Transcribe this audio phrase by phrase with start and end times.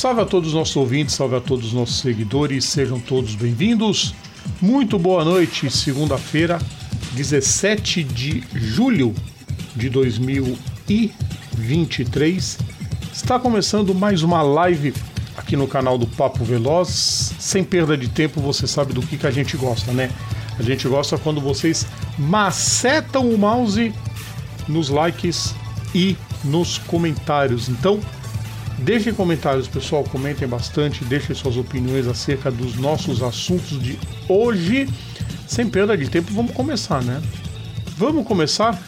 [0.00, 4.14] Salve a todos os nossos ouvintes, salve a todos os nossos seguidores, sejam todos bem-vindos.
[4.58, 6.58] Muito boa noite, segunda-feira,
[7.12, 9.14] 17 de julho
[9.76, 12.58] de 2023.
[13.12, 14.94] Está começando mais uma live
[15.36, 17.34] aqui no canal do Papo Veloz.
[17.38, 20.10] Sem perda de tempo, você sabe do que, que a gente gosta, né?
[20.58, 21.86] A gente gosta quando vocês
[22.18, 23.92] macetam o mouse
[24.66, 25.54] nos likes
[25.94, 27.68] e nos comentários.
[27.68, 28.00] Então,
[28.80, 33.98] deixem comentários, pessoal, comentem bastante, deixem suas opiniões acerca dos nossos assuntos de
[34.28, 34.88] hoje.
[35.46, 37.20] Sem perda de tempo, vamos começar, né?
[37.96, 38.80] Vamos começar,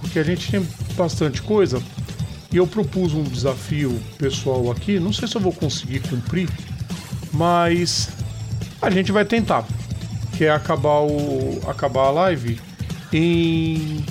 [0.00, 1.82] porque a gente tem bastante coisa.
[2.52, 6.48] E eu propus um desafio pessoal aqui, não sei se eu vou conseguir cumprir,
[7.32, 8.10] mas
[8.80, 9.66] a gente vai tentar.
[10.36, 12.60] Que é acabar, o, acabar a live
[13.12, 14.04] em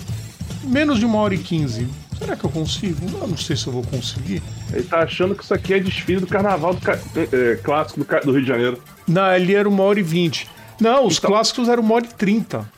[0.64, 1.88] menos de uma hora e quinze.
[2.18, 3.06] Será que eu consigo?
[3.22, 4.42] Eu não sei se eu vou conseguir.
[4.74, 6.98] Ele tá achando que isso aqui é desfile do carnaval do ca...
[7.16, 8.82] é, clássico do, do, Rio de Janeiro.
[9.08, 10.50] Não, ele era uma hora e vinte.
[10.80, 11.30] Não, os então...
[11.30, 12.70] clássicos eram uma hora e trinta.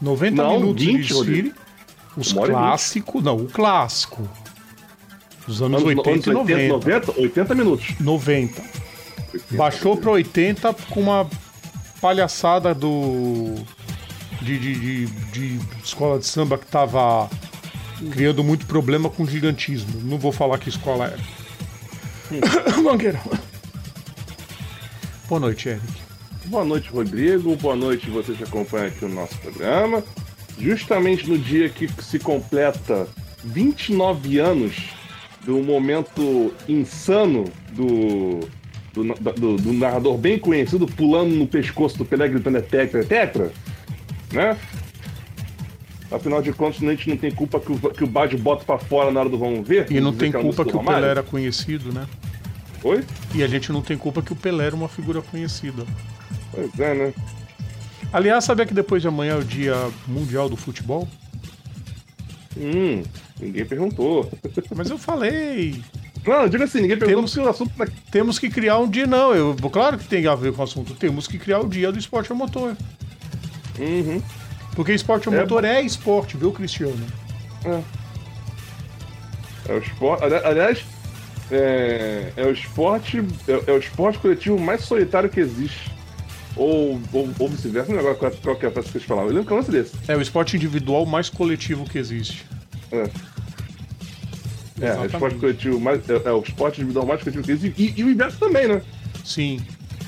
[0.00, 1.54] 90 não, minutos 20, de desfile.
[2.16, 3.22] Os clássicos.
[3.22, 4.28] Não, o clássico.
[5.46, 6.68] Dos anos, anos 80 anos e 90.
[6.72, 7.20] 90.
[7.20, 7.94] 80 minutos.
[8.00, 8.62] 90.
[9.32, 11.28] 80, Baixou para 80 com uma
[12.00, 13.54] palhaçada do.
[14.42, 17.28] De, de, de, de escola de samba que tava
[18.10, 20.00] criando muito problema com gigantismo.
[20.02, 21.16] Não vou falar que escola é.
[22.82, 23.20] Mangueirão.
[25.28, 26.06] Boa noite, Eric.
[26.46, 27.56] Boa noite, Rodrigo.
[27.56, 30.04] Boa noite, você que acompanha aqui o nosso programa.
[30.58, 33.08] Justamente no dia que se completa
[33.44, 34.90] 29 anos
[35.44, 38.40] do momento insano do,
[38.92, 43.04] do, do, do narrador bem conhecido pulando no pescoço do Pelé gritando é tetra, é
[43.04, 43.52] tetra,
[44.32, 44.56] né?
[46.10, 48.78] Afinal de contas, a gente não tem culpa que o, que o Bad bota pra
[48.78, 49.90] fora na hora do vamos ver.
[49.90, 52.06] E não tem culpa que o Pelé era conhecido, né?
[52.84, 53.04] Oi?
[53.34, 55.84] E a gente não tem culpa que o Pelé era uma figura conhecida.
[56.52, 57.14] Pois é, né?
[58.12, 59.74] Aliás, sabia que depois de amanhã é o dia
[60.06, 61.08] mundial do futebol?
[62.56, 63.02] Hum,
[63.40, 64.30] ninguém perguntou.
[64.74, 65.82] Mas eu falei.
[66.24, 67.72] Não, diga assim, ninguém perguntou temos, o assunto.
[68.10, 69.34] Temos que criar um dia, não.
[69.34, 70.94] Eu, claro que tem a ver com o assunto.
[70.94, 72.76] Temos que criar o dia do esporte a motor.
[73.78, 74.22] Uhum.
[74.76, 77.04] Porque esporte é motor é esporte, viu, Cristiano?
[77.64, 77.80] É.
[79.68, 80.22] É o esporte.
[80.22, 80.84] Aliás,
[81.50, 83.24] é, é o esporte.
[83.48, 85.90] É, é, o esporte coletivo mais solitário que existe.
[86.54, 89.30] Ou, ou, ou vice-versa, não é agora qual que é a frase que vocês falavam.
[89.30, 89.92] Eu lembro que é um lance desse.
[90.08, 92.46] É o esporte individual mais coletivo que existe.
[92.92, 93.10] É.
[94.80, 96.08] É, é o esporte coletivo mais.
[96.08, 97.82] É, é, o esporte individual mais coletivo que existe.
[97.82, 98.82] E, e o inverso também, né?
[99.24, 99.60] Sim.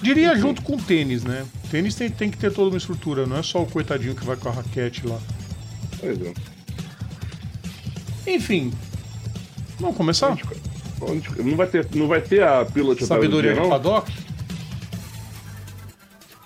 [0.03, 1.45] Diria junto com o tênis, né?
[1.71, 4.37] Tênis tem, tem que ter toda uma estrutura, não é só o coitadinho que vai
[4.37, 5.19] com a raquete lá.
[5.99, 6.35] Pois é.
[8.27, 8.73] Enfim.
[9.81, 10.37] Vamos começar?
[11.39, 14.13] Não vai ter, não vai ter a pílula de Sabedoria de paddock?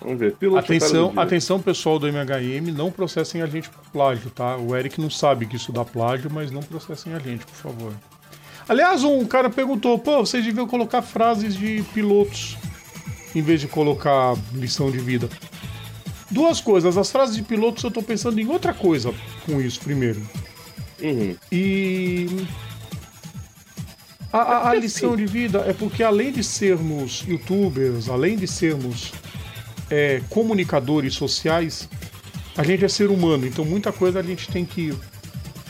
[0.01, 0.33] Vamos ver.
[0.35, 4.57] Pílula atenção, atenção, pessoal do MHM, não processem a gente por plágio, tá?
[4.57, 7.93] O Eric não sabe que isso dá plágio, mas não processem a gente, por favor.
[8.67, 12.57] Aliás, um cara perguntou: pô, vocês deviam colocar frases de pilotos
[13.35, 15.29] em vez de colocar lição de vida.
[16.29, 16.97] Duas coisas.
[16.97, 19.13] As frases de pilotos eu tô pensando em outra coisa
[19.45, 20.21] com isso, primeiro.
[21.01, 21.35] Uhum.
[21.51, 22.27] E.
[24.31, 29.13] A, a, a, lição de vida é porque, além de sermos youtubers, além de sermos
[29.91, 31.87] é, comunicadores sociais,
[32.57, 33.45] a gente é ser humano.
[33.45, 34.91] Então, muita coisa a gente tem que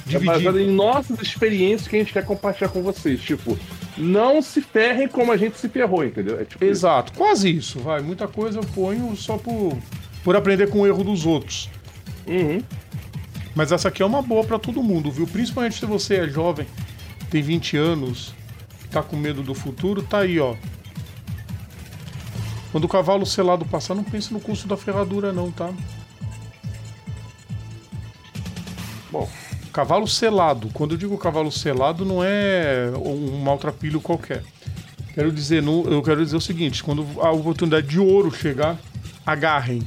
[0.06, 0.16] dividir.
[0.16, 3.22] É baseado em nossas experiências que a gente quer compartilhar com vocês.
[3.22, 3.60] Tipo,
[3.98, 6.40] não se ferrem como a gente se ferrou, entendeu?
[6.40, 7.20] É tipo Exato, isso.
[7.20, 8.02] quase isso, vai.
[8.02, 9.78] Muita coisa eu ponho só por,
[10.24, 11.70] por aprender com o erro dos outros.
[12.28, 12.62] Uhum.
[13.56, 15.28] Mas essa aqui é uma boa para todo mundo, viu?
[15.28, 16.66] Principalmente se você é jovem,
[17.30, 18.34] tem 20 anos,
[18.90, 20.56] tá com medo do futuro, tá aí, ó.
[22.72, 25.72] Quando o cavalo selado passar, não pense no custo da ferradura, não, tá?
[29.12, 29.30] Bom,
[29.74, 30.70] Cavalo selado.
[30.72, 34.44] Quando eu digo cavalo selado, não é um maltrapilho qualquer.
[35.16, 38.78] Quero dizer, eu quero dizer o seguinte: quando a oportunidade de ouro chegar,
[39.26, 39.82] agarrem.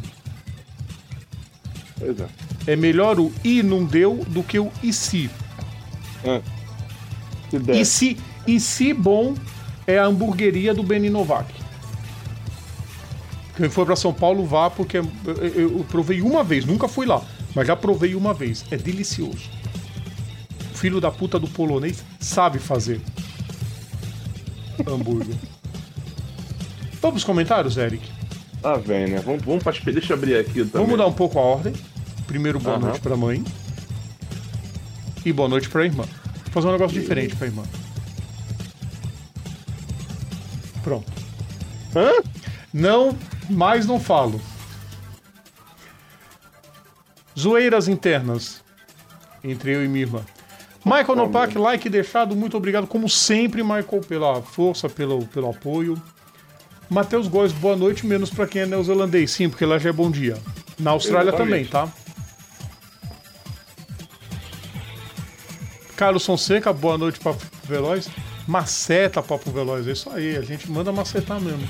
[2.00, 2.72] É.
[2.72, 5.30] É melhor o e não deu do que o e se.
[6.24, 6.42] É.
[7.72, 9.34] E se, e se bom
[9.86, 11.54] é a hamburgueria do Beni Novak.
[13.56, 17.06] Quem for para São Paulo, vá, porque eu, eu, eu provei uma vez, nunca fui
[17.06, 17.22] lá,
[17.54, 18.64] mas já provei uma vez.
[18.70, 19.56] É delicioso
[20.76, 23.00] filho da puta do polonês sabe fazer
[24.87, 25.37] hambúrguer.
[27.00, 28.08] Vamos comentários, Eric?
[28.62, 29.20] Ah, vem, né?
[29.20, 29.73] Vamos, vamos pra...
[29.73, 30.70] Deixa eu abrir aqui também.
[30.73, 31.73] Vamos mudar um pouco a ordem.
[32.26, 33.44] Primeiro, boa noite pra mãe.
[35.25, 36.05] E boa noite pra irmã.
[36.05, 37.00] Vou fazer um negócio e...
[37.00, 37.62] diferente pra irmã.
[40.82, 41.12] Pronto.
[41.94, 42.22] Hã?
[42.72, 43.17] Não,
[43.49, 44.40] mais não falo.
[47.38, 48.62] Zoeiras internas
[49.44, 50.25] entre eu e minha irmã.
[50.86, 56.00] Michael Nopak, like deixado, muito obrigado, como sempre, Michael, pela força, pelo, pelo apoio.
[56.88, 60.08] Matheus Góes, boa noite, menos pra quem é neozelandês, sim, porque lá já é bom
[60.08, 60.38] dia.
[60.78, 61.70] Na Austrália Exatamente.
[61.70, 61.92] também, tá?
[65.96, 68.08] Carlos Fonseca, boa noite, Papo Veloz.
[68.46, 71.68] Maceta, Papo Veloz, é isso aí, a gente manda macetar mesmo.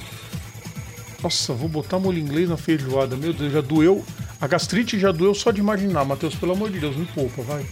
[1.23, 4.05] Nossa, vou botar molho inglês na feijoada, meu Deus, já doeu.
[4.39, 7.65] A gastrite já doeu só de imaginar, Matheus, pelo amor de Deus, me poupa, vai.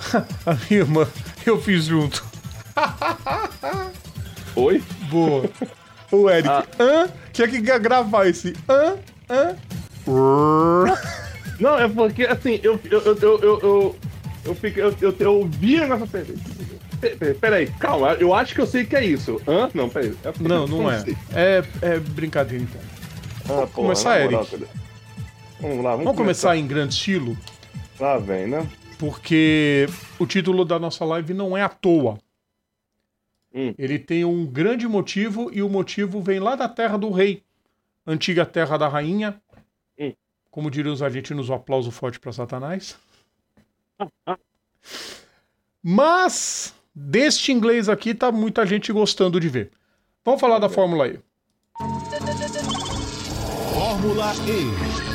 [0.46, 1.06] a minha irmã,
[1.44, 2.24] eu fiz junto.
[4.54, 4.82] Oi?
[5.10, 5.48] Boa.
[6.10, 6.64] O Eric, Ah.
[6.78, 7.08] hã?
[7.32, 8.96] Tinha que gravar esse hã?
[9.28, 9.56] Hã?
[11.58, 13.96] Não, é porque assim, eu eu eu eu eu, eu,
[14.44, 16.06] eu, fico- eu, eu, eu vi a nossa
[17.40, 17.66] peraí.
[17.80, 19.40] Calma, eu acho que eu sei o que é isso.
[19.48, 19.68] Hã?
[19.74, 20.14] Não, peraí.
[20.24, 21.02] É Não, eu não é.
[21.34, 22.80] É, é brincadeira então.
[23.44, 24.66] Ah, porra, começar, Eric.
[25.60, 27.36] Vamos lá, vamos, Vamos começar em grande estilo,
[27.98, 28.66] Lá vem, né?
[28.98, 29.86] Porque
[30.18, 32.18] o título da nossa live não é à toa.
[33.54, 33.74] Hum.
[33.78, 37.42] Ele tem um grande motivo e o motivo vem lá da terra do rei,
[38.06, 39.40] antiga terra da rainha.
[39.98, 40.12] Hum.
[40.50, 42.98] Como diriam os argentinos, um aplauso forte para Satanás.
[45.82, 49.70] Mas deste inglês aqui tá muita gente gostando de ver.
[50.24, 51.20] Vamos falar da Fórmula E.
[53.72, 55.06] Fórmula E.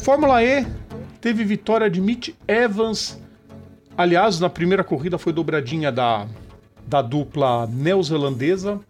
[0.00, 0.81] Fórmula E
[1.22, 3.18] teve vitória de Mitch Evans.
[3.96, 6.26] Aliás, na primeira corrida foi dobradinha da,
[6.84, 8.80] da dupla neozelandesa.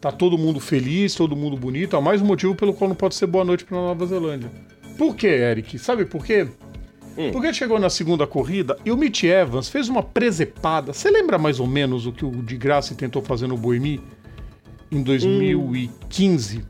[0.00, 1.96] Tá todo mundo feliz, todo mundo bonito.
[1.96, 4.50] Há mais um motivo pelo qual não pode ser boa noite para Nova Zelândia.
[4.98, 5.78] Por quê, Eric?
[5.78, 6.46] Sabe por quê?
[7.16, 7.30] Hum.
[7.32, 10.92] Porque chegou na segunda corrida e o Mitch Evans fez uma presepada.
[10.92, 13.98] Você lembra mais ou menos o que o de Graça tentou fazer no Boemi
[14.92, 16.62] em 2015?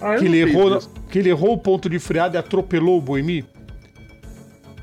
[0.00, 0.90] Ah, eu que ele, errou, isso.
[1.10, 3.44] que ele errou o ponto de freada e atropelou o Boemi.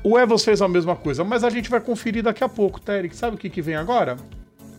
[0.02, 2.96] O Evans fez a mesma coisa, mas a gente vai conferir daqui a pouco, tá,
[2.96, 3.16] Eric?
[3.16, 4.16] Sabe o que, que vem agora?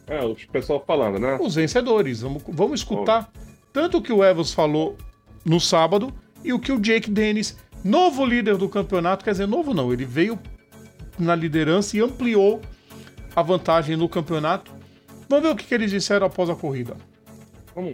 [0.08, 1.38] É, o pessoal falando, né?
[1.40, 2.22] Os vencedores.
[2.22, 3.32] Vamos, vamos escutar
[3.72, 4.98] tanto o que o Evans falou
[5.46, 6.12] no sábado
[6.44, 10.06] e o que o Jake Dennis, novo líder do campeonato, quer dizer, novo não, ele
[10.06, 10.40] veio
[11.18, 12.62] na liderança e ampliou
[13.36, 14.72] a vantagem no campeonato.
[15.28, 16.96] Vamos ver o que, que eles disseram após a corrida.
[17.76, 17.94] Vamos.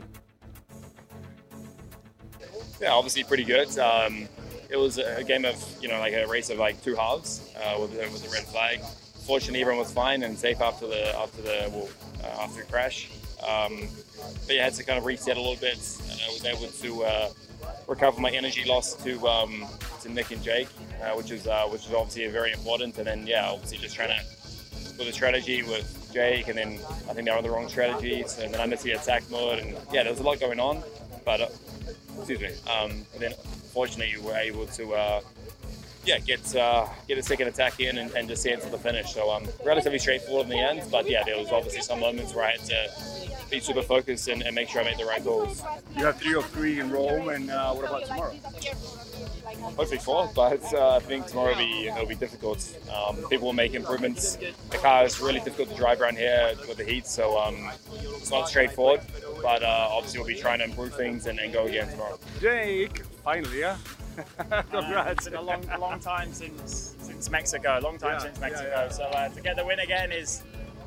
[2.80, 3.69] Yeah, obviously pretty good.
[3.80, 4.28] Um,
[4.69, 7.77] it was a game of, you know, like a race of like two halves uh,
[7.79, 8.79] with, the, with red flag.
[9.25, 11.89] Fortunately, everyone was fine and safe after the after the well,
[12.23, 13.09] uh, after the crash.
[13.47, 13.88] Um,
[14.45, 15.77] but yeah, had to kind of reset a little bit.
[16.12, 17.29] And I was able to uh,
[17.88, 19.65] recover my energy loss to um,
[20.01, 20.68] to Nick and Jake,
[21.01, 22.97] uh, which is uh, which is obviously very important.
[22.97, 24.23] And then yeah, obviously just trying to
[24.97, 26.79] with a strategy with Jake, and then
[27.09, 29.59] I think they were on the wrong strategies, and then I missed the attack mode,
[29.59, 30.83] and yeah, there was a lot going on.
[31.25, 31.47] But uh,
[32.18, 32.50] excuse me.
[32.71, 33.33] Um, and then
[33.75, 35.22] fortunately, you were able to uh,
[36.06, 38.77] yeah get uh, get a second attack in and, and just see it to the
[38.77, 39.13] finish.
[39.13, 40.90] So um, relatively straightforward in the end.
[40.90, 44.42] But yeah, there was obviously some moments where I had to be super focused and,
[44.42, 45.61] and make sure I made the right calls.
[45.95, 48.33] You have three of three in Rome, and uh, what about tomorrow?
[49.78, 52.59] Hopefully four, but uh, I think tomorrow will be it'll be difficult.
[52.95, 54.38] Um, people will make improvements.
[54.71, 58.31] The car is really difficult to drive around here with the heat, so um, it's
[58.31, 59.02] not straightforward.
[59.42, 62.18] But uh, obviously, we'll be trying to improve things and, and go again tomorrow.
[62.42, 63.75] Jake, finally, yeah.
[64.51, 65.11] Uh, Congrats.
[65.11, 67.79] it's been a long, long time since since Mexico.
[67.83, 68.69] Long time Yeah, since yeah, Mexico.
[68.69, 68.89] yeah.
[68.89, 70.44] So uh, to get the win again is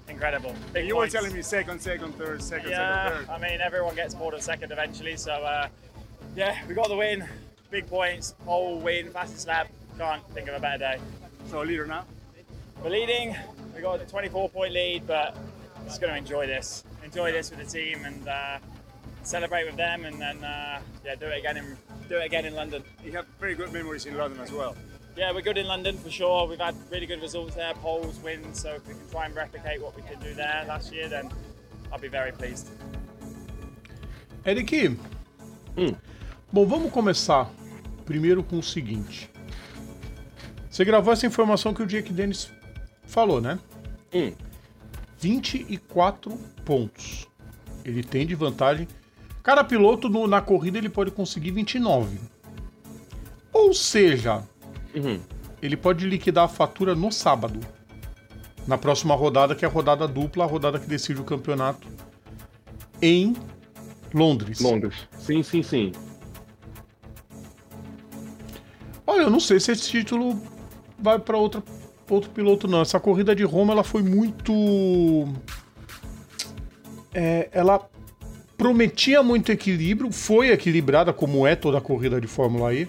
[0.09, 0.55] incredible.
[0.73, 3.35] Big you were telling me second, second, third, second, Yeah, second, third.
[3.35, 5.17] I mean everyone gets bored of second eventually.
[5.19, 5.69] So uh,
[6.35, 7.29] yeah, we got the win.
[7.71, 9.69] Big points, pole win, fastest lap.
[9.99, 10.99] Can't think of a better day.
[11.51, 12.05] So leader now.
[12.83, 13.37] We're leading.
[13.75, 15.37] We got a 24 point lead, but
[15.85, 16.85] just going to enjoy this.
[17.05, 18.59] Enjoy this with the team and uh,
[19.23, 21.77] celebrate with them, and then uh, yeah, do it again in
[22.09, 22.83] do it again in London.
[23.05, 24.75] You have very good memories in London as well.
[25.17, 26.47] Yeah, we're good in London for sure.
[26.47, 28.61] We've had really good results there, polls, wins.
[28.61, 31.31] So if we can try and replicate what we did do there last year, then
[31.93, 32.69] I'll be very pleased.
[34.45, 34.97] Eric,
[36.53, 37.51] bom, vamos começar
[38.07, 39.29] primeiro com o seguinte.
[40.71, 42.51] Você gravou essa informação que o Jake Dennis
[43.05, 43.59] falou, né?
[44.15, 44.33] Hum.
[45.19, 46.31] 24
[46.65, 47.27] pontos.
[47.85, 48.87] Ele tem de vantagem.
[49.49, 52.19] Cada piloto no- na corrida ele pode conseguir 29.
[53.51, 54.43] Ou seja,
[54.95, 55.19] Uhum.
[55.63, 57.59] ele pode liquidar a fatura no sábado.
[58.67, 61.89] Na próxima rodada, que é a rodada dupla, a rodada que decide o campeonato
[63.01, 63.35] em
[64.13, 64.61] Londres.
[64.61, 65.09] Londres.
[65.19, 65.93] Sim, sim, sim.
[69.07, 70.39] Olha, eu não sei se esse título
[70.99, 71.63] vai para outro
[72.35, 72.83] piloto não.
[72.83, 74.53] Essa corrida de Roma ela foi muito
[77.15, 77.89] é, ela
[78.59, 82.89] prometia muito equilíbrio, foi equilibrada como é toda a corrida de Fórmula E,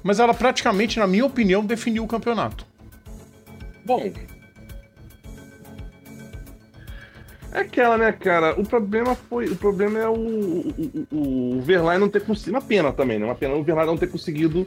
[0.00, 2.64] mas ela praticamente, na minha opinião, definiu o campeonato.
[3.84, 4.10] Bom.
[7.52, 8.58] É aquela, né, cara?
[8.58, 9.46] O problema foi.
[9.46, 11.06] O problema é o, o,
[11.56, 12.52] o, Verlaine não ter conseguido.
[12.56, 13.24] Uma pena também, né?
[13.24, 14.60] Uma pena o Verlaine não ter conseguido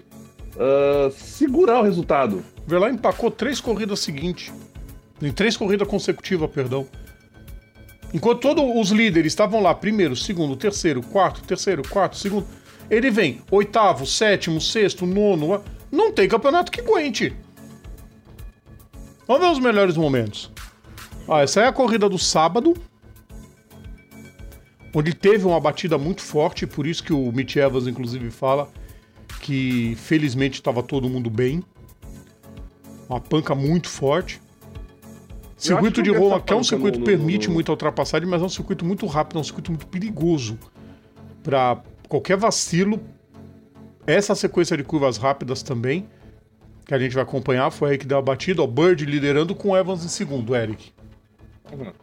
[0.55, 2.43] uh, segurar o resultado.
[2.65, 4.51] O Verlaine empacou três corridas seguintes.
[5.21, 6.85] Em três corridas consecutivas, perdão.
[8.13, 12.45] Enquanto todos os líderes estavam lá, primeiro, segundo, terceiro, quarto, terceiro, quarto, segundo.
[12.89, 15.63] Ele vem oitavo, sétimo, sexto, nono.
[15.91, 17.35] Não tem campeonato que aguente.
[19.27, 20.51] Vamos ver os melhores momentos.
[21.27, 22.75] Ah, essa é a corrida do sábado.
[24.93, 28.69] Onde teve uma batida muito forte, por isso que o Mitch Evans, inclusive, fala
[29.41, 31.63] que felizmente estava todo mundo bem.
[33.09, 34.39] Uma panca muito forte.
[35.63, 38.83] Circuito de Roma, que é um circuito que permite muita ultrapassagem, mas é um circuito
[38.83, 40.59] muito rápido, é um circuito muito perigoso.
[41.41, 42.99] Para qualquer vacilo,
[44.05, 46.07] essa sequência de curvas rápidas também,
[46.85, 48.61] que a gente vai acompanhar, foi aí que deu a batida.
[48.61, 50.91] O Bird liderando com Evans em segundo, Eric.
[51.71, 51.93] Uhum.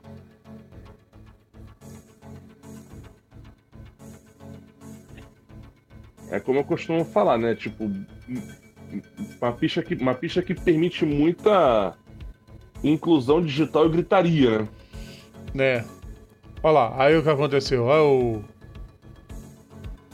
[6.31, 7.55] É como eu costumo falar, né?
[7.55, 7.90] Tipo,
[9.40, 11.95] uma pista que, uma pista que permite muita
[12.82, 14.68] inclusão digital e gritaria,
[15.54, 15.64] né?
[15.64, 15.84] É.
[16.62, 17.84] Olha lá, aí o que aconteceu?
[17.84, 18.44] Olha o.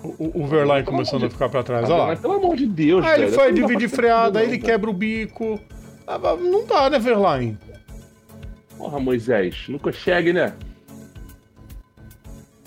[0.02, 1.26] O, o Verline começando de...
[1.26, 2.06] a ficar pra trás, olha lá.
[2.08, 5.58] Mas pelo amor de Deus, Aí ele foi dividir freada, aí ele quebra o bico.
[6.06, 7.58] Ah, não dá, né, Verline?
[8.78, 10.54] Porra, Moisés, não consegue, né?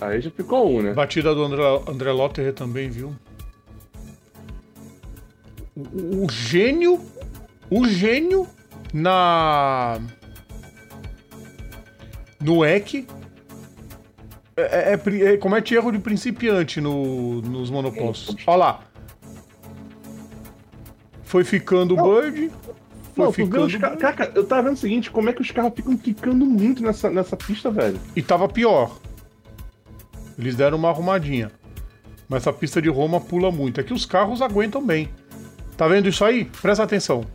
[0.01, 0.93] Aí já ficou um, né?
[0.93, 3.15] Batida do André, André Lotterer também, viu?
[5.75, 6.99] O, o gênio.
[7.69, 8.47] O gênio
[8.93, 9.99] na.
[12.39, 13.05] No EC.
[14.55, 18.35] É, é, é, comete erro de principiante no, nos monopostos.
[18.45, 18.79] Olha lá.
[21.23, 22.51] Foi ficando o Bird.
[23.13, 23.65] Foi não, ficando.
[23.65, 26.81] Os Cara, eu tava vendo o seguinte: como é que os carros ficam quicando muito
[26.83, 27.99] nessa, nessa pista, velho?
[28.15, 28.97] E tava pior.
[30.37, 31.51] Eles deram uma arrumadinha.
[32.27, 33.79] Mas essa pista de Roma pula muito.
[33.79, 35.09] É que os carros aguentam bem.
[35.75, 36.45] Tá vendo isso aí?
[36.61, 37.25] Presta atenção.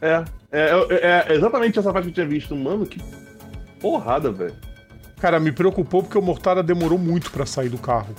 [0.00, 0.24] É,
[0.60, 2.54] é, é, é exatamente essa parte que eu tinha visto.
[2.54, 3.00] Mano, que
[3.80, 4.54] porrada, velho.
[5.20, 8.14] Cara, me preocupou porque o Mortara demorou muito para sair do carro.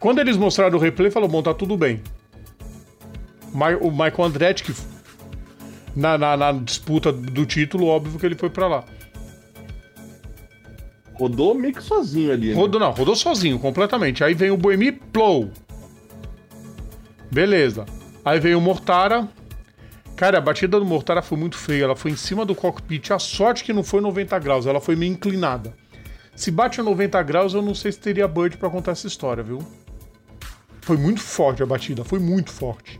[0.00, 2.02] Quando eles mostraram o replay, falou: bom, tá tudo bem
[3.80, 4.74] o Michael Andretti, que
[5.94, 8.84] na, na, na, disputa do título, óbvio que ele foi para lá.
[11.14, 12.48] Rodou meio que sozinho ali.
[12.48, 12.54] Né?
[12.54, 14.24] Rodou, não, rodou sozinho, completamente.
[14.24, 15.48] Aí vem o Boemi Plow.
[17.30, 17.86] Beleza.
[18.24, 19.28] Aí vem o Mortara.
[20.16, 21.84] Cara, a batida do Mortara foi muito feia.
[21.84, 23.10] Ela foi em cima do cockpit.
[23.10, 25.74] A sorte que não foi 90 graus, ela foi meio inclinada.
[26.34, 29.42] Se bate a 90 graus, eu não sei se teria Bird para contar essa história,
[29.42, 29.58] viu?
[30.80, 32.98] Foi muito forte a batida, foi muito forte.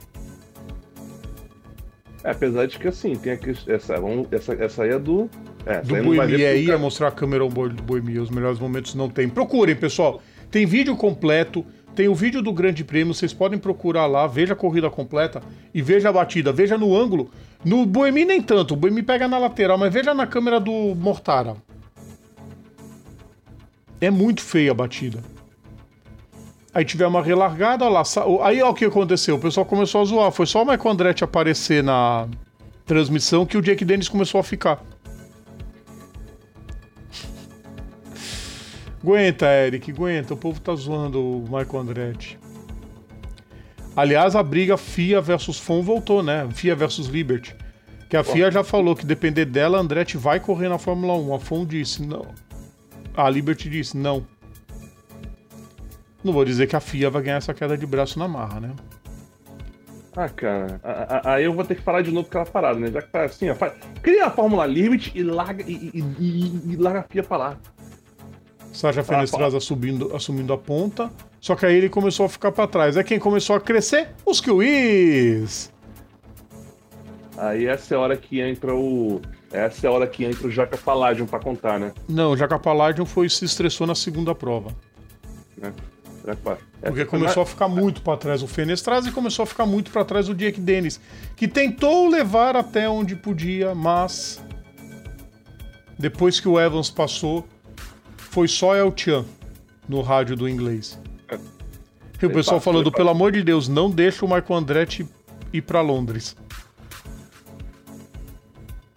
[2.22, 3.94] É, apesar de que assim, tem aqui, essa,
[4.30, 5.28] essa, essa aí é do.
[5.66, 9.10] É, do Boemia aí, ia mostrar a câmera on-board do Boemia, os melhores momentos não
[9.10, 9.28] tem.
[9.28, 10.22] Procurem, pessoal.
[10.50, 14.56] Tem vídeo completo, tem o vídeo do Grande Prêmio, vocês podem procurar lá, veja a
[14.56, 17.30] corrida completa e veja a batida, veja no ângulo.
[17.64, 21.56] No Boemi nem tanto, o Boemi pega na lateral, mas veja na câmera do Mortara.
[24.00, 25.22] É muito feia a batida.
[26.74, 28.02] Aí tiver uma relargada, lá.
[28.42, 29.36] Aí ó, o que aconteceu?
[29.36, 30.32] O pessoal começou a zoar.
[30.32, 32.26] Foi só o Michael Andretti aparecer na
[32.84, 34.82] transmissão que o Jake Dennis começou a ficar.
[39.04, 40.32] Aguenta, Eric, aguenta.
[40.32, 42.38] O povo tá zoando o Michael Andretti.
[43.94, 46.48] Aliás, a briga FIA versus FOM voltou, né?
[46.52, 47.54] FIA versus Liberty.
[48.08, 51.34] Que a FIA já falou que depender dela, Andretti vai correr na Fórmula 1.
[51.34, 52.26] A FOM disse não.
[53.16, 54.26] A Liberty disse não.
[56.22, 58.70] Não vou dizer que a FIA vai ganhar essa queda de braço na marra, né?
[60.16, 60.80] Ah, cara,
[61.24, 62.88] aí eu vou ter que falar de novo aquela parada, né?
[62.90, 63.56] Já que tá assim, ó,
[64.00, 67.58] cria a Fórmula Limit e larga, e, e, e, e larga a FIA pra lá.
[68.74, 72.66] Sérgio ah, Fenestrada assumindo, assumindo a ponta, só que aí ele começou a ficar para
[72.66, 72.96] trás.
[72.96, 74.08] É quem começou a crescer?
[74.26, 75.72] Os Kiwis!
[77.36, 79.20] Aí essa é a hora que entra o.
[79.52, 81.92] Essa é a hora que entra o Jaca Palladium pra contar, né?
[82.08, 84.74] Não, o Jaca Palladium foi, se estressou na segunda prova.
[85.62, 85.70] É.
[86.80, 90.04] Porque começou a ficar muito para trás o Fenestraz e começou a ficar muito para
[90.04, 90.98] trás o Jake Dennis,
[91.36, 94.42] que tentou levar até onde podia, mas
[95.98, 97.46] depois que o Evans passou,
[98.34, 99.24] foi só El Chan
[99.88, 101.00] no rádio do inglês.
[101.28, 101.38] É.
[102.20, 105.06] E o pessoal falando, pelo amor de Deus, não deixa o Michael Andretti
[105.52, 106.36] ir para Londres.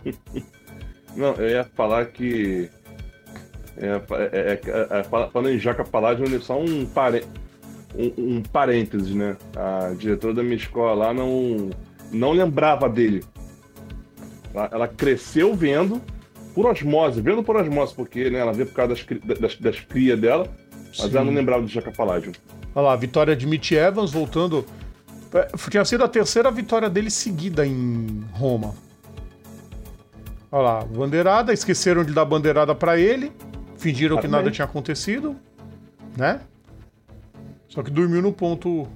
[1.16, 2.70] Não, eu ia falar que.
[3.76, 7.26] É, é, é, é, falando em Jaca Paládio, só um, pare...
[7.96, 9.36] um, um parênteses, né?
[9.56, 11.72] A diretora da minha escola lá não,
[12.12, 13.26] não lembrava dele.
[14.54, 16.00] Ela, ela cresceu vendo
[16.58, 20.20] por osmose, vendo por osmose, porque né, ela vê por causa das, das, das crias
[20.20, 20.52] dela,
[20.88, 21.16] mas Sim.
[21.16, 22.32] ela não lembrava do Jaca Paládio.
[22.74, 24.66] Olha lá, vitória de Mitch Evans voltando.
[25.36, 28.74] É, Tinha sido a terceira vitória dele seguida em Roma.
[30.52, 33.32] Olha lá, bandeirada, esqueceram de dar bandeirada pra ele,
[33.76, 34.46] fingiram que Parabéns.
[34.46, 35.36] nada tinha acontecido,
[36.18, 36.42] né?
[37.70, 38.88] Só que dormiu no ponto.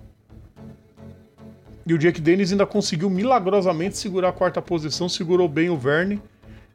[1.86, 6.20] E o Jack Dennis ainda conseguiu milagrosamente segurar a quarta posição, segurou bem o Verne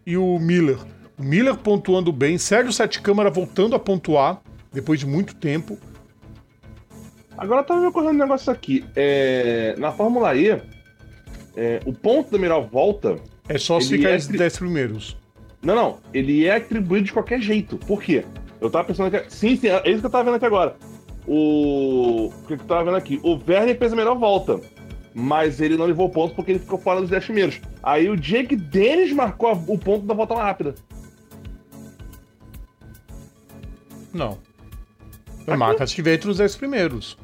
[0.07, 0.79] e o Miller.
[1.19, 4.41] O Miller pontuando bem, Sérgio Sete Câmara voltando a pontuar
[4.73, 5.77] depois de muito tempo.
[7.37, 8.85] Agora tá me ocorrendo um negócio aqui.
[8.95, 10.63] É, na Fórmula E,
[11.57, 13.17] é, o ponto da melhor volta.
[13.49, 15.17] É só se ficar é tri- 10 primeiros.
[15.63, 15.99] Não, não.
[16.15, 17.77] Ele é atribuído de qualquer jeito.
[17.79, 18.25] Por quê?
[18.61, 19.31] Eu tava pensando que.
[19.33, 20.77] Sim, sim, é isso que eu tava vendo aqui agora.
[21.27, 22.27] O.
[22.29, 23.21] O que eu tava vendo aqui?
[23.23, 24.61] O Werner fez a melhor volta.
[25.19, 27.61] Mas ele não levou ponto porque ele ficou fora dos 10 primeiros.
[27.83, 30.75] Aí o Jake Dennis marcou o ponto da volta rápida.
[34.13, 34.39] Não.
[35.47, 37.17] A marca se tiver entre os 10 primeiros.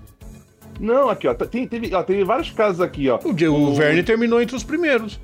[0.81, 1.35] Não, aqui, ó.
[1.35, 3.19] Tem, teve, ó, teve vários casos aqui, ó.
[3.25, 5.21] O, J- o Verne terminou entre os primeiros.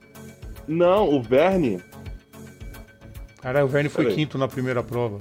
[0.67, 1.83] Não, o Verne.
[3.41, 4.17] Caralho, o Verne foi Peraí.
[4.17, 5.19] quinto na primeira prova.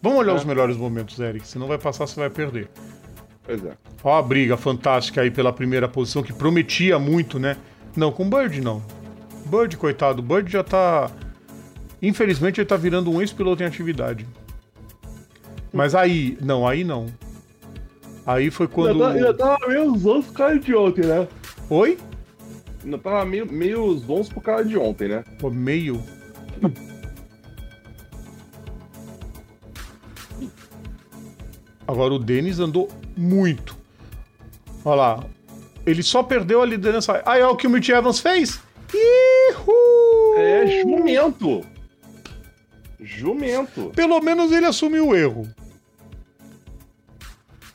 [0.00, 0.36] Vamos olhar É.
[0.36, 1.46] os melhores momentos, Eric.
[1.46, 2.70] Se não vai passar, você vai perder.
[3.46, 3.72] Pois é.
[4.02, 7.56] Ó a briga fantástica aí pela primeira posição, que prometia muito, né?
[7.96, 8.82] Não, com o Bird não.
[9.46, 11.10] Bird, coitado, o Bird já tá.
[12.02, 14.26] Infelizmente, ele tá virando um ex-piloto em atividade.
[15.72, 17.06] Mas aí, não, aí não.
[18.26, 18.98] Aí foi quando.
[18.98, 21.28] Tá- ainda tava meio zonzo por causa de ontem, né?
[21.70, 21.96] Oi?
[22.84, 25.22] Ainda tava meio, meio zonzo por causa de ontem, né?
[25.38, 26.02] Pô, meio.
[31.86, 33.76] Agora o Denis andou muito.
[34.84, 35.24] Olha lá.
[35.84, 37.22] Ele só perdeu a liderança.
[37.24, 38.60] Aí é o que o Mitch Evans fez?
[38.92, 40.34] Ihu!
[40.36, 41.64] É jumento.
[43.00, 43.92] Jumento.
[43.94, 45.48] Pelo menos ele assumiu o erro.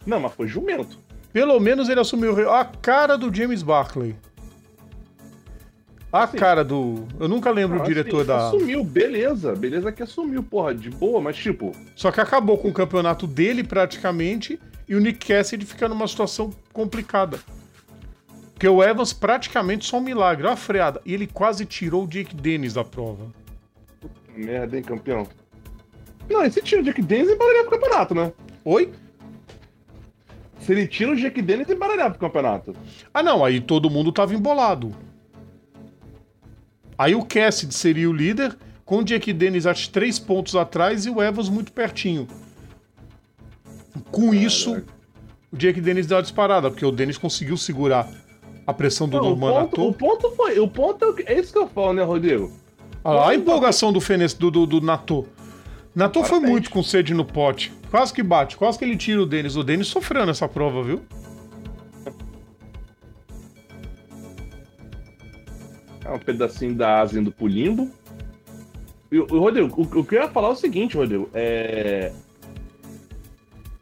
[0.06, 0.98] Não, mas foi jumento.
[1.32, 2.52] Pelo menos ele assumiu o erro.
[2.52, 4.16] A cara do James Barclay.
[6.12, 7.08] A cara do.
[7.18, 8.48] Eu nunca lembro o Ah, diretor assim, da.
[8.48, 9.56] Assumiu, beleza.
[9.56, 11.72] Beleza que assumiu, porra, de boa, mas tipo.
[11.96, 14.60] Só que acabou com o campeonato dele praticamente
[14.92, 17.40] e o Nick Cassidy fica numa situação complicada.
[18.52, 21.02] Porque o Evans praticamente só um milagre, olha a freada.
[21.06, 23.28] E ele quase tirou o Jake Dennis da prova.
[24.36, 25.26] Merda, hein, campeão?
[26.30, 28.34] Não, esse tira o Jack Dennis embaralhava pro campeonato, né?
[28.66, 28.92] Oi?
[30.60, 32.76] Se ele tira o Jack Dennis, embaralhava pro campeonato.
[33.14, 34.94] Ah, não, aí todo mundo tava embolado.
[36.98, 41.10] Aí o Cassidy seria o líder, com o Jake Dennis acho três pontos atrás e
[41.10, 42.28] o Evans muito pertinho.
[44.10, 44.82] Com isso,
[45.52, 48.10] o Jake Dennis deu uma disparada, porque o Dennis conseguiu segurar
[48.66, 49.88] a pressão do Não, o, Norman ponto, Nato.
[49.88, 50.60] o ponto foi.
[50.60, 52.52] O ponto é, o é isso que eu falo, né, Rodrigo?
[53.04, 55.26] Olha lá, a empolgação do Fenes, do, do, do Natô.
[55.94, 57.74] Natô foi muito com sede no pote.
[57.90, 59.58] Quase que bate, quase que ele tira o Denis.
[59.58, 61.02] O Denis sofreu nessa prova, viu?
[66.06, 67.90] É um pedacinho da asa indo pro limbo.
[69.12, 71.30] E, o Rodrigo, o, o que eu ia falar é o seguinte, Rodrigo.
[71.34, 72.14] É.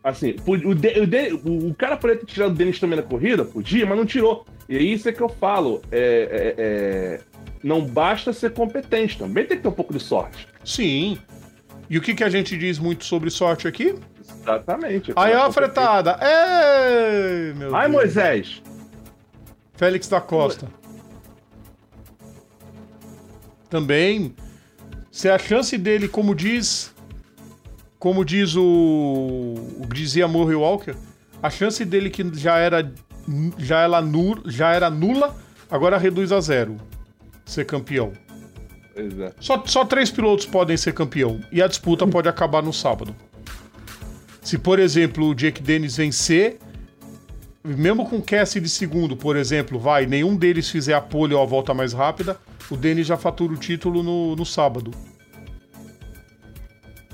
[0.04, 3.44] Assim, o, De- o, De- o- cara poderia ter tirado o Denis também na corrida?
[3.44, 4.46] Podia, mas não tirou.
[4.68, 5.82] E é isso é que eu falo.
[5.92, 7.20] É, é- é,
[7.62, 10.48] não basta ser competente, também tem que ter um pouco de sorte.
[10.64, 11.18] Sim.
[11.90, 13.96] E o que, que a gente diz muito sobre sorte aqui?
[14.42, 15.12] Exatamente.
[15.16, 16.18] Aí, ó, a fretada.
[16.22, 18.02] Ei, meu Ai, Deus.
[18.02, 18.64] Moisés!
[19.76, 20.68] Félix da Costa.
[23.70, 24.34] Também.
[25.12, 26.94] Se a chance dele, como diz.
[28.00, 28.64] Como diz o.
[28.64, 30.96] o dizia Murray Walker,
[31.44, 32.92] a chance dele que já era.
[33.60, 35.36] Já era, nu, já era nula,
[35.70, 36.78] agora reduz a zero.
[37.46, 38.14] Ser campeão.
[38.96, 39.34] É.
[39.40, 41.40] Só, só três pilotos podem ser campeão.
[41.52, 43.16] E a disputa pode acabar no sábado.
[44.42, 46.58] Se, por exemplo, o Jake Dennis vencer,
[47.64, 51.42] mesmo com o Cassidy de segundo, por exemplo, vai, nenhum deles fizer a pole ou
[51.44, 52.38] a volta mais rápida,
[52.70, 54.92] o Dennis já fatura o título no, no sábado.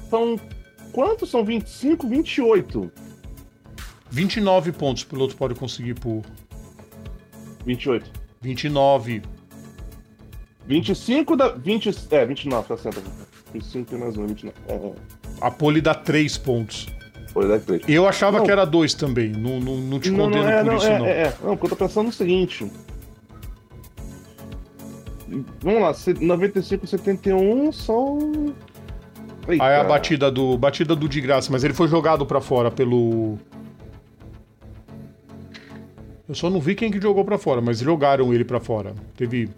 [0.10, 0.39] São.
[0.95, 2.89] Quantos são 25, 28?
[4.10, 6.21] 29 pontos o piloto pode conseguir por
[7.65, 8.10] 28.
[8.41, 9.21] 29.
[10.65, 11.49] 25 da.
[11.49, 13.03] 20, é, 29, tá certo.
[13.53, 14.55] 25 tem mais um, 29.
[14.69, 14.93] É, é.
[15.41, 16.88] A pole dá 3 pontos.
[17.34, 17.81] Foi da três.
[17.89, 18.45] Eu achava Não.
[18.45, 19.27] que era 2 também.
[19.31, 21.05] Não, não, não te Não, condeno não, é, por não, isso, é, não.
[21.05, 21.38] é, é.
[21.43, 22.71] Não, porque eu tô pensando no seguinte.
[25.60, 28.53] Vamos lá, se- 95 71 são.
[29.47, 29.63] Eita.
[29.63, 33.38] Aí a batida do batida do de graça, mas ele foi jogado pra fora pelo
[36.27, 38.95] Eu só não vi quem que jogou pra fora, mas jogaram ele pra fora.
[39.15, 39.49] Teve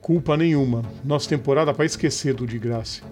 [0.00, 0.82] culpa nenhuma.
[1.04, 3.02] Nossa temporada pra esquecer do de graça.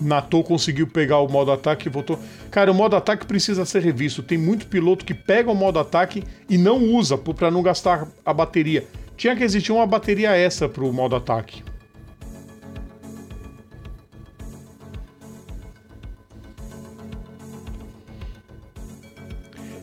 [0.00, 2.18] Nato conseguiu pegar o modo ataque e voltou.
[2.50, 4.22] Cara, o modo ataque precisa ser revisto.
[4.22, 8.32] Tem muito piloto que pega o modo ataque e não usa pra não gastar a
[8.32, 8.86] bateria.
[9.18, 11.64] Tinha que existir uma bateria extra pro modo ataque.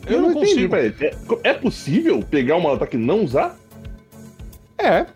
[0.06, 0.74] Eu, eu não, não consigo.
[0.74, 0.94] É,
[1.44, 3.58] é possível pegar uma ataque e não usar?
[4.78, 5.06] É.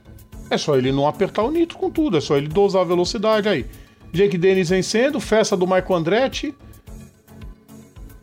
[0.50, 2.18] É só ele não apertar o nitro com tudo.
[2.18, 3.64] É só ele dosar a velocidade aí.
[4.12, 6.54] Jake Dennis vencendo, festa do Michael Andretti.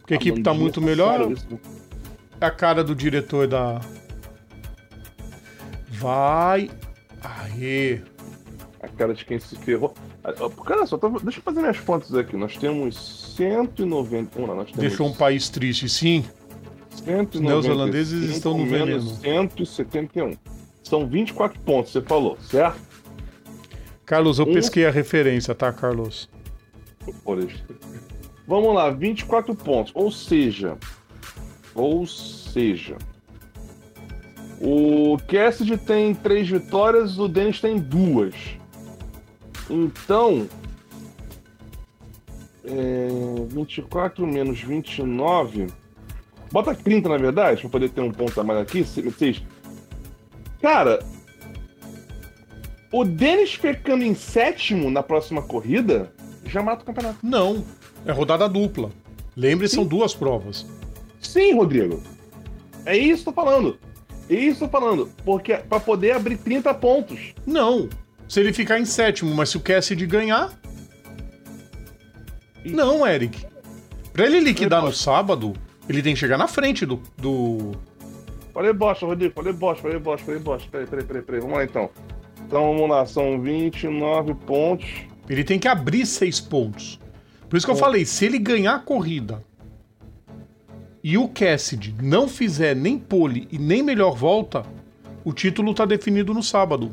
[0.05, 1.31] Que a equipe tá muito safada, melhor.
[1.31, 1.47] isso.
[2.39, 3.81] É a cara do diretor da.
[5.99, 6.69] Vai.
[7.21, 8.01] Aê.
[8.81, 9.93] A cara de quem se ferrou.
[10.23, 11.09] Ah, ah, Cara, só tô...
[11.09, 12.37] deixa eu fazer minhas contas aqui.
[12.37, 14.31] Nós temos 190.
[14.35, 16.23] Vamos lá, nós temos Deixou um país triste, sim.
[16.91, 19.47] 195 neozelandeses estão no menos veneno.
[19.49, 20.37] 171.
[20.83, 22.79] São 24 pontos, você falou, certo?
[24.05, 26.29] Carlos, eu Um- pesquei a referência, tá, Carlos?
[28.47, 29.91] Vamos lá, 24 pontos.
[29.95, 30.77] Ou seja,
[31.75, 32.97] ou seja,
[34.59, 38.33] o Cassidy tem três vitórias, o Dennis tem duas.
[39.69, 40.47] Então,
[42.65, 43.07] é,
[43.49, 45.67] 24 menos 29.
[46.51, 48.83] Bota 30, na verdade, pra poder ter um ponto a mais aqui.
[48.83, 49.43] Seis.
[50.61, 50.99] Cara,
[52.91, 56.11] o Dennis ficando em sétimo na próxima corrida
[56.45, 57.19] já mata o campeonato.
[57.21, 57.63] Não.
[58.05, 58.89] É rodada dupla.
[59.35, 60.65] Lembre, são duas provas.
[61.19, 62.01] Sim, Rodrigo.
[62.85, 63.77] É isso que eu tô falando.
[64.29, 65.09] Isso falando.
[65.23, 67.33] Porque pra poder abrir 30 pontos.
[67.45, 67.89] Não.
[68.27, 70.51] Se ele ficar em sétimo, mas se o Cassidy ganhar.
[72.65, 73.45] Não, Eric.
[74.11, 75.53] Pra ele liquidar no sábado,
[75.87, 77.01] ele tem que chegar na frente do.
[77.17, 77.71] do...
[78.53, 79.33] Falei bosta, Rodrigo.
[79.33, 80.67] Falei bosta, falei bosta, falei bosta.
[80.69, 81.41] Peraí, peraí, peraí, peraí.
[81.41, 81.89] Vamos lá então.
[82.45, 84.87] Então vamos lá, são 29 pontos.
[85.29, 86.99] Ele tem que abrir seis pontos.
[87.49, 89.43] Por isso que eu falei, se ele ganhar a corrida
[91.03, 94.65] e o Cassidy não fizer nem pole e nem melhor volta,
[95.23, 96.91] o título tá definido no sábado.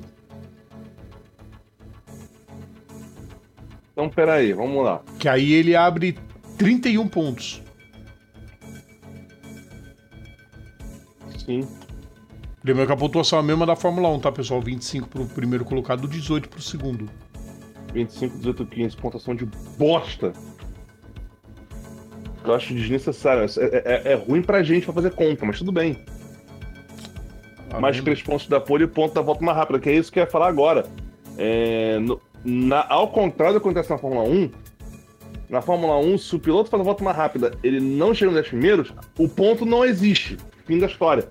[3.93, 5.03] Então peraí, vamos lá.
[5.19, 6.19] Que aí ele abre
[6.59, 7.63] 31 pontos.
[11.45, 11.67] Sim.
[12.65, 14.61] Lembrando que a pontuação é a mesma da Fórmula 1, tá, pessoal?
[14.61, 17.11] 25 pro primeiro colocado, 18 pro segundo.
[17.93, 18.97] 25, 18, 15.
[18.97, 19.45] Pontuação de
[19.79, 20.33] bosta.
[22.45, 23.45] Eu acho desnecessário.
[23.59, 25.99] É, é- é ruim pra gente pra fazer conta, mas tudo bem.
[27.71, 30.13] Tá mais três pontos da pole e ponto da volta mais rápida, que é isso
[30.13, 30.85] que eu ia falar agora.
[31.39, 34.51] É, no- na- ao contrário do que acontece na Fórmula 1,
[35.49, 38.35] na Fórmula 1, se o piloto faz a volta mais rápida ele não chega nos
[38.41, 40.37] 10 primeiros, o ponto não existe.
[40.67, 41.29] Fim da história.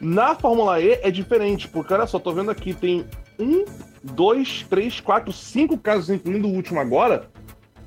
[0.00, 3.04] Na Fórmula E é diferente, porque olha só, tô vendo aqui, tem
[3.38, 3.64] um,
[4.02, 7.28] dois, três, quatro, cinco casos, incluindo o último agora.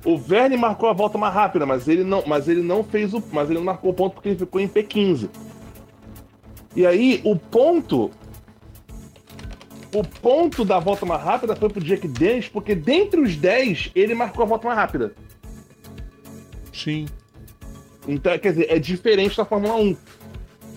[0.05, 3.23] O Verne marcou a volta mais rápida, mas ele não, mas ele não fez o,
[3.31, 5.29] mas ele não marcou o ponto porque ele ficou em P15.
[6.75, 8.11] E aí, o ponto.
[9.93, 14.15] O ponto da volta mais rápida foi pro Jack Dennis, porque dentre os 10, ele
[14.15, 15.13] marcou a volta mais rápida.
[16.73, 17.05] Sim.
[18.07, 19.95] Então, quer dizer, é diferente da Fórmula 1.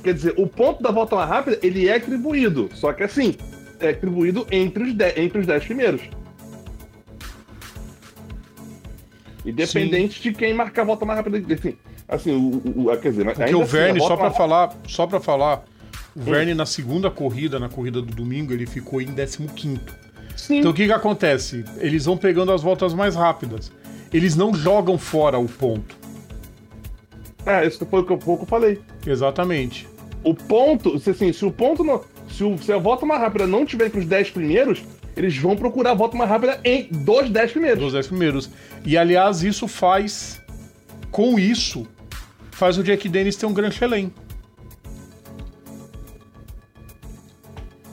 [0.04, 2.68] Quer dizer, o ponto da volta mais rápida, ele é atribuído.
[2.74, 3.34] Só que assim,
[3.80, 6.02] é atribuído entre os 10, entre os 10 primeiros.
[9.46, 11.38] Independente de quem marcar a volta mais rápida.
[11.54, 11.76] Assim,
[12.08, 15.06] assim o, o- quer dizer, Porque o assim, Verne, a só pra mais- falar, só
[15.06, 15.64] para falar,
[16.16, 19.80] o Verne na segunda corrida, na corrida do domingo, ele ficou em 15º.
[20.36, 21.64] Sim, Então o que que acontece?
[21.78, 23.72] Eles vão pegando as voltas mais rápidas.
[24.12, 25.96] Eles não jogam fora o ponto.
[27.44, 28.80] é, isso foi o que eu, foi o que eu falei.
[29.06, 29.88] Exatamente.
[30.24, 32.02] O ponto, se, assim, se o ponto não.
[32.28, 34.82] Se, o- se a volta mais rápida não tiver entre os 10 primeiros,
[35.16, 37.82] eles vão procurar a volta mais rápida em dos 10 primeiros.
[37.82, 38.50] Dos 10 primeiros.
[38.84, 40.40] E aliás, isso faz.
[41.10, 41.86] Com isso,
[42.50, 44.12] faz o Jack Dennis ter um Grand Chelem.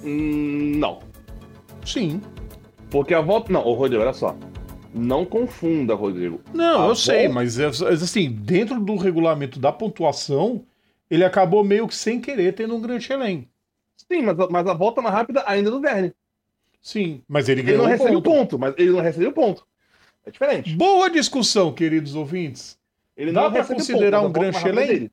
[0.04, 1.00] Hum, não.
[1.86, 2.22] Sim.
[2.90, 3.52] Porque a volta.
[3.52, 4.36] Não, ô Rodrigo, olha só.
[4.94, 6.40] Não confunda, Rodrigo.
[6.54, 10.66] Não, A eu sei, volta- mas é- mas, assim, dentro do regulamento da pontuação,
[11.10, 13.50] ele acabou meio que sem querer tendo um Grand Chelem.
[14.12, 16.14] Sim, mas, a- mas a volta mais rápida ainda é do Verne.
[16.84, 18.36] Sim, mas ele Ele ganhou não um recebeu ponto.
[18.36, 18.60] ponto.
[18.60, 19.66] mas ele não recebeu ponto.
[20.26, 20.76] É diferente.
[20.76, 22.78] Boa discussão, queridos ouvintes.
[23.18, 24.88] Ele Dá recebeu considerar a um Grand Chelem?
[24.88, 25.12] dele.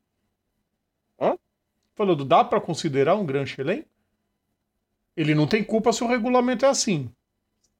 [1.95, 3.85] falando, dá pra considerar um Grand Chelem?
[5.15, 7.09] Ele não tem culpa se o regulamento é assim.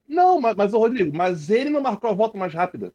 [0.07, 2.93] Não, mas, mas Rodrigo, mas ele não marcou a volta mais rápida.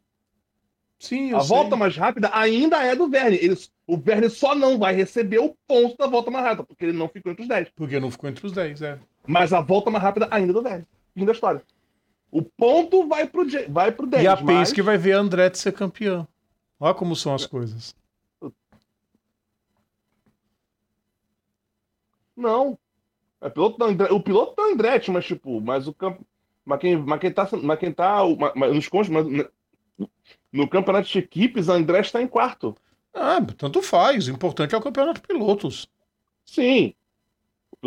[0.98, 1.48] Sim, eu a sei.
[1.48, 3.36] volta mais rápida ainda é do Verne.
[3.36, 3.56] Ele,
[3.86, 7.08] o Verne só não vai receber o ponto da volta mais rápida, porque ele não
[7.08, 7.68] ficou entre os 10.
[7.74, 8.98] Porque não ficou entre os 10, é.
[9.26, 10.86] Mas a volta mais rápida ainda é do Verne.
[11.14, 11.62] Fim da história.
[12.30, 14.22] O ponto vai pro, Je- vai pro 10.
[14.22, 16.26] e a mas- Penske vai ver a Andretti ser campeã.
[16.78, 17.94] Olha como são as coisas.
[22.36, 22.78] Não.
[23.40, 26.24] É piloto da O piloto da Andretti, mas tipo, mas o campo.
[26.64, 27.48] Mas quem, mas quem tá.
[27.62, 28.18] Mas quem tá.
[28.38, 29.26] Mas, mas nos contos, mas
[30.52, 32.76] no- campeonato de equipes, a Andretti tá em quarto.
[33.14, 34.26] Ah, tanto faz.
[34.28, 35.88] O importante é o campeonato de pilotos.
[36.44, 36.94] Sim.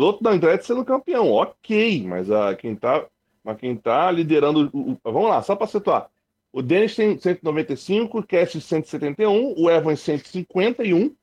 [0.00, 3.04] Piloto da Andretti sendo campeão, ok, mas a, quem tá,
[3.44, 4.70] mas quem tá liderando.
[4.72, 6.08] o- o- vamos lá, só para situar.
[6.50, 11.14] O Dennis tem 195, o Cass 171, o Evans 151,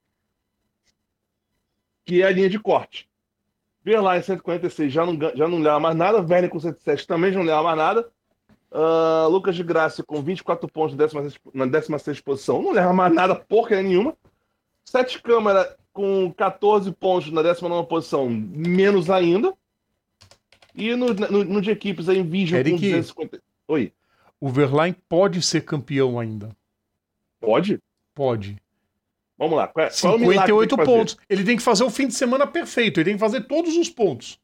[2.06, 3.10] que é a linha de corte.
[3.84, 7.46] Verlaine 146 já não, já não leva mais nada, Verne com 107 também já não
[7.48, 8.08] leva mais nada.
[8.72, 13.12] Ah, Lucas de Graça com 24 pontos na 16, na 16 posição, não leva mais
[13.12, 14.16] nada, porcaria nenhuma.
[14.86, 19.52] Sete câmera com 14 pontos na 19 posição, menos ainda.
[20.76, 22.80] E no, no, no de equipes, a Envision com Eric.
[22.80, 23.42] 250.
[23.68, 23.92] Oi,
[24.40, 26.56] O Verlaine pode ser campeão ainda.
[27.42, 27.82] pode?
[28.14, 28.62] Pode.
[29.40, 29.68] Vamos lá.
[29.68, 31.18] Qual é, qual é o 58 pontos.
[31.28, 33.00] Ele tem que fazer o fim de semana perfeito.
[33.00, 34.40] Ele tem que fazer todos os pontos.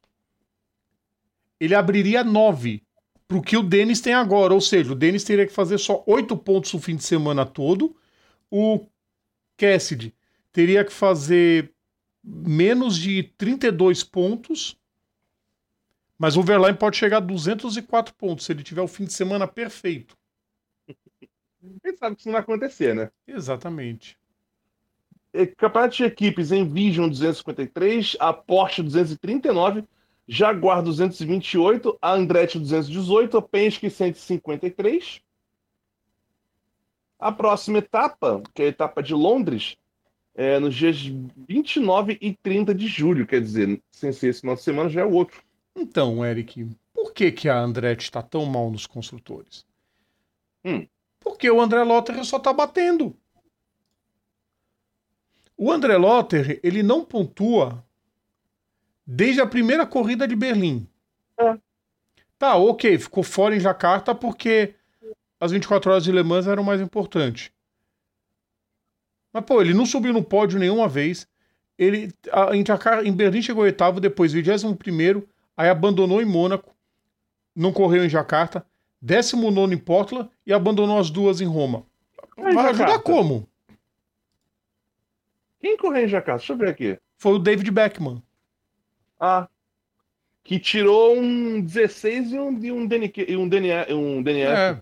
[1.59, 2.81] Ele abriria 9
[3.27, 4.55] pro que o Denis tem agora.
[4.55, 7.95] Ou seja, o Denis teria que fazer só 8 pontos o fim de semana todo.
[8.49, 8.87] O
[9.55, 10.15] Cassidy
[10.53, 11.73] teria que fazer
[12.23, 14.77] menos de 32 pontos.
[16.17, 19.47] Mas o Verlaine pode chegar a 204 pontos se ele tiver o fim de semana
[19.47, 20.15] perfeito.
[20.87, 23.09] Gente sabe que isso não vai acontecer, né?
[23.27, 24.17] Exatamente.
[25.33, 29.83] E Campeonato de equipes, Envision 253, a Porsche 239,
[30.27, 35.21] Jaguar 228, a Andretti 218, a Penske 153.
[37.17, 39.77] A próxima etapa, que é a etapa de Londres,
[40.35, 40.97] é nos dias
[41.47, 45.05] 29 e 30 de julho, quer dizer, sem ser esse final de semana, já é
[45.05, 45.43] o outro.
[45.75, 49.65] Então, Eric, por que, que a Andretti está tão mal nos construtores?
[50.65, 50.87] Hum.
[51.19, 53.15] Porque o André Lotter só tá batendo.
[55.55, 57.83] O André Lotter, ele não pontua
[59.05, 60.87] desde a primeira corrida de Berlim.
[61.37, 61.57] É.
[62.37, 64.75] Tá, ok, ficou fora em Jacarta porque
[65.39, 67.51] as 24 horas de Le Mans eram mais importantes.
[69.33, 71.27] Mas, pô, ele não subiu no pódio nenhuma vez.
[71.77, 76.71] Ele, a- em, Jacarta, em Berlim chegou oitavo, depois 21 primeiro, aí abandonou em Mônaco,
[77.55, 78.63] não correu em Jacarta,
[79.01, 81.83] 19 em Portland e abandonou as duas em Roma.
[82.37, 83.47] Mas Vai ajudar como?
[85.59, 86.39] Quem correu em Jacarta?
[86.39, 86.99] Deixa eu ver aqui.
[87.17, 88.21] Foi o David Beckman.
[89.19, 89.47] Ah.
[90.43, 94.51] Que tirou um 16 e um, e um, DNQ, e um, DNF, um DNF.
[94.51, 94.81] É.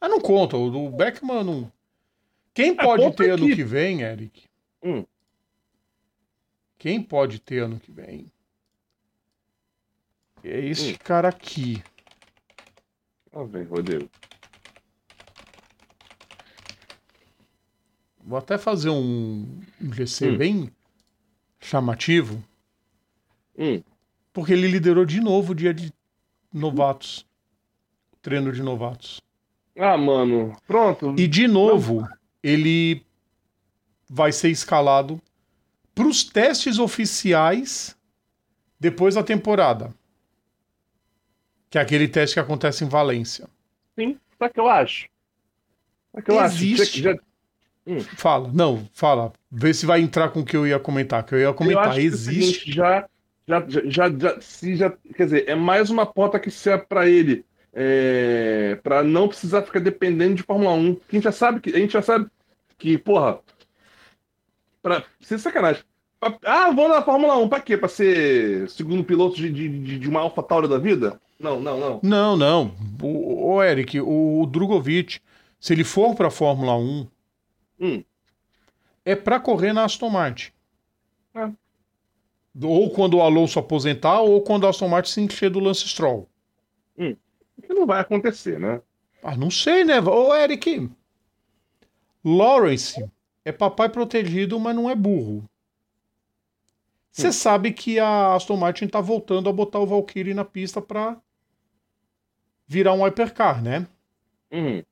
[0.00, 0.56] Ah, não conta.
[0.56, 1.72] O do Beckman não.
[2.52, 3.56] Quem É, pode ter ano aqui.
[3.56, 4.44] que vem, Eric?
[4.82, 5.04] Hum.
[6.78, 8.26] Quem pode ter ano que vem?
[10.42, 10.96] É esse Hum.
[11.04, 11.82] cara aqui.
[13.32, 14.08] Ó, vem, Rodrigo.
[18.22, 19.60] Vou até fazer um
[19.92, 20.36] GC Hum.
[20.38, 20.70] bem
[21.58, 22.42] chamativo,
[23.58, 23.82] Hum.
[24.32, 25.92] porque ele liderou de novo o dia de
[26.52, 27.26] novatos.
[28.22, 29.20] Treino de novatos.
[29.78, 30.54] Ah, mano.
[30.66, 31.14] Pronto.
[31.18, 32.06] E de novo,
[32.42, 33.04] ele
[34.08, 35.20] vai ser escalado
[35.94, 37.96] para os testes oficiais
[38.78, 39.92] depois da temporada.
[41.68, 43.48] Que é aquele teste que acontece em Valência.
[43.98, 44.18] Sim.
[44.38, 45.06] Sabe o que eu acho?
[46.12, 46.82] O que eu Existe.
[46.82, 47.02] acho?
[47.02, 47.16] Já-
[48.16, 49.32] Fala, não, fala.
[49.50, 51.24] Vê se vai entrar com o que eu ia comentar.
[51.24, 51.92] Que eu ia eu comentar.
[51.94, 52.52] que é Existe.
[52.60, 53.08] seguinte, já,
[53.48, 57.44] já, já, já, se já, quer dizer, é mais uma porta que serve pra ele,
[57.72, 60.94] é, para não precisar ficar dependendo de Fórmula 1.
[60.96, 62.26] Que a gente já sabe que a gente já sabe
[62.78, 63.38] que, porra,
[64.82, 65.82] para sem sacanagem.
[66.18, 67.76] Pra- Ah, vou na Fórmula 1 pra quê?
[67.76, 71.20] Pra ser segundo piloto de, de, de- uma Alpha Tauri da vida?
[71.38, 72.00] Não, não, não.
[72.02, 72.74] Não, não.
[73.02, 75.20] O, o Eric, o, o Drogovic,
[75.58, 77.06] se ele for para Fórmula 1,
[77.82, 78.04] Hum.
[79.06, 80.50] é para correr na Aston Martin.
[81.34, 81.48] É.
[82.62, 86.28] Ou quando o Alonso aposentar, ou quando a Aston Martin se encher do Lance Stroll.
[87.70, 88.82] Que não vai acontecer, né?
[89.22, 90.00] Ah, não sei, né?
[90.00, 90.90] Ô, Eric.
[92.24, 93.08] Lawrence
[93.44, 95.48] é papai protegido, mas não é burro.
[97.12, 97.32] Você Hum.
[97.32, 101.16] sabe que a Aston Martin tá voltando a botar o Valkyrie na pista pra
[102.66, 103.86] virar um hypercar, né?
[104.50, 104.82] Uhum.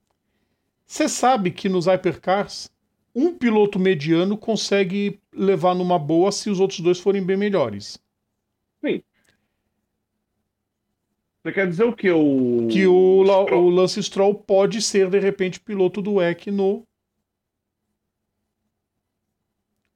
[0.86, 2.70] Você sabe que nos hypercars,
[3.12, 8.00] um piloto mediano consegue levar numa boa se os outros dois forem bem melhores.
[11.48, 12.10] Você quer dizer o quê?
[12.10, 12.68] O...
[12.70, 16.86] Que o, Stroll- o Lance Stroll pode ser, de repente, piloto do WEC no.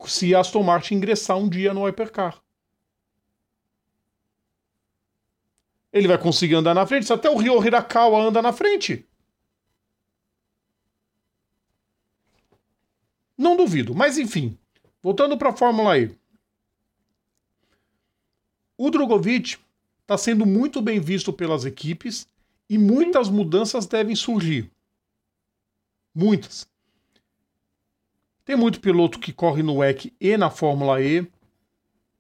[0.06, 2.42] Se Aston Martin ingressar um dia no Hypercar.
[5.92, 7.04] Ele vai conseguir andar na frente.
[7.04, 9.06] Se até o Ryo Hirakawa anda na frente.
[13.36, 13.94] Não duvido.
[13.94, 14.58] Mas enfim,
[15.02, 16.16] voltando para a Fórmula E.
[18.78, 19.58] O Drogovic
[20.12, 22.26] está sendo muito bem visto pelas equipes
[22.68, 24.70] e muitas mudanças devem surgir.
[26.14, 26.68] Muitas.
[28.44, 31.26] Tem muito piloto que corre no WEC e na Fórmula E.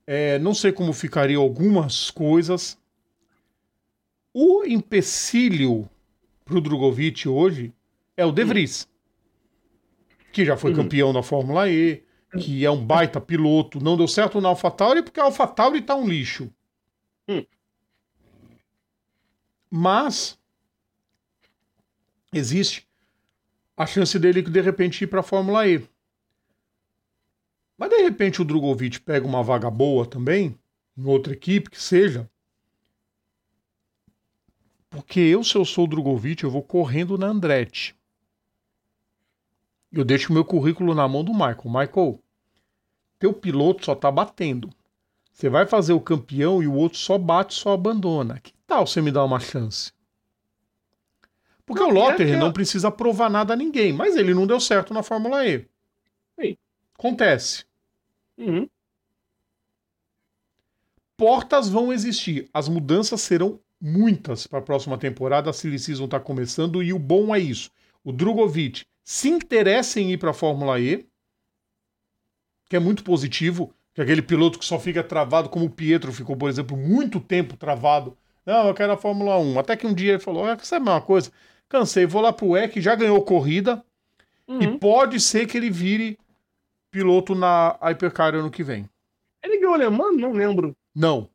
[0.06, 2.78] É, não sei como ficaria algumas coisas.
[4.32, 5.88] O empecilho
[6.44, 7.72] para o Drogovic hoje
[8.16, 8.88] é o De Vries,
[10.32, 10.76] que já foi Uhum.
[10.78, 12.02] campeão da Fórmula E,
[12.38, 13.78] que é um baita piloto.
[13.78, 16.50] Não deu certo na AlphaTauri porque a AlphaTauri tá um lixo.
[19.74, 20.38] Mas
[22.30, 22.86] existe
[23.74, 25.88] a chance dele de repente ir para a Fórmula E.
[27.78, 30.58] Mas de repente o Drogovic pega uma vaga boa também,
[30.94, 32.30] em outra equipe que seja.
[34.90, 37.96] Porque eu, se eu sou o Drogovic, eu vou correndo na Andretti.
[39.90, 41.62] Eu deixo meu currículo na mão do Michael.
[41.64, 42.22] Michael,
[43.18, 44.68] teu piloto só tá batendo.
[45.32, 48.38] Você vai fazer o campeão e o outro só bate, só abandona.
[48.72, 49.92] Tal você me dar uma chance?
[51.66, 54.58] Porque Não, o Lotter aquela- não precisa provar nada a ninguém, mas ele não deu
[54.58, 55.66] certo na Fórmula E.
[56.40, 56.56] Sim.
[56.98, 57.64] Acontece.
[58.38, 58.68] Uhum.
[61.16, 62.48] Portas vão existir.
[62.52, 65.50] As mudanças serão muitas para a próxima temporada.
[65.50, 67.70] A Silly Season está começando e o bom é isso.
[68.02, 71.06] O Drogovic se interessa em ir para a Fórmula E,
[72.68, 73.72] que é muito positivo.
[73.94, 77.56] Que aquele piloto que só fica travado, como o Pietro ficou, por exemplo, muito tempo
[77.58, 78.16] travado.
[78.44, 79.58] Não, eu quero a Fórmula 1.
[79.58, 81.30] Até que um dia ele falou: ah, sabe uma coisa?
[81.68, 83.84] Cansei, vou lá pro EC, já ganhou corrida.
[84.48, 84.78] E Uhum.
[84.78, 86.18] pode ser que ele vire
[86.90, 88.88] piloto na Hypercar ano que vem.
[89.42, 90.12] Ele ganhou alemão?
[90.12, 90.76] Não lembro.
[90.94, 91.30] Não.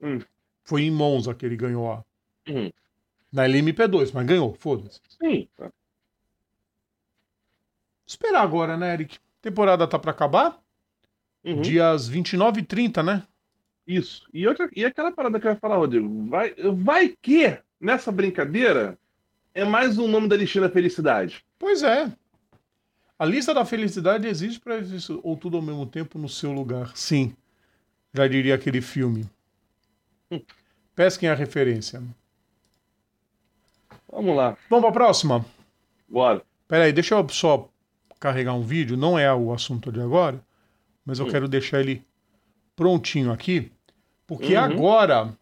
[0.00, 0.20] Hum.
[0.62, 2.04] Foi em Monza que ele ganhou a.
[2.48, 2.70] Uhum.
[3.32, 5.00] Na LMP2, mas ganhou, foda-se.
[5.20, 5.48] Sim.
[8.06, 9.18] Esperar agora, né, Eric?
[9.40, 10.60] Temporada tá pra acabar?
[11.44, 11.62] Uhum.
[11.62, 13.26] Dias 29 e 30, né?
[13.86, 14.28] Isso.
[14.32, 18.96] E, outra, e aquela parada que eu ia falar, Rodrigo, vai, vai que nessa brincadeira
[19.54, 21.44] é mais um nome da listinha da felicidade.
[21.58, 22.10] Pois é.
[23.18, 26.96] A lista da felicidade existe para isso, ou tudo ao mesmo tempo no seu lugar.
[26.96, 27.34] Sim.
[28.14, 29.28] Já diria aquele filme.
[30.94, 32.02] Pesquem a referência.
[34.10, 35.44] Vamos lá, Vamos pra próxima?
[36.08, 36.42] bora.
[36.68, 37.68] Pera aí, deixa eu só
[38.20, 38.96] carregar um vídeo.
[38.96, 40.42] Não é o assunto de agora,
[41.04, 41.30] mas eu Hum.
[41.30, 42.04] quero deixar ele
[42.76, 43.71] prontinho aqui.
[44.32, 44.62] Porque Uhum.
[44.62, 45.34] agora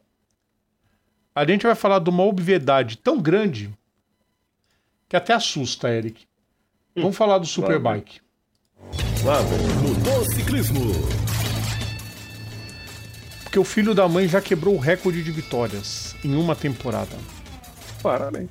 [1.33, 3.71] a gente vai falar de uma obviedade tão grande
[5.09, 6.25] que até assusta, Eric.
[6.97, 7.03] Hum.
[7.03, 8.21] Vamos falar do Superbike.
[9.25, 9.97] Lá, velho.
[9.97, 10.81] Motociclismo.
[13.45, 17.17] Porque o filho da mãe já quebrou o recorde de vitórias em uma temporada.
[18.03, 18.51] Parabéns.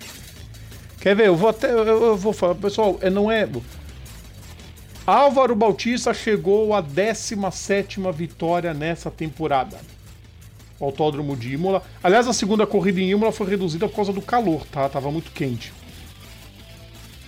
[1.02, 1.28] Quer ver?
[1.28, 1.70] Eu vou até.
[1.70, 2.56] Eu, eu vou falar.
[2.56, 3.48] Pessoal, é, não é.
[5.06, 9.78] Álvaro Bautista chegou à 17 vitória nessa temporada.
[10.80, 11.84] O Autódromo de Imola.
[12.02, 14.88] Aliás, a segunda corrida em Imola foi reduzida por causa do calor, tá?
[14.88, 15.74] Tava muito quente.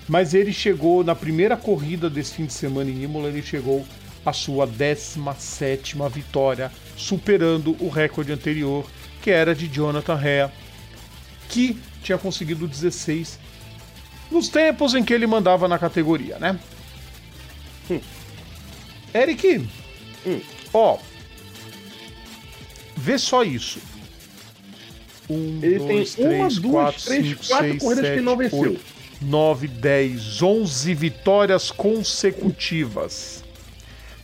[0.07, 3.85] Mas ele chegou, na primeira corrida desse fim de semana em Imola, ele chegou
[4.25, 8.85] à sua 17 vitória, superando o recorde anterior,
[9.21, 10.51] que era de Jonathan Rea,
[11.49, 13.39] que tinha conseguido 16
[14.32, 16.57] nos tempos em que ele mandava na categoria, né?
[17.89, 17.99] Hum.
[19.13, 19.67] Eric,
[20.26, 20.39] Hum.
[20.73, 20.97] ó,
[22.95, 23.79] vê só isso.
[25.29, 28.17] Um, Ele dois, tem uma, três, duas, quatro, três, cinco, quatro seis, corridas que sete,
[28.17, 28.59] ele não venceu.
[28.59, 33.43] oito, 9, 10, 11 vitórias consecutivas.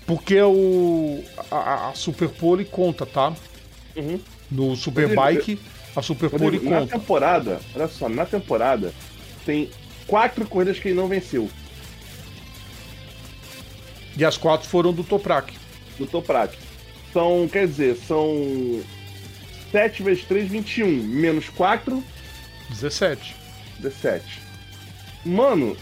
[0.06, 3.36] Porque o, a, a Superpole conta, tá?
[3.96, 4.20] Uhum.
[4.50, 5.60] No Superbike,
[5.96, 7.00] a Superpole Rodrigo, na conta.
[7.00, 8.94] temporada, olha só, na temporada
[9.46, 9.70] tem
[10.08, 11.50] quatro corridas que ele não venceu
[14.18, 15.54] E as quatro foram do Toprak.
[15.98, 16.58] do Toprak.
[17.18, 18.80] São, quer dizer, são
[19.72, 20.88] 7 vezes 3, 21.
[20.88, 22.04] Menos 4,
[22.70, 23.36] 17.
[23.80, 24.24] 17.
[25.26, 25.76] Mano,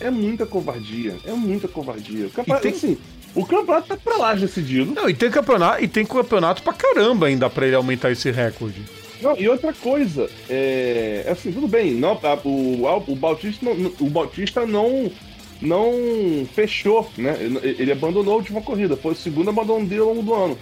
[0.00, 1.16] é muita covardia.
[1.24, 2.26] É muita covardia.
[2.26, 2.98] O campeonato, tem- assim,
[3.36, 4.92] o campeonato tá pra lá decidido.
[4.92, 8.82] Não, e tem campeonato, e tem campeonato pra caramba ainda pra ele aumentar esse recorde.
[9.22, 14.10] Não, e outra coisa, é, é assim, tudo bem, não, o, o Bautista, não, o
[14.10, 15.12] Bautista não,
[15.62, 15.92] não
[16.52, 17.36] fechou, né?
[17.38, 18.96] Ele ele abandonou a última corrida.
[18.96, 20.58] Foi o segundo abandono dele ao longo do ano.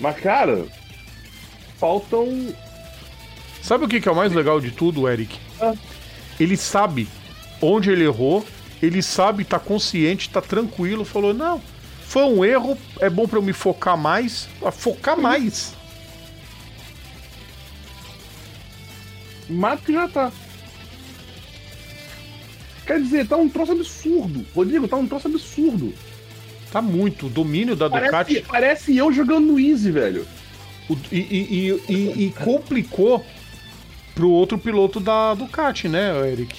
[0.00, 0.66] Mas, cara,
[1.78, 2.54] faltam.
[3.62, 5.38] Sabe o que que é o mais legal de tudo, Eric?
[5.60, 5.74] Ah.
[6.38, 7.06] Ele sabe
[7.60, 8.44] onde ele errou,
[8.82, 11.60] ele sabe, tá consciente, tá tranquilo, falou: não,
[12.02, 14.48] foi um erro, é bom pra eu me focar mais.
[14.72, 15.74] Focar mais.
[19.48, 20.32] Mato que já tá.
[22.86, 24.46] Quer dizer, tá um troço absurdo.
[24.54, 25.92] Rodrigo, tá um troço absurdo.
[26.72, 27.26] Tá muito.
[27.26, 30.26] O domínio da Parece, Ducati parece eu jogando no Easy, velho.
[30.88, 33.24] o- e, e- e- e- complicou
[34.14, 36.54] pro outro piloto da Ducati, né, Eric?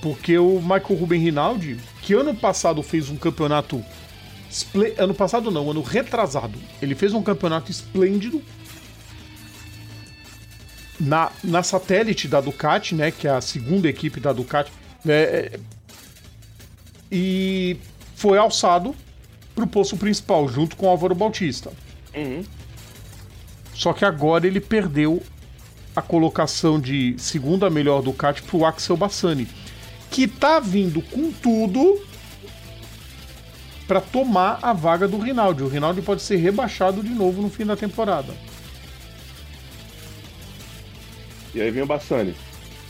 [0.00, 3.82] Porque o Michael Ruben Rinaldi, que ano passado fez um campeonato.
[4.98, 6.58] Ano passado não, ano retrasado.
[6.82, 8.42] Ele fez um campeonato esplêndido.
[11.00, 13.10] Na, na satélite da Ducati, né?
[13.10, 14.70] Que é a segunda equipe da Ducati.
[15.04, 15.60] né, é,
[17.10, 17.76] e
[18.22, 18.94] foi alçado
[19.52, 21.72] pro posto principal, junto com o Álvaro Bautista.
[22.14, 22.44] Uhum.
[23.74, 25.20] Só que agora ele perdeu
[25.96, 29.48] a colocação de segunda melhor Ducati pro Axel Bassani,
[30.08, 32.00] que tá vindo com tudo
[33.88, 35.64] para tomar a vaga do Rinaldi.
[35.64, 38.32] O Rinaldi pode ser rebaixado de novo no fim da temporada.
[41.52, 42.36] E aí vem o Bassani.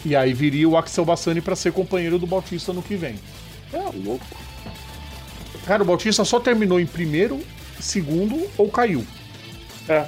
[0.05, 3.19] E aí viria o Axel Bassani para ser companheiro do Bautista no que vem.
[3.73, 4.52] É louco.
[5.67, 7.41] Cara, o Bautista só terminou em primeiro,
[7.81, 9.05] segundo ou caiu.
[9.89, 10.07] É.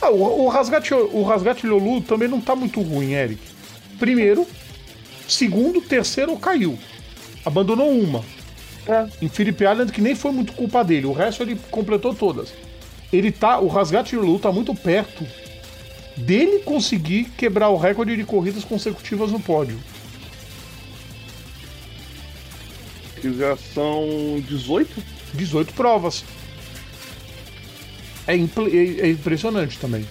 [0.00, 3.40] Ah, o, o Rasgati, o Rasgati Lolu também não tá muito ruim, Eric.
[3.98, 4.46] Primeiro,
[5.28, 6.78] segundo, terceiro caiu.
[7.44, 8.24] Abandonou uma.
[8.86, 9.06] É.
[9.24, 11.06] Em Phillip Island, que nem foi muito culpa dele.
[11.06, 12.52] O resto ele completou todas.
[13.12, 13.60] Ele tá.
[13.60, 15.24] O Rasgati Lolu tá muito perto
[16.16, 19.78] dele conseguir quebrar o recorde de corridas consecutivas no pódio.
[23.22, 25.02] Que já são 18?
[25.32, 26.24] 18 provas.
[28.26, 30.06] É, é- é impressionante também.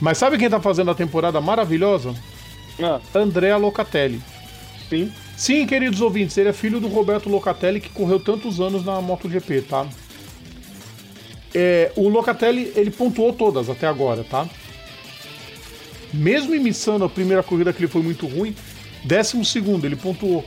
[0.00, 2.14] Mas sabe quem tá fazendo a temporada maravilhosa?
[2.80, 4.20] Ah, Andrea Locatelli.
[4.88, 5.12] sim.
[5.36, 9.60] Sim, queridos ouvintes, ele é filho do Roberto Locatelli, que correu tantos anos na MotoGP,
[9.62, 9.86] tá?
[11.54, 14.48] É, o Locatelli, ele pontuou todas até agora, tá?
[16.14, 18.56] Mesmo em Missano, a primeira corrida que ele foi muito ruim,
[19.04, 20.42] décimo segundo, ele pontuou.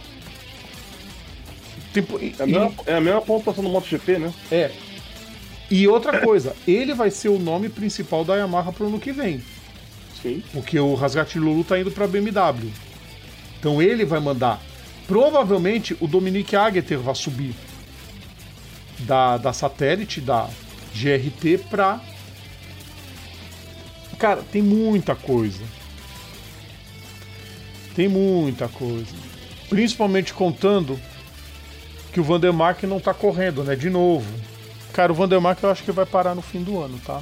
[1.95, 4.33] E- É a mesma, é a mesma pontuação do MotoGP, né?
[4.51, 4.71] é.
[5.71, 9.39] E outra coisa, ele vai ser o nome principal da Yamaha pro ano que vem.
[10.19, 10.41] Sim.
[10.51, 12.71] Porque o Rasgati Lulu tá indo pra BMW.
[13.59, 14.59] Então ele vai mandar.
[15.07, 17.53] Provavelmente o Dominique Agueter vai subir
[18.99, 20.49] da, da satélite, da
[20.95, 22.01] GRT, pra.
[24.17, 25.63] Cara, tem muita coisa.
[27.95, 29.13] Tem muita coisa.
[29.69, 30.99] Principalmente contando
[32.11, 33.75] que o Vandermark não tá correndo, né?
[33.75, 34.25] De novo.
[34.93, 37.21] Cara, o Vandermark eu acho que vai parar no fim do ano, tá?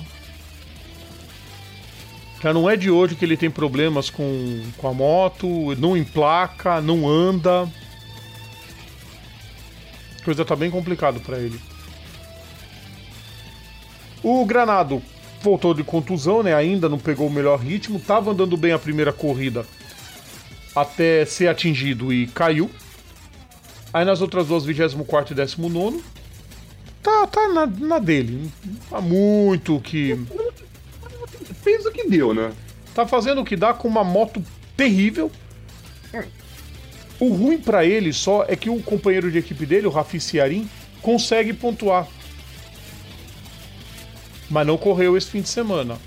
[2.42, 6.80] Já não é de hoje que ele tem problemas com, com a moto, não emplaca,
[6.80, 7.64] não anda.
[10.20, 11.60] A coisa tá bem complicado pra ele.
[14.24, 15.02] O Granado
[15.42, 16.54] voltou de contusão, né?
[16.54, 19.66] Ainda não pegou o melhor ritmo, tava andando bem a primeira corrida
[20.76, 22.70] até ser atingido e caiu.
[23.98, 26.04] Aí nas outras duas, 24 e 19,
[27.02, 28.52] tá, tá na, na dele.
[28.92, 30.16] Há muito que.
[31.64, 32.54] Fez o que deu, né?
[32.94, 34.44] tá fazendo o que dá com uma moto
[34.76, 35.32] terrível.
[37.20, 40.70] O ruim pra ele só é que o companheiro de equipe dele, o Rafi Ciarim,
[41.02, 42.08] consegue pontuar.
[44.48, 45.98] Mas não correu esse fim de semana.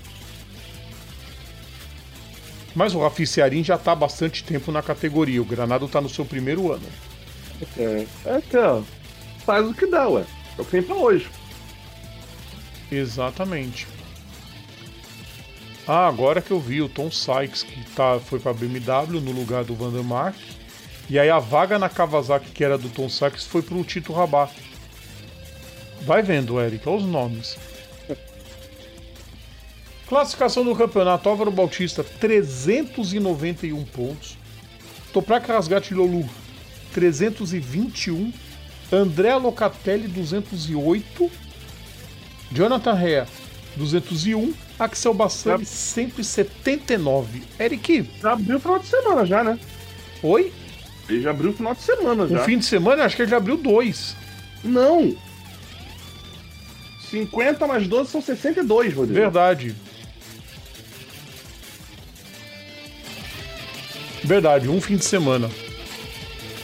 [2.73, 5.41] Mas o Rafi Ciarim já tá há bastante tempo na categoria.
[5.41, 6.87] O Granado tá no seu primeiro ano.
[7.77, 8.07] É,
[8.57, 8.81] ó,
[9.45, 10.25] faz o que dá, ué.
[10.57, 11.29] É o que tem pra hoje.
[12.91, 13.87] Exatamente.
[15.87, 19.63] Ah, agora que eu vi o Tom Sykes, que tá, foi pra BMW no lugar
[19.63, 20.37] do Vandermark.
[21.09, 24.53] E aí a vaga na Kawasaki, que era do Tom Sykes, foi pro Tito Rabat.
[26.01, 27.57] Vai vendo, Eric, olha os nomes.
[30.07, 34.37] Classificação do campeonato: Álvaro Bautista, 391 pontos.
[35.11, 36.29] Toprak Rasgati Lolu,
[36.93, 38.31] 321.
[38.91, 41.31] André Locatelli, 208.
[42.51, 43.27] Jonathan Rea,
[43.75, 44.53] 201.
[44.79, 47.43] Axel Bassani, 179.
[47.59, 49.59] Eric, Já abriu o final de semana já, né?
[50.23, 50.51] oi?
[51.07, 52.43] Ele já abriu o final de semana já.
[52.43, 54.15] fim de semana, acho que ele já abriu dois.
[54.63, 55.15] Não!
[57.11, 59.19] 50 mais 12 são 62, Rodrigo.
[59.19, 59.75] Verdade.
[64.23, 65.49] Verdade, um fim de semana.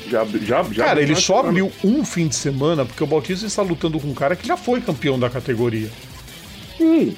[0.10, 3.46] Já, já, já Cara, ele já- só abriu um fim de semana porque o Bautista
[3.46, 5.90] está lutando com um cara que já foi campeão da categoria.
[6.78, 7.16] Sim.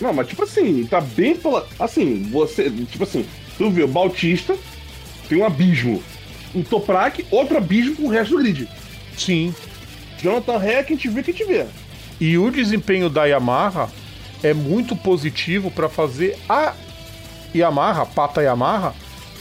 [0.00, 1.66] Não, mas tipo assim, tá bem pela.
[1.78, 2.70] Assim, você.
[2.70, 3.24] Tipo assim,
[3.56, 4.56] tu vê o Bautista,
[5.28, 6.02] tem um abismo.
[6.54, 8.68] O Toprak, outro abismo com o resto do grid.
[9.16, 9.54] Sim.
[10.22, 11.66] Jonathan Ré, quem te vê, quem te vê.
[12.20, 13.88] E o desempenho da Yamaha
[14.42, 16.74] é muito positivo para fazer a
[17.54, 18.94] Yamaha, Pata Yamaha,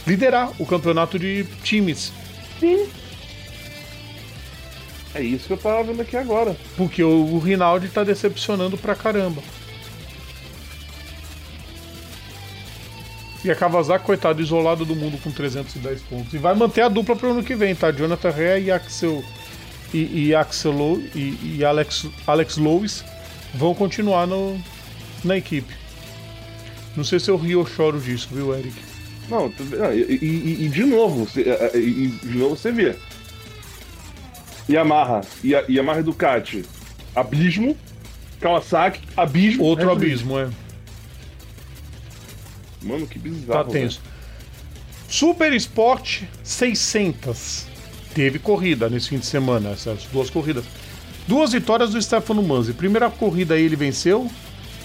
[0.06, 2.12] liderar o campeonato de times.
[2.60, 2.88] Sim.
[5.14, 6.58] É isso que eu tava vendo aqui agora.
[6.76, 9.42] Porque o, o Rinaldi tá decepcionando pra caramba.
[13.46, 16.34] E a Kawasaki, coitado, isolado do mundo com 310 pontos.
[16.34, 17.92] E vai manter a dupla pro ano que vem, tá?
[17.92, 19.24] Jonathan Rea e Axel.
[19.94, 23.06] E, e Axel Low, e, e Alex, Alex Lois
[23.54, 24.60] vão continuar no,
[25.24, 25.74] na equipe.
[26.98, 28.95] Não sei se eu rio ou choro disso, viu, Eric?
[29.30, 32.96] Não, não, e, e- e- de novo, você, é, é, e de novo você vê.
[34.70, 36.64] Yamaha, Ya- Yamaha Ducati,
[37.16, 37.76] abismo.
[38.40, 39.64] Kawasaki, abismo.
[39.64, 40.50] Outro resto do abismo, é.
[42.82, 43.72] Mano, que Tá bizarro.
[43.72, 44.02] tenso.
[45.10, 47.66] Super Sport 600.
[48.14, 50.64] Teve corrida nesse fim de semana, essas duas corridas.
[51.28, 52.74] Duas vitórias do Stefano Manzi.
[52.74, 54.30] Primeira corrida ele venceu,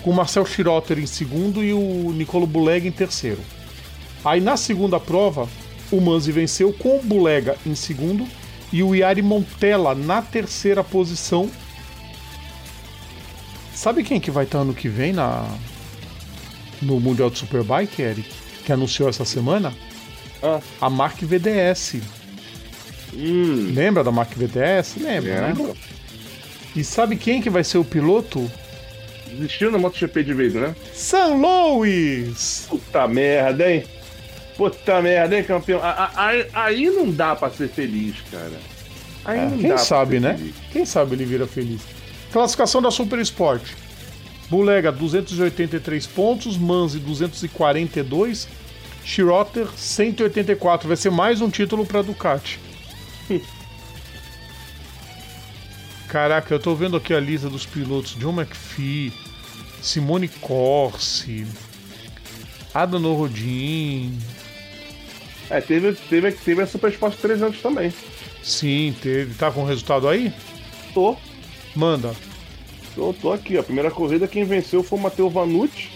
[0.03, 3.41] com o Marcel Schrotter em segundo e o Nicolo Bulega em terceiro.
[4.25, 5.49] Aí na segunda prova,
[5.91, 8.27] o Manzi venceu com o Bulega em segundo
[8.73, 11.51] e o Yari Montella na terceira posição.
[13.75, 15.47] Sabe quem que vai estar ano que vem na
[16.83, 18.31] no Mundial de Superbike, Eric?
[18.65, 19.73] Que anunciou essa semana?
[20.43, 20.61] Ah.
[20.81, 21.97] A Mark VDS.
[23.15, 24.97] Hum, Lembra da Mark VDS?
[24.97, 25.55] Lembra, né?
[25.55, 25.75] lembra?
[26.77, 28.51] E sabe quem que vai ser o piloto?
[29.27, 30.75] Desistiu na MotoGP de vez, né?
[30.93, 32.67] San Louis!
[32.69, 33.85] Puta merda, hein?
[34.61, 35.81] Puta merda, hein, campeão?
[36.17, 38.61] Aí, aí não dá pra ser feliz, cara.
[39.25, 40.37] Aí É, não dá quem pra sabe, né?
[40.37, 40.55] feliz.
[40.71, 41.81] Quem sabe ele vira feliz.
[42.31, 43.63] Classificação da Super Sport.
[44.51, 48.47] Bulega 283 pontos, Manzi 242,
[49.03, 50.87] Schrotter 184.
[50.87, 52.61] Vai ser mais um título para Ducati.
[56.07, 59.11] Caraca, eu tô vendo aqui a lista dos pilotos: John McPhee,
[59.81, 61.47] Simone Corsi,
[62.75, 64.19] Adano Rodin.
[65.51, 67.93] É, teve, teve, teve a Super Sport 300 também.
[68.43, 69.35] Sim, teve.
[69.35, 70.33] Tá com o resultado aí?
[70.95, 71.17] Tô,
[71.75, 72.15] Manda.
[72.95, 73.63] tô, tô aqui, ó.
[73.63, 75.89] Primeira corrida, quem venceu foi o Matteo Vanucci.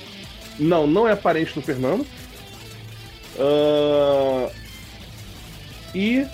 [0.59, 2.05] Não, não é parente do Fernando.
[3.39, 4.49] Ah,
[5.95, 6.27] E,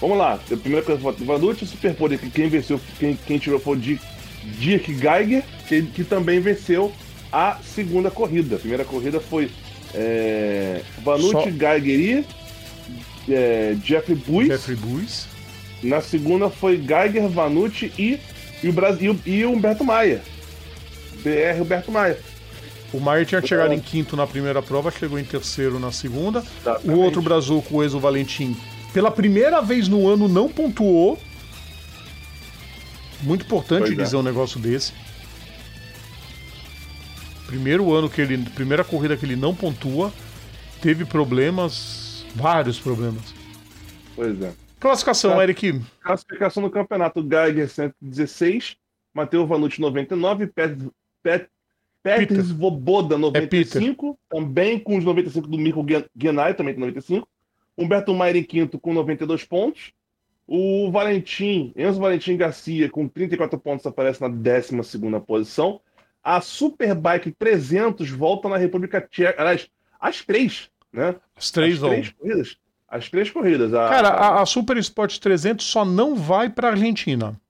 [0.00, 0.34] vamos lá.
[0.34, 4.00] A primeira coisa Vanucci, que quem venceu, quem, quem tirou foi o Di-
[4.58, 6.92] Dirk Geiger, que, que também venceu
[7.30, 8.56] a segunda corrida.
[8.56, 9.50] A primeira corrida foi
[9.94, 12.41] é, Vanucci, Só- Geiger e
[13.28, 14.50] é, Jeffrey Buick.
[14.50, 15.26] Jeffrey Buis.
[15.82, 18.20] Na segunda foi Geiger, Vanucci e,
[18.62, 20.22] e, o, Brasil, e o Humberto Maia.
[21.22, 22.18] BR Humberto Maia.
[22.92, 26.40] O Maier tinha chegado em quinto na primeira prova, chegou em terceiro na segunda.
[26.40, 27.00] O Exatamente.
[27.00, 28.54] outro brazuco, o Enzo Valentim,
[28.92, 31.18] pela primeira vez no ano não pontuou.
[33.22, 34.02] Muito importante Pois é.
[34.02, 34.92] dizer um negócio desse.
[37.46, 38.38] Primeiro ano que ele.
[38.50, 40.12] Primeira corrida que ele não pontua.
[40.80, 42.01] Teve problemas.
[42.34, 43.22] Vários problemas.
[44.14, 44.52] Pois é.
[44.80, 45.42] Classificação, Tá.
[45.42, 45.80] Eric.
[46.00, 48.76] Classificação do campeonato: Geiger 116,
[49.14, 50.76] Matheus Vanucci 99, Pet,
[51.22, 51.46] Pet,
[52.02, 57.28] Petr Svoboda 95, também com os 95 do Mirko Gen- Genai, também tem 95.
[57.78, 59.92] Humberto Maia em quinto com 92 pontos.
[60.46, 65.80] O Valentim, Enzo Valentim Garcia, com 34 pontos, aparece na 12 posição.
[66.22, 69.40] A Superbike 300 volta na República Tcheca.
[69.40, 69.68] Aliás,
[70.00, 71.16] as três, né?
[71.36, 72.56] As três as três corridas.
[72.88, 73.72] As três corridas.
[73.74, 77.40] A- Cara, a, a Super Sport 300 só não vai pra Argentina.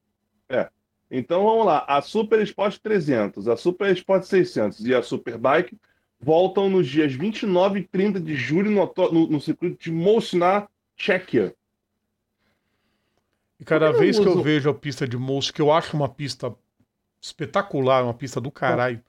[1.14, 1.84] Então vamos lá.
[1.86, 5.76] A Super Sport 300, a Super Sport 600 e a Superbike
[6.18, 10.66] voltam nos dias 29 e 30 de julho no, no- no circuito de Most na
[10.96, 11.54] Tchequia.
[13.60, 16.08] E cada não vez que eu vejo a pista de Most, que eu acho uma
[16.08, 16.54] pista
[17.20, 19.02] espetacular, uma pista do caralho,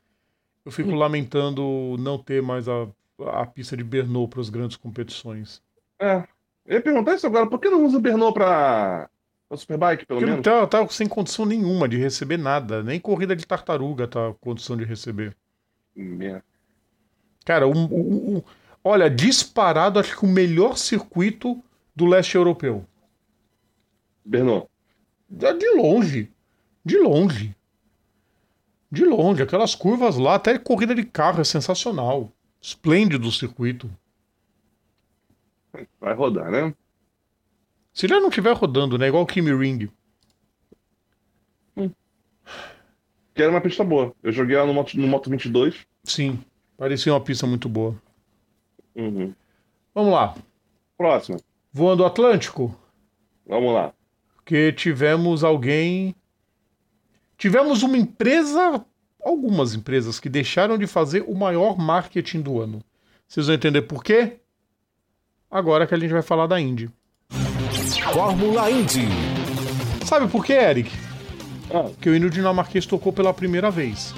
[0.66, 2.86] eu fico lamentando não ter mais a,
[3.20, 5.62] a pista de Bernou para as grandes competições.
[6.00, 6.28] É.
[6.66, 9.10] Eu ia perguntar isso agora, por que não usa o Bernot para
[9.50, 10.44] a Superbike, pelo Porque menos?
[10.44, 14.76] tá, tá sem condição nenhuma de receber nada, nem corrida de tartaruga tá com condição
[14.78, 15.36] de receber.
[15.96, 16.44] Merda.
[17.46, 18.44] Cara, um- um- um-
[18.84, 21.62] olha, disparado, acho que o melhor circuito
[21.96, 22.86] do leste europeu.
[24.26, 24.68] Bernot.
[25.30, 26.32] De de longe.
[26.86, 27.56] De longe.
[28.92, 29.44] De longe.
[29.44, 32.32] Aquelas curvas lá, até corrida de carro é sensacional.
[32.64, 33.92] Esplêndido o circuito.
[36.00, 36.74] Vai rodar, né?
[37.94, 39.08] Se ele não estiver rodando, né?
[39.10, 39.90] Igual o Kimi Ring.
[43.36, 44.16] Que era uma pista boa.
[44.24, 45.86] Eu joguei ela no Moto, no Moto 22.
[46.04, 46.40] Sim,
[46.78, 48.00] parecia uma pista muito boa.
[48.96, 49.34] Uhum.
[49.94, 50.36] Vamos lá.
[50.98, 51.40] Próxima.
[51.72, 52.80] Voando Atlântico,
[53.46, 53.92] Vamos lá.
[54.46, 56.16] que tivemos alguém.
[57.36, 58.86] Tivemos uma empresa,
[59.24, 62.82] algumas empresas que deixaram de fazer o maior marketing do ano.
[63.28, 64.38] Vocês vão entender por quê?
[65.50, 66.90] Agora que a gente vai falar da Indy.
[68.14, 69.08] Fórmula Indy.
[70.06, 70.92] Sabe por quê, Eric?
[71.74, 74.14] Ah, Que o hino dinamarquês tocou pela primeira vez.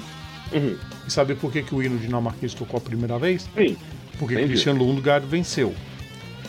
[0.52, 0.76] uhum.
[1.06, 3.48] E sabe por que, que o hino dinamarquês tocou a primeira vez?
[3.56, 3.76] Sim,
[4.18, 4.48] Porque Entendi.
[4.48, 5.74] Christian Lundgaard venceu.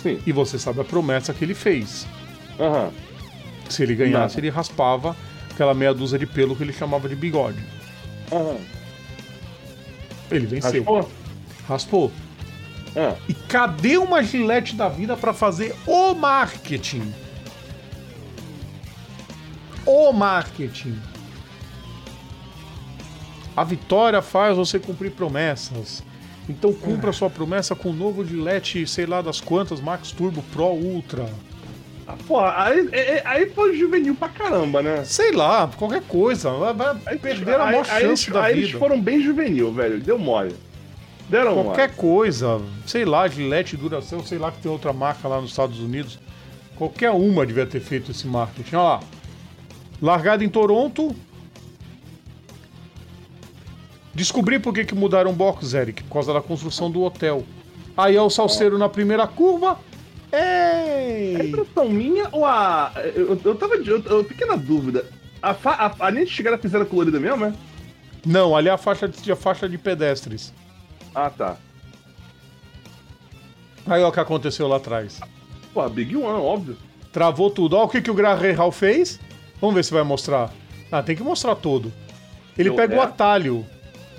[0.01, 0.20] sim.
[0.26, 2.08] E você sabe a promessa que ele fez.
[2.60, 2.91] Aham.
[3.70, 4.39] Se ele ganhasse, Nada.
[4.39, 5.16] ele raspava
[5.51, 7.60] aquela meia dúzia de pelo que ele chamava de bigode.
[8.32, 8.58] Aham.
[10.30, 10.84] Ele venceu.
[10.84, 11.12] Raspou?
[11.68, 12.12] Raspou.
[12.96, 17.14] Ah, E cadê uma gilete da vida pra fazer o marketing?
[19.86, 21.00] O marketing.
[23.56, 26.04] A vitória faz você cumprir promessas.
[26.50, 30.68] Então cumpra sua promessa com o novo Gillette, sei lá das quantas, Max Turbo Pro
[30.68, 31.30] Ultra.
[32.28, 35.03] Pô, aí, aí, aí foi juvenil pra caramba, né?
[35.03, 36.51] Sei lá, qualquer coisa.
[36.51, 38.68] Vai, vai perder a maior aí, chance aí, da aí vida.
[38.68, 39.99] eles foram bem juvenil, velho.
[39.99, 40.55] Deu mole.
[41.30, 41.97] Deram Qualquer mole.
[41.97, 46.18] coisa, sei lá, Gillette, Duracell, sei lá que tem outra marca lá nos Estados Unidos.
[46.78, 48.76] Qualquer uma devia ter feito esse marketing.
[48.76, 48.99] Olha lá.
[50.01, 51.14] Largada em Toronto.
[54.14, 57.43] Descobri por que, que mudaram o box, Eric, por causa da construção do hotel.
[57.95, 59.78] Aí é o salseiro na primeira curva.
[60.32, 61.48] É Ei!
[61.50, 62.92] impressão minha ou a.
[63.16, 63.78] Eu, eu tava.
[63.82, 65.06] de- Eu, eu fiquei na dúvida.
[65.42, 65.72] A, fa...
[65.72, 67.54] a, a linha de chegada fizeram colorida mesmo, é?
[68.26, 70.54] Não, ali é a faixa de, a faixa de pedestres.
[71.16, 71.56] Ah, tá.
[73.86, 75.20] Aí olha o que aconteceu lá atrás.
[75.74, 76.78] Pô, a Big One, óbvio.
[77.14, 77.76] Travou tudo.
[77.78, 79.20] Olha o que, que o Graham Hall fez.
[79.62, 80.52] Vamos ver se vai mostrar.
[80.92, 81.92] Ah, tem que mostrar todo.
[82.58, 83.04] Ele Eu- pega o é?
[83.04, 83.66] atalho.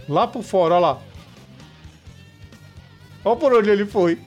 [0.08, 0.98] Lá por fora, olha lá.
[3.24, 4.18] Olha por onde ele foi.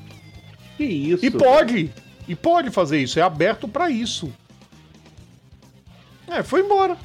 [0.81, 1.23] Que isso?
[1.25, 1.91] E pode.
[2.27, 3.19] E pode fazer isso.
[3.19, 4.33] É aberto pra isso.
[6.27, 6.97] É, foi embora.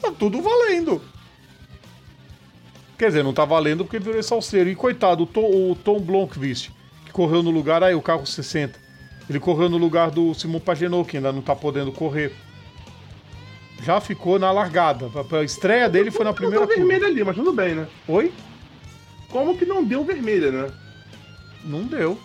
[0.00, 1.02] Tá tudo valendo.
[2.96, 4.70] Quer dizer, não tá valendo porque virou salseiro.
[4.70, 6.70] E coitado, o Tom, o Tom Blomqvist,
[7.04, 8.78] que correu no lugar, aí o carro 60.
[9.28, 12.32] Ele correu no lugar do Simon Pagenaud, que ainda não tá podendo correr.
[13.82, 15.10] Já ficou na largada.
[15.14, 16.88] A- A estreia dele foi na Não primeira deu curva.
[16.88, 17.86] vermelha ali, mas tudo bem, né?
[18.08, 18.32] Oi?
[19.28, 20.70] Como que não deu vermelha, né?
[21.64, 22.18] Não deu.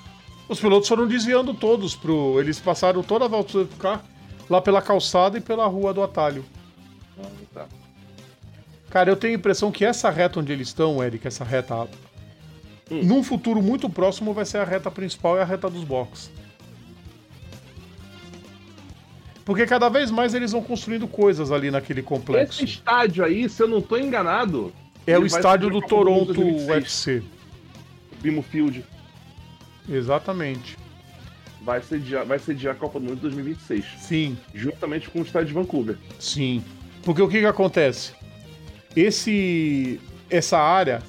[0.48, 2.40] Os pilotos foram desviando todos pro.
[2.40, 4.04] Eles passaram toda a volta do carro
[4.50, 6.46] lá pela calçada e pela rua do atalho.
[8.90, 11.88] Cara, eu tenho a impressão que essa reta onde eles estão, Eric, essa reta.
[12.90, 16.30] Num futuro muito próximo vai ser a reta principal e a reta dos boxes.
[19.44, 22.64] Porque cada vez mais eles vão construindo coisas ali naquele complexo.
[22.64, 24.74] Esse estádio aí, se eu não tô enganado.
[25.06, 26.68] É o estádio do Toronto 2026.
[26.68, 27.24] UFC.
[28.22, 28.84] Bimo Field.
[29.90, 30.78] Exatamente.
[31.62, 33.86] Vai sediar, vai sediar a Copa do Mundo 2026.
[34.00, 34.38] Sim.
[34.54, 35.98] Juntamente com o estádio de Vancouver.
[36.20, 36.64] Sim.
[37.04, 38.14] Porque o que que acontece?
[38.96, 41.02] Esse essa área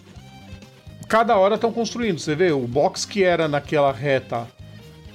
[1.09, 4.47] cada hora estão construindo, você vê, o box que era naquela reta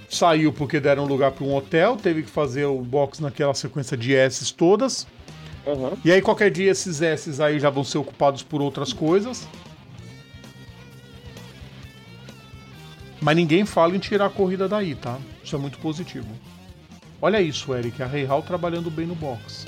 [0.10, 4.14] saiu porque deram lugar para um hotel, teve que fazer o box naquela sequência de
[4.14, 5.08] S's todas.
[5.66, 5.94] Aham.
[6.04, 9.48] E aí qualquer dia esses S's aí já vão ser ocupados por outras coisas.
[13.22, 15.20] Mas ninguém fala em tirar a corrida daí, tá?
[15.44, 16.28] Isso é muito positivo.
[17.22, 19.68] Olha isso, Eric, a Rei Hall trabalhando bem no box.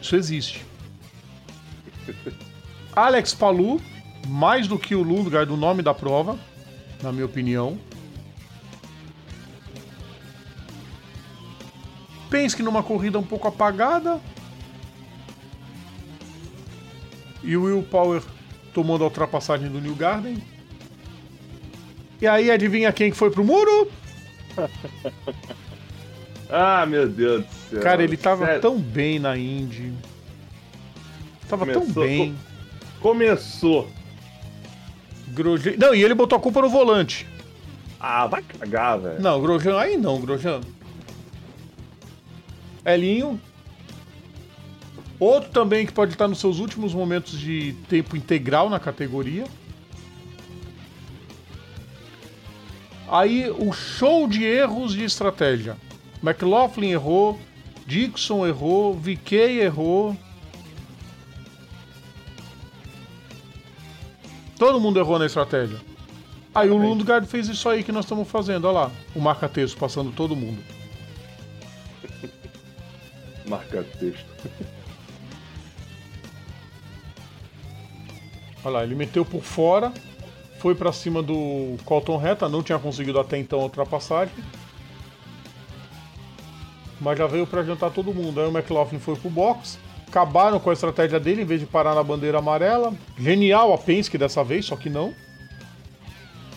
[0.00, 0.66] Isso existe.
[2.94, 3.80] Alex Palu,
[4.26, 6.36] mais do que o Lundgaard do nome da prova,
[7.00, 7.78] na minha opinião.
[12.28, 14.20] Penske numa corrida um pouco apagada.
[17.44, 18.22] E o Will Power
[18.72, 20.42] tomando a ultrapassagem do New Garden.
[22.20, 23.90] E aí, adivinha quem que foi pro muro?
[26.54, 27.80] Ah, meu Deus do céu.
[27.80, 29.94] Cara, ele tava Sério, tão bem na Indy.
[31.48, 32.36] Tava tão Começou bem.
[33.00, 33.88] Começou.
[35.28, 35.76] Grosjean...
[35.78, 37.26] Não, e ele botou a culpa no volante.
[37.98, 39.22] Ah, vai cagar, velho.
[39.22, 40.60] Não, Grosjean, aí não, Grosjean.
[42.84, 43.40] Elinho.
[45.22, 49.44] Outro também que pode estar nos seus últimos momentos de tempo integral na categoria.
[53.08, 55.76] Aí o show de erros de estratégia.
[56.20, 57.38] McLaughlin errou,
[57.86, 60.16] Dixon errou, VK errou.
[64.58, 65.80] Todo mundo errou na estratégia.
[66.52, 68.90] Aí o Lundgaard fez isso aí que nós estamos fazendo, olha lá.
[69.14, 70.60] O marca-texto passando todo mundo.
[73.46, 73.86] Marca
[78.64, 79.92] Olha lá, ele meteu por fora,
[80.58, 84.34] foi pra cima do Colton Reta, não tinha conseguido até então a ultrapassagem.
[87.00, 88.40] Mas já veio pra jantar todo mundo.
[88.40, 91.96] Aí o McLaughlin foi pro box, acabaram com a estratégia dele em vez de parar
[91.96, 92.94] na bandeira amarela.
[93.18, 95.12] Genial a Penske dessa vez, só que não.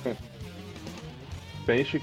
[1.66, 1.99] Pense,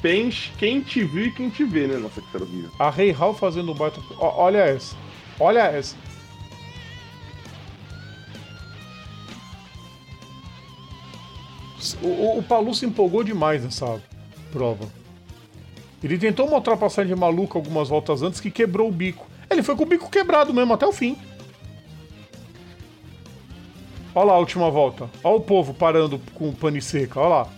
[0.00, 3.72] pense quem te viu e quem te vê, né, nossa querida A Rei Hall fazendo
[3.72, 4.00] um baita.
[4.18, 4.96] Olha essa.
[5.38, 5.94] Olha essa.
[12.04, 14.00] O, o, o Palu se empolgou demais nessa
[14.52, 14.86] prova.
[16.02, 19.26] Ele tentou uma ultrapassagem maluca algumas voltas antes que quebrou o bico.
[19.48, 21.16] Ele foi com o bico quebrado mesmo até o fim.
[24.14, 25.08] Olha lá a última volta.
[25.24, 27.18] Olha o povo parando com pane seca.
[27.18, 27.48] Olha lá.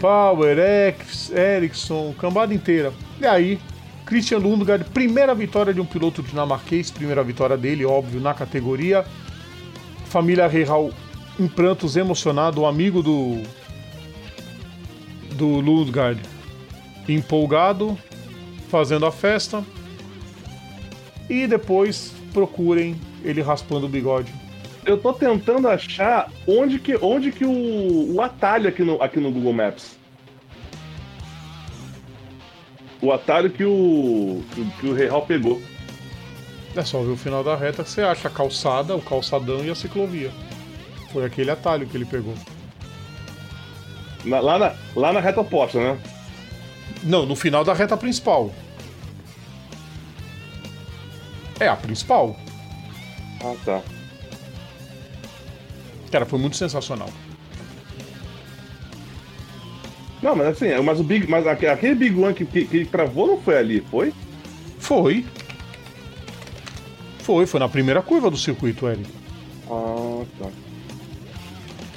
[0.00, 2.92] Power, X, Ericsson, cambada inteira.
[3.20, 3.60] E aí,
[4.04, 9.04] Christian Lundgaard, primeira vitória de um piloto dinamarquês, primeira vitória dele, óbvio, na categoria.
[10.06, 10.90] Família Real
[11.38, 13.42] em prantos, emocionado, o amigo do
[15.34, 16.20] do Lundgaard
[17.08, 17.96] empolgado,
[18.68, 19.64] fazendo a festa.
[21.28, 24.32] E depois procurem ele raspando o bigode.
[24.84, 29.30] Eu tô tentando achar onde que, onde que o, o atalho aqui no, aqui no
[29.30, 29.98] Google Maps.
[33.00, 35.60] O atalho que o, que, que o Real pegou.
[36.74, 39.70] É só ver o final da reta que você acha a calçada, o calçadão e
[39.70, 40.30] a ciclovia.
[41.12, 42.34] Foi aquele atalho que ele pegou.
[44.24, 45.98] Na- lá, na, lá na reta oposta, né?
[47.02, 48.52] Não, no final da reta principal.
[51.60, 52.36] É a principal.
[53.42, 53.82] Ah, tá.
[56.10, 57.10] Cara, foi muito sensacional.
[60.22, 61.28] Não, mas assim, mas o Big.
[61.28, 64.12] Mas aque- aquele Big One que, que, que travou não foi ali, foi?
[64.78, 65.24] Foi.
[67.20, 69.08] Foi, foi na primeira curva do circuito, Eric.
[69.70, 70.48] Ah, tá.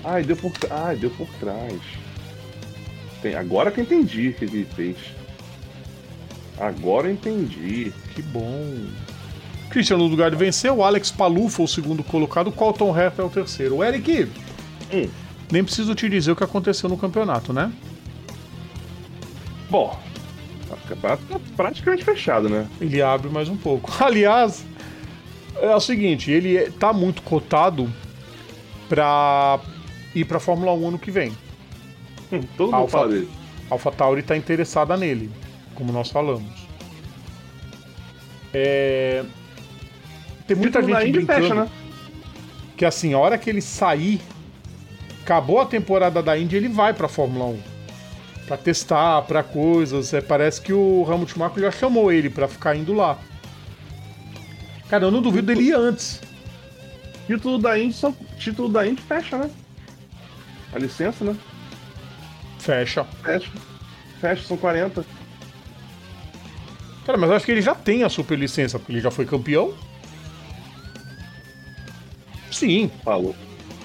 [0.03, 1.79] Ai, deu por, ai, deu por trás.
[3.21, 4.97] Tem, agora que eu entendi o que ele fez.
[6.59, 7.93] Agora eu entendi.
[8.15, 8.85] Que bom.
[9.69, 13.81] Christian Lundgaard venceu, Alex Palu foi o segundo colocado, Colton Herta é o terceiro.
[13.83, 14.27] Eric,
[14.93, 15.07] Hum.
[15.51, 17.71] nem preciso te dizer o que aconteceu no campeonato, né?
[19.69, 19.97] Bom,
[20.69, 22.67] o campeonato tá praticamente fechado, né?
[22.81, 23.89] Ele abre mais um pouco.
[24.03, 24.65] Aliás,
[25.55, 27.89] é o seguinte, ele é- tá muito cotado
[28.89, 29.59] pra
[30.15, 31.31] ir pra Fórmula 1 ano que vem.
[32.31, 33.29] Hum, todo mundo Alfa- fala dele.
[33.69, 35.29] AlphaTauri tá interessada nele,
[35.75, 36.67] como nós falamos.
[38.53, 39.23] É...
[40.47, 41.69] Tem muita gente brincando fecha, né?
[42.75, 44.19] que assim, a hora que ele sair,
[45.23, 47.59] acabou a temporada da Indy, ele vai pra Fórmula 1.
[48.47, 50.13] Pra testar, pra coisas.
[50.13, 53.17] É, parece que o Helmut Marko já chamou ele pra ficar indo lá.
[54.89, 56.19] Cara, eu não duvido dele ir antes.
[57.27, 59.49] Título da Indy, só, título da Indy fecha, né?
[60.73, 61.35] A licença, né?
[62.59, 63.03] Fecha.
[63.23, 63.51] Fecha.
[64.19, 65.05] Fecha, são 40.
[67.05, 69.73] Cara, mas eu acho que ele já tem a superlicença, porque ele já foi campeão.
[72.51, 73.35] Sim, Falou.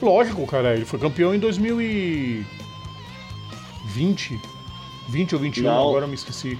[0.03, 0.75] lógico, cara.
[0.75, 4.39] Ele foi campeão em 2020.
[5.09, 5.89] 20 ou 21, Não.
[5.89, 6.59] agora eu me esqueci.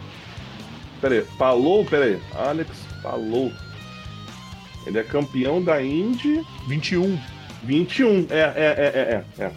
[1.01, 2.19] Pera aí, falou, pera aí.
[2.35, 2.71] Alex
[3.03, 3.53] falou.
[4.87, 7.19] Ele é campeão da Indy 21.
[7.65, 8.27] 21.
[8.31, 8.41] É, é, é,
[8.95, 9.45] é, é.
[9.45, 9.53] é.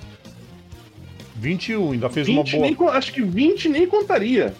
[1.40, 2.64] 21, ainda fez uma 20 boa.
[2.90, 4.54] nem, acho que 20 nem contaria.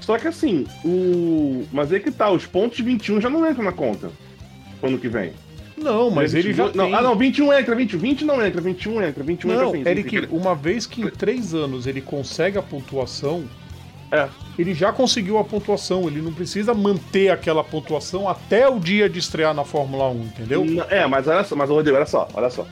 [0.00, 1.64] Só que assim, o.
[1.72, 4.10] Mas aí que tá, os pontos de 21 já não entram na conta.
[4.82, 5.32] Ano que vem.
[5.76, 6.94] Não, mas ele já não, tem.
[6.94, 10.20] Ah, não, 21 entra, 20, 20 não entra, 21 entra, 21 Não, entra sim, Eric,
[10.20, 10.26] sim.
[10.30, 13.44] uma vez que em três anos ele consegue a pontuação,
[14.12, 14.28] É.
[14.58, 16.06] ele já conseguiu a pontuação.
[16.06, 20.64] Ele não precisa manter aquela pontuação até o dia de estrear na Fórmula 1, entendeu?
[20.64, 22.66] Não, É, mas olha só, mas Rodrigo, olha só, olha só.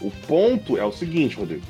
[0.00, 1.62] O ponto é o seguinte, Rodrigo.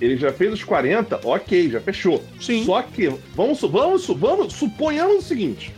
[0.00, 2.22] Ele já fez os 40, ok, já fechou.
[2.40, 2.64] Sim.
[2.64, 5.72] Só que, vamos, vamos, vamos, suponhamos o seguinte.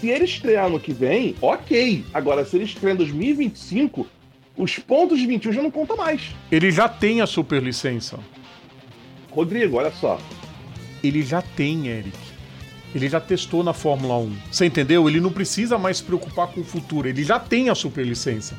[0.00, 2.04] Se ele estrear no que vem, ok.
[2.12, 4.06] Agora, se ele estrear em 2025,
[4.56, 6.34] os pontos de 21 já não contam mais.
[6.50, 8.18] Ele já tem a superlicença.
[9.30, 10.20] Rodrigo, olha só.
[11.04, 12.18] Ele já tem, Eric.
[12.94, 14.36] Ele já testou na Fórmula 1.
[14.50, 15.08] Você entendeu?
[15.08, 17.08] Ele não precisa mais se preocupar com o futuro.
[17.08, 18.56] Ele já tem a superlicença.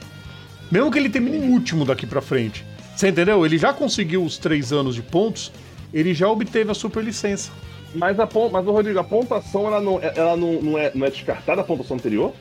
[0.73, 2.65] Mesmo que ele termine em último daqui pra frente.
[2.95, 3.45] Você entendeu?
[3.45, 5.51] Ele já conseguiu os três anos de pontos.
[5.93, 7.51] Ele já obteve a superlicença.
[7.93, 11.61] Mas, a, mas Rodrigo, a pontuação ela, não, ela não, não, é, não é descartada
[11.61, 12.33] a pontuação anterior?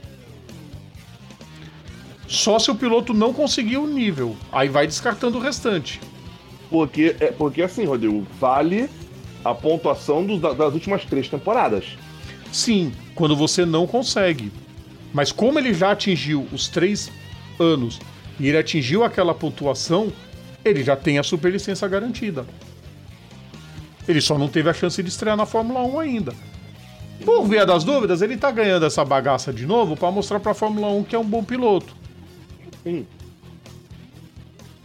[2.27, 4.35] Só se o piloto não conseguir o nível.
[4.51, 6.01] Aí vai descartando o restante.
[6.71, 8.89] Porque, é, porque assim, Rodrigo, vale
[9.45, 11.85] a pontuação da- das últimas três temporadas.
[12.51, 14.51] Sim, quando você não consegue.
[15.13, 17.13] Mas como ele já atingiu os três
[17.61, 18.01] anos
[18.39, 20.13] e ele atingiu aquela pontuação,
[20.65, 22.47] ele já tem a superlicença garantida.
[24.07, 26.35] Ele só não teve a chance de estrear na Fórmula 1 ainda.
[27.25, 30.89] Por via das dúvidas, ele tá ganhando essa bagaça de novo para mostrar pra Fórmula
[30.89, 31.95] 1 que é um bom piloto.
[32.83, 33.07] Sim.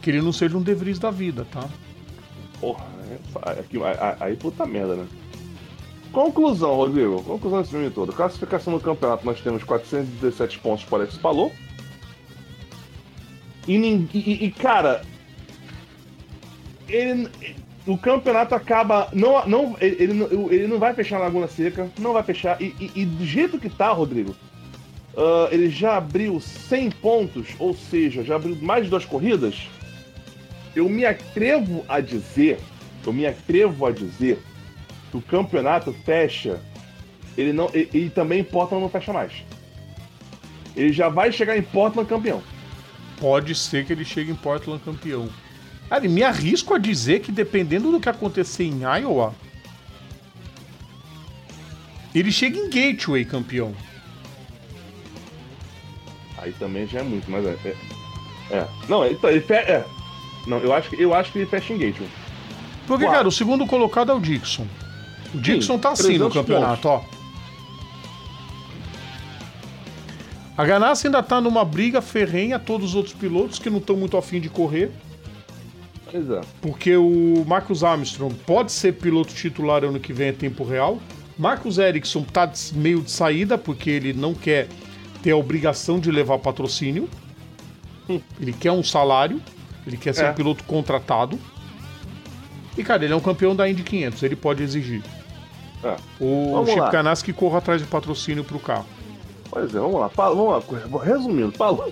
[0.01, 1.67] Que ele não seja um De Vries da vida, tá?
[2.59, 2.85] Porra,
[3.45, 3.77] é, aqui,
[4.19, 5.07] aí, puta merda, né?
[6.11, 7.21] Conclusão, Rodrigo.
[7.23, 8.13] Conclusão desse filme todo.
[8.13, 11.51] Classificação no campeonato, nós temos 417 pontos para Alex Palou.
[13.67, 15.03] E, e- e- cara,
[16.87, 17.27] ele,
[17.85, 19.09] o campeonato acaba.
[19.13, 20.23] Não, não, ele, ele
[20.55, 22.61] ele não vai fechar a Laguna Seca, não vai fechar.
[22.61, 24.35] E, e- e do jeito que tá, Rodrigo,
[25.15, 29.67] ah, ele já abriu 100 pontos, ou seja, já abriu mais de duas corridas.
[30.75, 32.59] Eu me atrevo a dizer,
[33.05, 34.39] eu me atrevo a dizer
[35.11, 36.61] que o campeonato fecha.
[37.37, 39.31] Ele não, e, e também Portland não fecha mais.
[40.75, 42.41] Ele já vai chegar em Portland campeão.
[43.19, 45.29] Pode ser que ele chegue em Portland campeão.
[45.89, 49.33] Cara, e me arrisco a dizer que dependendo do que acontecer em Iowa,
[52.13, 53.73] ele chega em Gateway campeão.
[56.37, 57.57] Aí também já é muito, mas é.
[57.65, 57.75] É.
[58.55, 58.67] é.
[58.87, 59.85] Não, ele, tá- ele fe- é.
[60.45, 62.09] Não, eu acho, que- eu acho que ele fecha em Gateway.
[62.85, 63.17] Porque, Quatro.
[63.17, 64.65] cara, o segundo colocado é o Dixon.
[65.33, 67.03] O Dixon tá assim no 300 campeonato, ó.
[70.57, 74.17] A Ganassi ainda tá numa briga ferrenha, todos os outros pilotos que não estão muito
[74.17, 74.89] afim de correr,
[76.13, 76.41] é.
[76.61, 80.99] porque o Marcus Armstrong pode ser piloto titular ano que vem em tempo real.
[81.37, 84.67] Marcus Ericsson tá de- meio de saída, porque ele não quer
[85.21, 87.07] ter a obrigação de levar patrocínio.
[88.39, 89.41] Ele quer um salário,
[89.85, 90.31] ele quer ser É.
[90.31, 91.37] um piloto contratado.
[92.77, 95.03] E, cara, ele é um campeão da Indy 500, ele pode exigir.
[95.83, 95.95] É.
[96.19, 96.89] O Vamos Chip.
[96.89, 98.85] Ganassi que corra atrás de patrocínio pro carro.
[99.49, 100.07] Pois é, vamos lá.
[100.15, 101.03] Vamos lá.
[101.03, 101.91] Resumindo, Palou.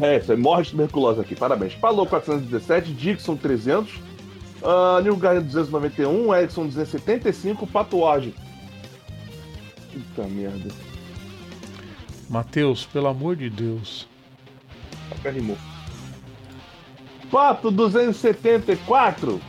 [0.00, 1.74] É, isso aí, morre de tuberculose aqui, parabéns.
[1.74, 3.94] Palou 417, Dixon 300,
[4.62, 8.34] uh, Neil Garrett 291, Erickson 275, Pato Ward.
[9.92, 10.72] Puta merda.
[12.28, 14.08] Matheus, pelo amor de Deus.
[15.10, 15.58] Até rimou.
[17.30, 19.40] Pato 274.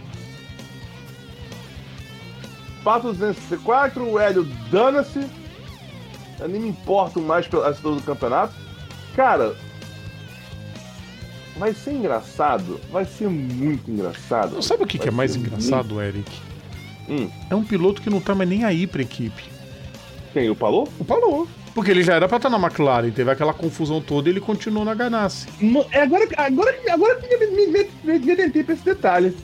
[2.84, 5.41] Pato 274, o Hélio dana-se.
[6.42, 8.54] Eu nem me importo mais pela situação do campeonato.
[9.16, 9.56] Cara,
[11.58, 12.80] vai ser engraçado.
[12.92, 14.56] Vai ser muito engraçado.
[14.56, 16.30] Não sabe o que, que é mais engraçado, Eric?
[17.08, 17.30] Hum.
[17.50, 19.44] É um piloto que não tá mais nem aí pra equipe.
[19.44, 20.50] muito- Quem?
[20.50, 20.88] O Palou?
[21.00, 21.48] O Palou.
[21.76, 24.84] Porque ele já era pra estar na McLaren, teve aquela confusão toda e ele continuou
[24.84, 25.48] na Ganassi.
[25.62, 27.68] No- é agora, agora, agora que me, me,
[28.04, 29.38] me, me, atentei pra esse detalhe.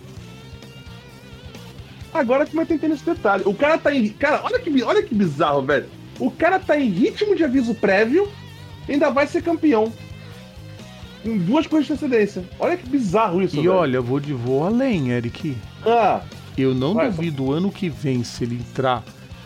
[2.14, 3.44] Agora que me atentei nesse detalhe.
[3.46, 4.10] O cara tá em.
[4.10, 5.88] Cara, olha que, olha que bizarro, velho.
[6.20, 8.28] O cara tá em ritmo de aviso prévio
[8.90, 9.92] ainda vai ser campeão.
[11.24, 12.44] Com duas coisas de antecedência.
[12.60, 13.74] Olha que bizarro isso, E velho.
[13.74, 15.56] olha, vou de voo além, Eric.
[15.86, 16.22] Ah,
[16.58, 19.04] Eu não Vai, duvido ano que vem se ele entrar.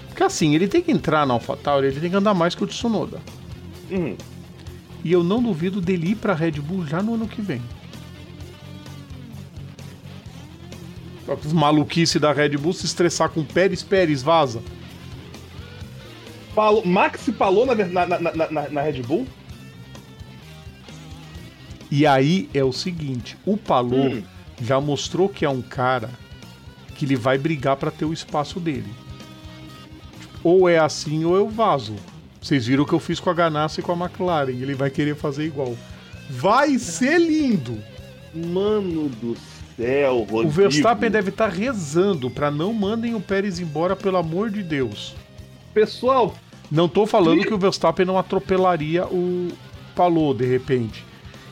[0.07, 2.67] Porque assim, ele tem que entrar na AlphaTauri, ele tem que andar mais que o
[2.67, 3.19] Tsunoda.
[3.91, 4.15] hum,
[5.03, 7.61] E eu não duvido dele ir pra Red Bull já no ano que vem.
[11.45, 14.61] Os maluquice da Red Bull se estressar com Pérez, Pérez, vaza.
[16.85, 19.25] Maxi Palou na, na, na, na, Red Bull?
[21.89, 24.23] E aí é o seguinte, o Palou Hum.
[24.61, 26.09] já mostrou que é um cara
[26.95, 28.91] que ele vai brigar pra ter o espaço dele.
[30.43, 31.95] Ou é assim ou eu vazo.
[32.41, 34.89] Vocês viram o que eu fiz com a Ganassi e com a McLaren, ele vai
[34.89, 35.75] querer fazer igual.
[36.29, 37.77] Vai ser lindo.
[38.33, 39.37] Mano do
[39.75, 40.47] céu, Rodrigo.
[40.47, 45.13] O Verstappen deve estar rezando pra não mandem o Pérez embora, pelo amor de Deus.
[45.74, 46.34] Pessoal,
[46.72, 49.49] Não tô falando que o Verstappen não atropelaria o
[49.95, 51.05] Palou de repente.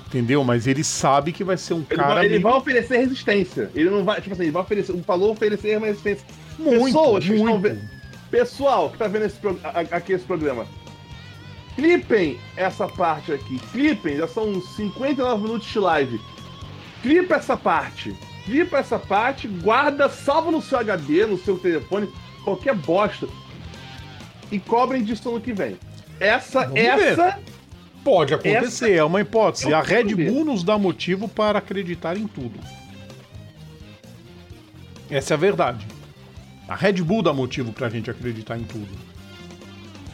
[0.07, 0.43] Entendeu?
[0.43, 3.69] Mas ele sabe que vai ser um ele, cara vai, ele meio- vai oferecer resistência.
[3.75, 4.91] Ele não vai, tipo assim, ele vai oferecer.
[4.91, 6.25] O Palou oferecer uma resistência.
[6.57, 7.79] muito, pessoas que estão muito.
[8.31, 9.59] Pessoal que tá vendo esse, pro-
[9.91, 10.65] aqui esse programa,
[11.75, 13.59] clipem essa parte aqui.
[13.71, 16.19] Clipem, já são uns 59 minutos de live.
[17.01, 18.15] Clipa essa parte.
[18.45, 22.09] Clipa essa parte, guarda, salva no seu HD, no seu telefone,
[22.43, 23.27] qualquer bosta.
[24.51, 25.77] E cobrem disso ano que vem.
[26.19, 27.39] Essa, Vamos essa.
[28.03, 29.69] Pode acontecer, é uma hipótese.
[29.69, 30.31] eu A Red ver.
[30.31, 32.59] Bull nos dá motivo para acreditar em tudo.
[35.09, 35.85] Essa é a verdade.
[36.67, 38.87] A Red Bull dá motivo pra gente acreditar em tudo.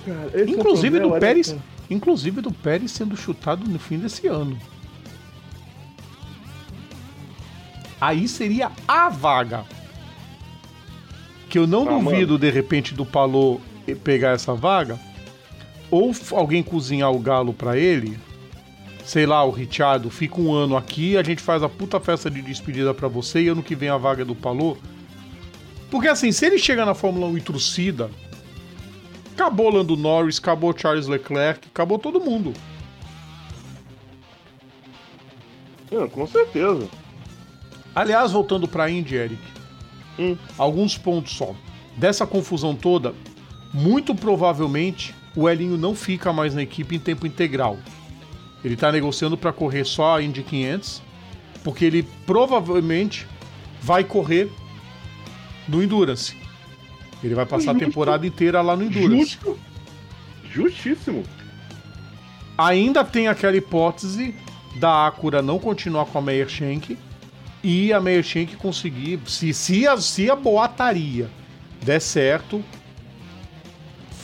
[0.05, 0.27] cara.
[0.33, 1.55] Esse é Inclusive do Pérez,
[1.89, 4.57] inclusive do Pérez sendo chutado no fim desse ano.
[7.99, 9.63] Aí seria a vaga.
[11.49, 13.59] Que eu não Ah, duvido de repente do Palô
[13.93, 14.99] pegar essa vaga,
[15.91, 18.17] ou alguém cozinhar o galo pra ele,
[19.03, 22.41] sei lá, o Richardo fica um ano aqui, a gente faz a puta festa de
[22.41, 24.77] despedida pra você e ano que vem a vaga é do Palô.
[25.91, 28.09] Porque assim, se ele chega na Fórmula 1 e trucida,
[29.33, 32.51] acabou Lando Norris, acabou Charles Leclerc, acabou todo mundo.
[35.91, 36.87] Não, com certeza.
[37.93, 39.41] Aliás, voltando pra Indy, Eric,
[40.19, 40.35] Hum.
[40.57, 41.55] alguns pontos só.
[41.95, 43.13] Dessa confusão toda,
[43.75, 47.77] muito provavelmente o Elinho não fica mais na equipe em tempo integral.
[48.63, 51.01] Ele tá negociando pra correr só a Indy 500,
[51.61, 53.27] porque ele provavelmente
[53.81, 54.49] vai correr
[55.67, 56.37] no Endurance.
[57.21, 57.85] Ele vai passar a Justo.
[57.85, 59.31] temporada inteira lá no Endurance.
[59.31, 59.59] Justo.
[60.49, 61.23] Justíssimo.
[62.57, 64.33] Ainda tem aquela hipótese
[64.77, 66.97] da Acura não continuar com a Meyer Shank
[67.61, 71.29] e a Meyer Shank conseguir, se, se, a, se a boataria
[71.83, 72.63] der certo,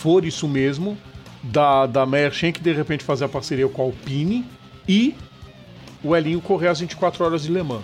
[0.02, 0.98] for isso mesmo,
[1.44, 4.44] da, da Meyer Shank de repente fazer a parceria com a Alpine
[4.88, 5.16] e
[6.04, 7.84] o Elinho correr às 24 horas de Le Mans.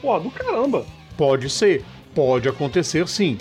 [0.00, 0.86] Pô, do caramba.
[1.16, 1.84] Pode ser,
[2.14, 3.38] pode acontecer sim.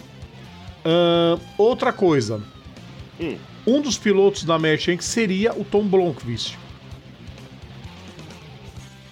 [0.84, 2.41] Ahn, outra coisa,
[3.21, 3.38] Hum.
[3.67, 6.57] um dos pilotos da Merchant seria o Tom Blomqvist.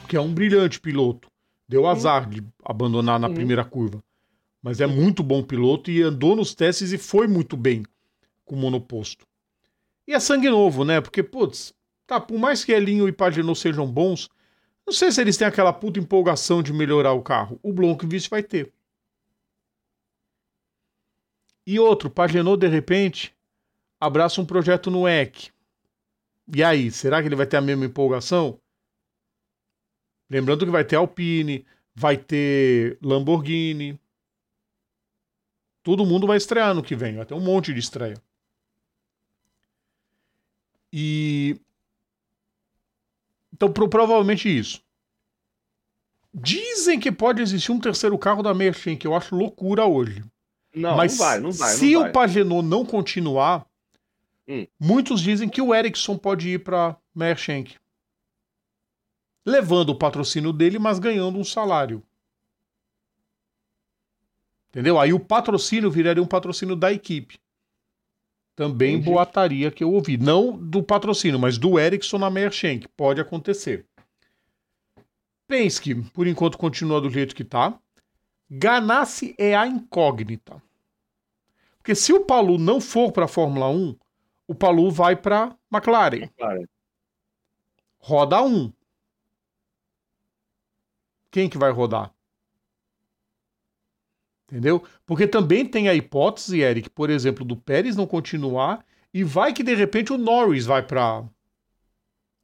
[0.07, 1.27] Que é um brilhante piloto.
[1.69, 3.99] Deu azar de abandonar na primeira curva.
[4.61, 7.83] Mas é muito bom piloto e andou nos testes e foi muito bem
[8.45, 9.25] com o monoposto.
[10.07, 11.01] E é sangue novo, né?
[11.01, 11.73] Porque, putz,
[12.05, 14.29] tá, por mais que Elinho e Pagenot sejam bons,
[14.85, 17.59] não sei se eles têm aquela puta empolgação de melhorar o carro.
[17.63, 18.71] O Blomqvist vai ter.
[21.65, 23.35] E outro, Pagenot, de repente,
[23.99, 25.51] abraça um projeto no EC.
[26.53, 28.59] E aí, será que ele vai ter a mesma empolgação?
[30.29, 33.99] Lembrando que vai ter Alpine, vai ter Lamborghini.
[35.83, 38.21] Todo mundo vai estrear no que vem, vai ter um monte de estreia.
[40.93, 41.59] E.
[43.53, 44.81] Então, pro- provavelmente isso.
[46.33, 50.23] Dizem que pode existir um terceiro carro da Merchant, que eu acho loucura hoje.
[50.73, 51.73] Não, Mas não vai, não vai.
[51.75, 52.11] se não o vai.
[52.11, 53.65] Pagenot não continuar,
[54.47, 54.65] Hum.
[54.79, 57.75] muitos dizem que o Ericsson pode ir para Mershank.
[59.45, 62.01] Levando o patrocínio dele, mas ganhando um salário.
[64.71, 64.97] Entendeu?
[64.97, 67.37] Aí o patrocínio viraria um patrocínio da equipe.
[68.55, 69.09] Também Entendi.
[69.09, 70.15] boataria que eu ouvi.
[70.15, 72.87] Não do patrocínio, mas do Ericsson na Mershank.
[72.95, 73.85] Pode acontecer.
[75.45, 77.77] Penske, por enquanto, continua do jeito que tá.
[78.49, 80.61] Ganassi é a incógnita.
[81.77, 83.97] Porque se o Palu não for para a Fórmula 1,
[84.47, 86.29] o Palu vai para McLaren.
[86.37, 86.63] Cara,
[87.99, 88.71] Roda 1.
[91.29, 92.13] Quem que vai rodar?
[94.51, 94.83] Entendeu?
[95.05, 99.63] Porque também tem a hipótese, Eric, por exemplo, do Pérez não continuar e vai que
[99.63, 101.23] de repente o Norris vai para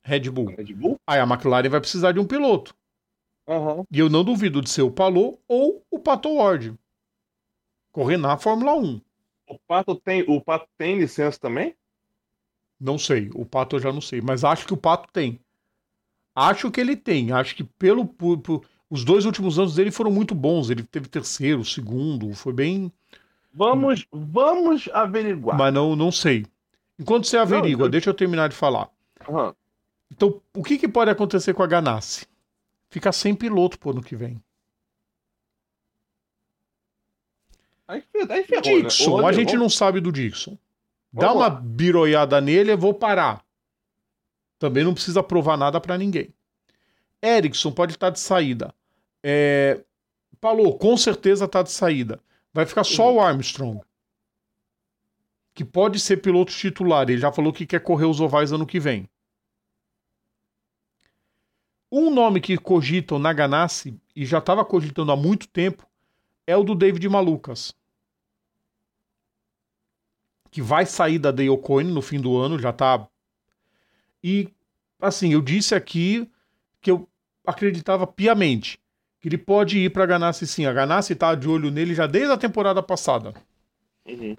[0.03, 0.45] Red Bull.
[0.55, 0.97] Red Bull?
[1.05, 2.73] Aí a McLaren vai precisar de um piloto.
[3.47, 3.83] Aham.
[3.91, 6.73] E eu não duvido de ser o Palou ou o Pato Ward.
[7.91, 9.01] Correr na Fórmula 1.
[9.49, 11.75] O Pato tem, o Pato tem licença também?
[12.79, 13.29] Não sei.
[13.33, 14.21] O Pato eu já não sei.
[14.21, 15.39] Mas acho que o Pato tem.
[16.35, 17.31] Acho que ele tem.
[17.31, 18.05] Acho que pelo.
[18.05, 20.69] por- por- os dois últimos anos dele foram muito bons.
[20.69, 22.33] Ele teve terceiro, segundo.
[22.33, 22.91] Foi bem.
[23.53, 25.57] Vamos, vamos averiguar.
[25.57, 26.45] Mas não, não sei.
[26.99, 28.89] Enquanto você averigua, eu- deixa eu terminar de falar.
[29.27, 29.53] Aham.
[30.11, 32.25] Então, o que, que pode acontecer com a Ganassi?
[32.89, 34.41] Ficar sem piloto pro ano que vem.
[37.87, 38.81] Aí, aí ferrou, né?
[38.83, 40.57] Dixon, Ô, a gente não sabe do Dixon.
[41.11, 43.43] Dá uma biroiada nele, eu vou parar.
[44.59, 46.33] Também não precisa provar nada pra ninguém.
[47.23, 48.73] Erickson pode estar de saída.
[49.29, 49.83] É...
[50.39, 52.21] Falou, com certeza tá de saída.
[52.53, 53.81] Vai ficar só o Armstrong.
[55.53, 57.09] Que pode ser piloto titular.
[57.09, 59.09] Ele já falou que quer correr os ovais ano que vem.
[61.91, 65.85] Um nome que cogitam na Ganassi, e já estava cogitando há muito tempo,
[66.45, 67.75] é o do David Malucas
[70.57, 73.07] que vai sair da Dale Coyne no fim do ano, já tá.
[74.23, 74.51] E,
[74.99, 76.27] assim, eu disse aqui
[76.81, 77.07] que eu
[77.45, 78.79] acreditava piamente
[79.19, 80.65] que ele pode ir pra Ganassi sim.
[80.65, 83.33] A Ganassi tá de olho nele já desde a temporada passada.
[84.05, 84.35] Uhum.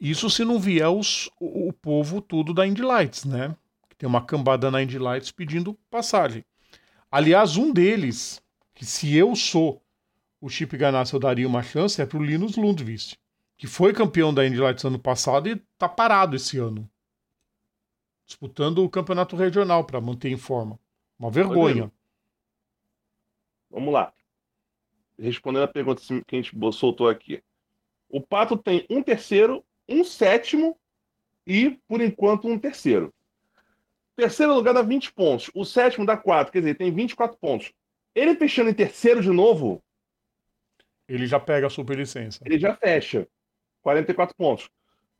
[0.00, 3.54] Isso se não vier os, o, o povo tudo da Indy Lights, né?
[3.96, 6.44] Tem uma cambada na Indy Lights pedindo passagem.
[7.10, 8.40] Aliás, um deles,
[8.72, 9.82] que se eu sou
[10.40, 13.18] o Chip Ganassi eu daria uma chance, é pro Linus Lundqvist.
[13.56, 16.88] que foi campeão da Indy Lights ano passado e tá parado esse ano.
[18.24, 20.78] Disputando o campeonato regional para manter em forma.
[21.18, 21.92] Uma vergonha.
[23.70, 24.12] Vamos lá.
[25.18, 27.42] Respondendo a pergunta que a gente soltou aqui.
[28.08, 30.78] O Pato tem um terceiro, um sétimo
[31.46, 33.12] e, por enquanto, um terceiro.
[34.16, 35.50] Terceiro lugar dá 20 pontos.
[35.54, 37.72] O sétimo dá 4, quer dizer, tem 24 pontos.
[38.14, 39.82] Ele fechando em terceiro de novo.
[41.06, 42.40] Ele já pega a superlicença.
[42.44, 43.28] Ele já fecha.
[43.82, 44.68] 44 pontos.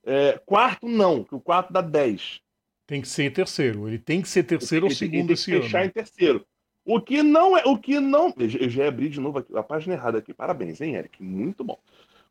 [0.04, 2.40] É, quarto, não, que o quarto dá 10.
[2.88, 3.86] Tem que ser terceiro.
[3.86, 5.88] Ele tem que ser terceiro ele, ou segundo ele tem esse que fechar ano.
[5.88, 6.46] em terceiro.
[6.86, 7.62] O que não é.
[7.66, 8.32] O que não.
[8.38, 10.32] Eu já abri de novo aqui, a página errada aqui.
[10.32, 11.22] Parabéns, hein, Eric?
[11.22, 11.78] Muito bom.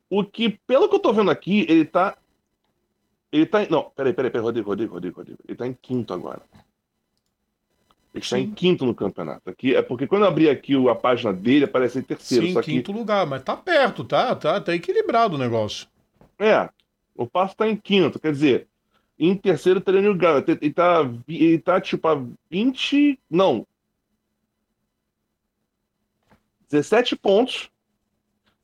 [0.09, 2.17] O que, pelo que eu tô vendo aqui, ele tá.
[3.31, 3.69] Ele tá em.
[3.69, 5.39] Não, peraí, peraí, peraí, Rodrigo, Rodrigo, Rodrigo, Rodrigo.
[5.47, 6.41] Ele tá em quinto agora.
[8.11, 9.47] Ele está em quinto no campeonato.
[9.47, 12.47] Aqui, é porque quando eu abri aqui a página dele, aparece em terceiro.
[12.47, 14.35] Sim, só que, quinto lugar, mas tá perto, tá?
[14.35, 15.87] Tá, tá equilibrado o negócio.
[16.39, 16.67] é,
[17.15, 18.19] o passo tá em quinto.
[18.19, 18.67] Quer dizer,
[19.19, 20.51] em terceiro o New Garrett.
[20.61, 23.19] Ele tá, ele tá tipo a 20.
[23.29, 23.65] Não.
[26.69, 27.69] 17 pontos.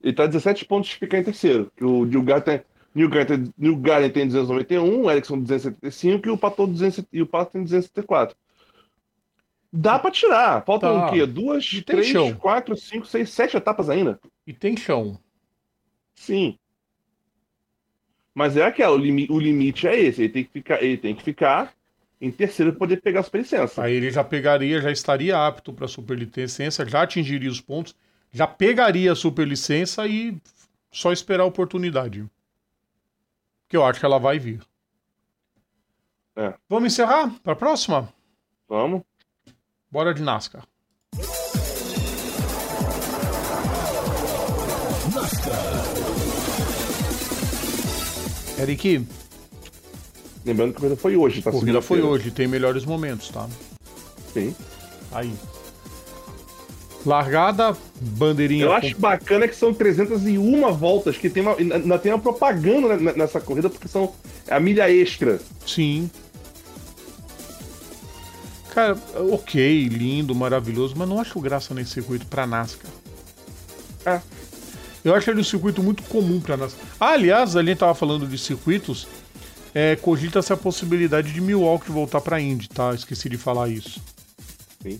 [0.02, 1.72] Ele tá 17 pontos de ficar em terceiro.
[1.76, 6.38] Que o New Garrett New Garden, New Garden tem 291, o Erickson 275 e o
[6.38, 8.38] Pato, 200, e o Pato tem 274.
[9.72, 10.64] Dá pra tirar.
[10.64, 11.08] Faltam Tá.
[11.08, 11.26] o quê?
[11.26, 12.36] Duas, tem três, chão.
[12.36, 14.20] quatro, cinco, seis, sete etapas ainda?
[14.46, 15.18] E tem chão.
[16.14, 16.60] Sim.
[18.34, 20.24] Mas é aquela, o, limi- o limite é esse.
[20.24, 21.74] Ele tem que ficar, ele tem que ficar
[22.20, 23.84] em terceiro para poder pegar a superlicença.
[23.84, 27.96] Aí ele já pegaria, já estaria apto para superlicença, já atingiria os pontos,
[28.32, 30.36] já pegaria a superlicença e
[30.92, 32.26] só esperar a oportunidade.
[33.68, 34.62] Que eu acho que ela vai vir.
[36.36, 36.54] É.
[36.68, 38.12] Vamos encerrar para a próxima?
[38.68, 39.04] Vamos.
[39.92, 40.66] Bora de NASCAR.
[48.64, 49.06] Eric,
[50.46, 51.50] Lembrando que a corrida foi hoje, tá?
[51.50, 53.48] a corrida foi hoje, tem melhores momentos, tá?
[54.34, 54.54] Sim.
[55.12, 55.32] Aí.
[57.06, 58.66] Largada, bandeirinha.
[58.66, 62.98] Eu com- acho bacana que são 301 voltas, que tem uma, ainda tem uma propaganda
[62.98, 64.14] ne- nessa corrida, porque são
[64.50, 65.40] a milha extra.
[65.66, 66.10] Sim.
[68.74, 68.98] Cara,
[69.32, 72.90] ok, lindo, maravilhoso, mas não acho graça nesse circuito pra NASCAR.
[74.06, 74.20] É.
[75.04, 76.86] Eu acho ele um circuito muito comum pra NASCAR.
[77.00, 79.08] Ah, aliás, a gente tava falando de circuitos,
[79.74, 82.94] é, cogita-se a possibilidade de Milwaukee voltar pra Indy, tá?
[82.94, 84.02] Esqueci de falar isso.
[84.82, 85.00] Sim.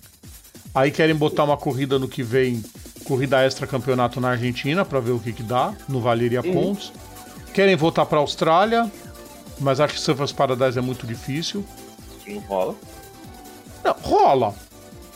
[0.74, 2.62] Aí querem botar uma corrida no que vem,
[3.04, 6.92] corrida extra campeonato na Argentina, pra ver o que que dá, no Valeria Pontos.
[7.54, 8.90] Querem voltar pra Austrália,
[9.60, 11.64] mas acho que Surfers Paradise é muito difícil.
[12.26, 12.74] Não rola.
[13.84, 14.54] Não, rola.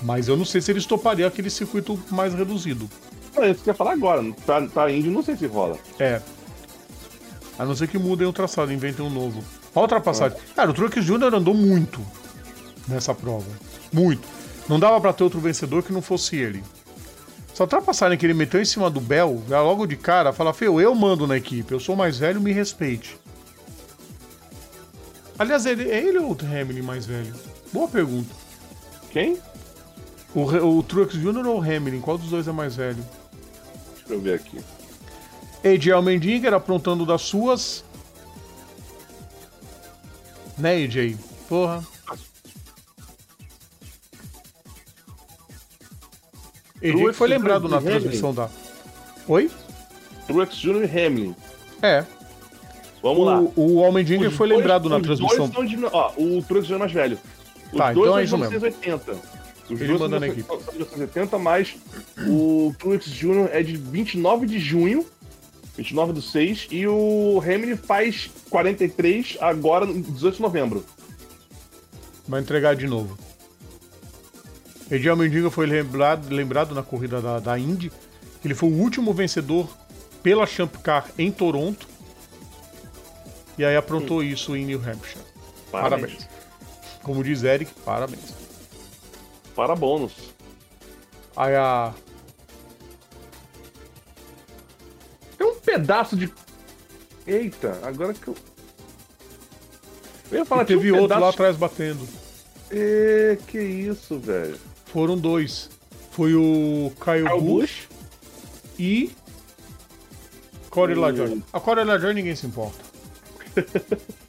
[0.00, 2.88] Mas eu não sei se eles topariam aquele circuito mais reduzido.
[3.42, 4.22] É isso que eu ia falar agora.
[4.44, 5.78] Pra, pra não sei se rola.
[5.98, 6.20] É.
[7.58, 9.42] A não ser que mudem o traçado, inventem um novo.
[9.74, 10.38] A ultrapassagem.
[10.54, 11.34] Cara, o Truex Jr.
[11.34, 12.00] andou muito
[12.86, 13.46] nessa prova.
[13.92, 14.26] Muito.
[14.68, 16.62] Não dava pra ter outro vencedor que não fosse ele.
[17.52, 20.80] Essa ultrapassagem que ele meteu em cima do Bell, já logo de cara, fala, Feu,
[20.80, 23.18] eu mando na equipe, eu sou mais velho, me respeite.
[25.38, 27.34] Aliás, ele, é ele ou o Hamilton mais velho?
[27.72, 28.34] Boa pergunta.
[29.10, 29.38] Quem?
[30.34, 31.46] O, o Truex Jr.
[31.46, 32.00] ou o Hamilton?
[32.00, 33.04] Qual dos dois é mais velho?
[34.08, 34.58] Deixa eu ver aqui.
[35.64, 37.84] AJ Almendinger aprontando das suas.
[40.56, 41.16] Né, AJ?
[41.48, 41.84] Porra.
[46.82, 48.48] AJ foi lembrado na transmissão da.
[49.26, 49.50] Oi?
[50.26, 50.84] Truex Jr.
[50.84, 51.36] e Hamlin.
[51.82, 52.04] É.
[53.02, 53.40] Vamos lá.
[53.40, 55.48] O, o Almendinger foi dois- lembrado na transmissão.
[55.48, 56.74] Dois são de, ó, o Truex Jr.
[56.74, 57.18] é mais velho.
[57.72, 59.22] Os Tá, dois então são é de isso mesmo.
[59.68, 59.74] 1980.
[59.74, 60.48] Os Ele dois manda são na de equipe.
[60.48, 61.76] são de 1980, mas
[62.26, 63.48] o Truex Jr.
[63.52, 65.06] é de 29 de junho,
[65.76, 70.84] 29 do 6, e o Hamilton faz 43 agora, no 18 de novembro.
[72.26, 73.16] Vai entregar de novo.
[74.90, 77.90] AJ Almendinger foi lembrado, lembrado na corrida da, da Indy.
[78.40, 79.68] que Ele foi o último vencedor
[80.22, 81.86] pela Champ Car em Toronto.
[83.58, 85.20] E aí aprontou isso em New Hampshire.
[85.70, 86.26] Parabéns.
[87.02, 88.37] Como diz Eric, parabéns.
[89.58, 90.12] Para bônus.
[91.36, 91.92] Aí a.
[95.36, 96.32] Tem um pedaço de.
[97.26, 98.36] Eita, agora que eu.
[100.30, 102.06] Eu ia falar teve um outro lá pedaço- atrás batendo.
[102.70, 104.56] É, que isso, velho.
[104.92, 105.68] Foram dois.
[106.12, 107.88] Foi o Kyle Busch, Busch?
[108.78, 109.10] e
[110.70, 111.42] Corey O- LaJoy.
[111.52, 112.78] A Corey LaJoy ninguém se importa.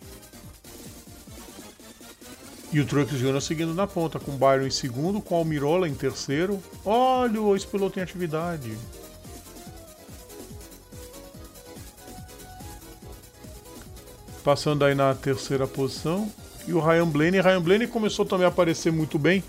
[2.72, 3.42] e o Truex Jr.
[3.42, 6.62] seguindo na ponta, com o Byron em segundo, com o Almirola em terceiro.
[6.86, 8.78] Olha, o ex-piloto em atividade.
[14.50, 16.28] passando aí na terceira posição.
[16.68, 17.42] E o Ryan Blaney.
[17.42, 19.44] Ryan Blaney começou também a aparecer muito bem.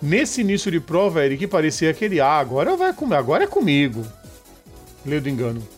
[0.00, 4.06] Nesse início de prova, Eric, parecia aquele, ah, agora vai comer, agora é comigo.
[5.04, 5.77] Lê do engano.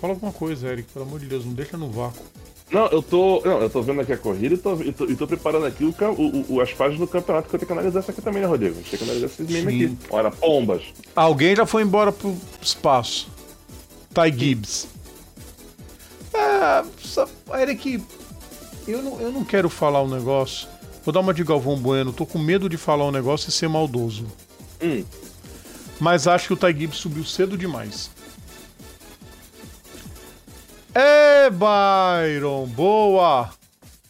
[0.00, 2.22] Fala alguma coisa, Eric, pelo amor de Deus, não deixa no vácuo.
[2.70, 3.40] Não, eu tô.
[3.44, 6.54] Não, eu tô vendo aqui a corrida e tô, tô, tô preparando aqui o, o,
[6.56, 8.74] o- as páginas do campeonato que eu tenho que analisar essa aqui também, né, Rodrigo?
[8.74, 9.98] A gente tem que analisar esses memes aqui.
[10.10, 10.82] Ora, pombas.
[11.16, 13.28] Alguém já foi embora pro espaço.
[14.12, 14.86] Ty Gibbs.
[16.34, 17.26] É, só-
[17.58, 18.02] Eric,
[18.86, 20.68] eu não, eu não quero falar um negócio.
[21.04, 22.12] Vou dar uma de Galvão Bueno.
[22.12, 24.26] Tô com medo de falar um negócio e ser maldoso.
[24.82, 25.02] Hum.
[25.98, 28.10] Mas acho que o Ty Gibbs subiu cedo demais.
[30.94, 33.50] É, Byron, boa!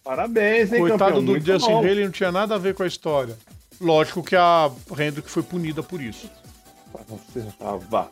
[0.05, 1.25] Parabéns, hein, Coitado campeão?
[1.25, 1.79] do Muito Justin bom.
[1.79, 3.37] Haley, não tinha nada a ver com a história.
[3.81, 6.31] Lógico que a Hendrick foi punida por isso.
[7.09, 8.11] Você tava.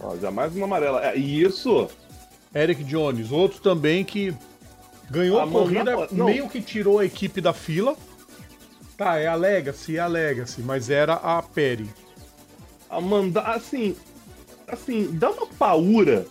[0.00, 1.04] Ó, já mais uma amarela.
[1.04, 1.88] É, isso.
[2.54, 4.34] Eric Jones, outro também que
[5.10, 6.26] ganhou a, A corrida, não.
[6.26, 7.96] meio que tirou a equipe da fila.
[8.96, 11.88] Tá, é a Legacy, é a Legacy, mas era a Perry.
[12.88, 13.50] a mandar.
[13.54, 13.96] Assim.
[14.72, 16.26] Assim, dá uma paura.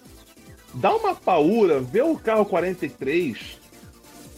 [0.73, 3.59] Dá uma paura ver o carro 43,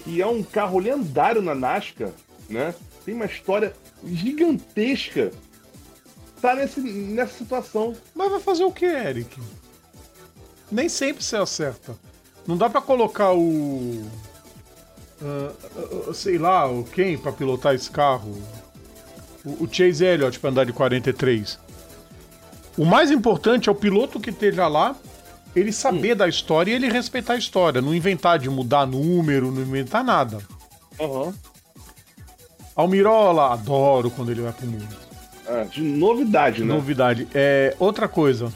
[0.04, 2.10] que é um carro lendário na NASCAR,
[2.50, 2.76] né?
[3.06, 3.74] Tem uma história
[4.06, 5.32] gigantesca.
[6.42, 7.96] Tá nesse, nessa situação.
[8.14, 9.40] Mas vai fazer o que, Eric?
[10.70, 11.96] Nem sempre você acerta.
[12.46, 14.04] Não dá pra colocar o.
[15.22, 15.54] ah,
[16.10, 18.38] ah, sei lá, o quem pra pilotar esse carro?
[19.46, 21.58] O, o Chase Elliott pra andar de 43.
[22.78, 24.96] O mais importante é o piloto que esteja lá,
[25.56, 27.82] ele saber da história e ele respeitar a história.
[27.82, 30.40] Não inventar de mudar número, não inventar nada.
[31.00, 31.34] Aham.
[32.76, 34.96] Almirola, adoro quando ele vai pro mundo.
[35.46, 36.74] É, de novidade, né?
[36.74, 37.28] Novidade.
[37.34, 38.52] É, outra coisa.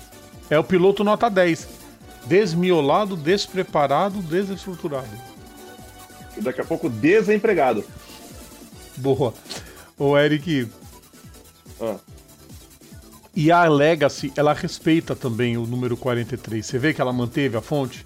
[0.49, 1.67] É o piloto nota 10.
[2.25, 5.07] Desmiolado, despreparado, desestruturado.
[6.35, 7.83] E daqui a pouco desempregado.
[8.95, 9.33] Boa.
[9.97, 10.67] Ô, Eric.
[11.79, 11.97] Ah.
[13.39, 16.65] E a Legacy, ela respeita também o número 43.
[16.65, 18.03] Você vê que ela manteve a fonte?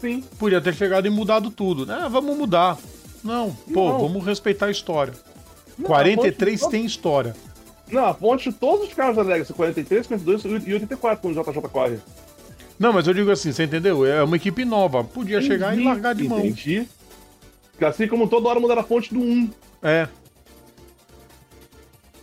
[0.00, 0.24] Sim.
[0.38, 1.86] Podia ter chegado e mudado tudo.
[1.92, 2.78] Ah, vamos mudar.
[3.22, 3.98] Não, pô, Não.
[3.98, 5.12] vamos respeitar a história.
[5.76, 7.36] Não, 43 a fonte- tem história.
[7.92, 11.42] Não, a ponte de todos os carros da Legacy, 43, 52 e 84, quando o
[11.44, 11.98] JJ corre.
[12.78, 14.06] Não, mas eu digo assim, você entendeu?
[14.06, 15.04] É uma equipe nova.
[15.04, 16.38] Podia chegar e largar de mão.
[16.38, 16.88] Entendi.
[17.82, 19.50] Assim como toda hora mudar a ponte do 1.
[19.82, 20.08] É.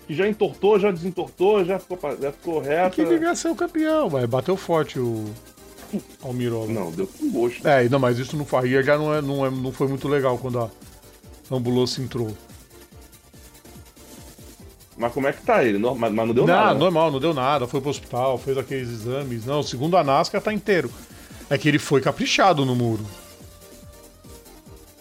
[0.08, 2.96] Que já entortou, já desentortou, já ficou, já ficou reto.
[2.96, 4.28] Que devia ser o campeão, vai.
[4.28, 5.26] Bateu forte o
[6.22, 6.68] Almirola.
[6.68, 7.68] Não, deu com gosto.
[7.68, 10.38] É, não, mas isso no Farria já não, é, não, é, não foi muito legal
[10.38, 10.70] quando a
[11.52, 12.32] ambulância entrou.
[14.98, 15.78] Mas como é que tá ele?
[15.78, 16.74] Não, mas, mas não deu não, nada.
[16.74, 16.80] né?
[16.80, 17.68] normal, não deu nada.
[17.68, 19.46] Foi pro hospital, fez aqueles exames.
[19.46, 20.90] Não, segundo a NASCAR tá inteiro.
[21.50, 23.06] É que ele foi caprichado no muro.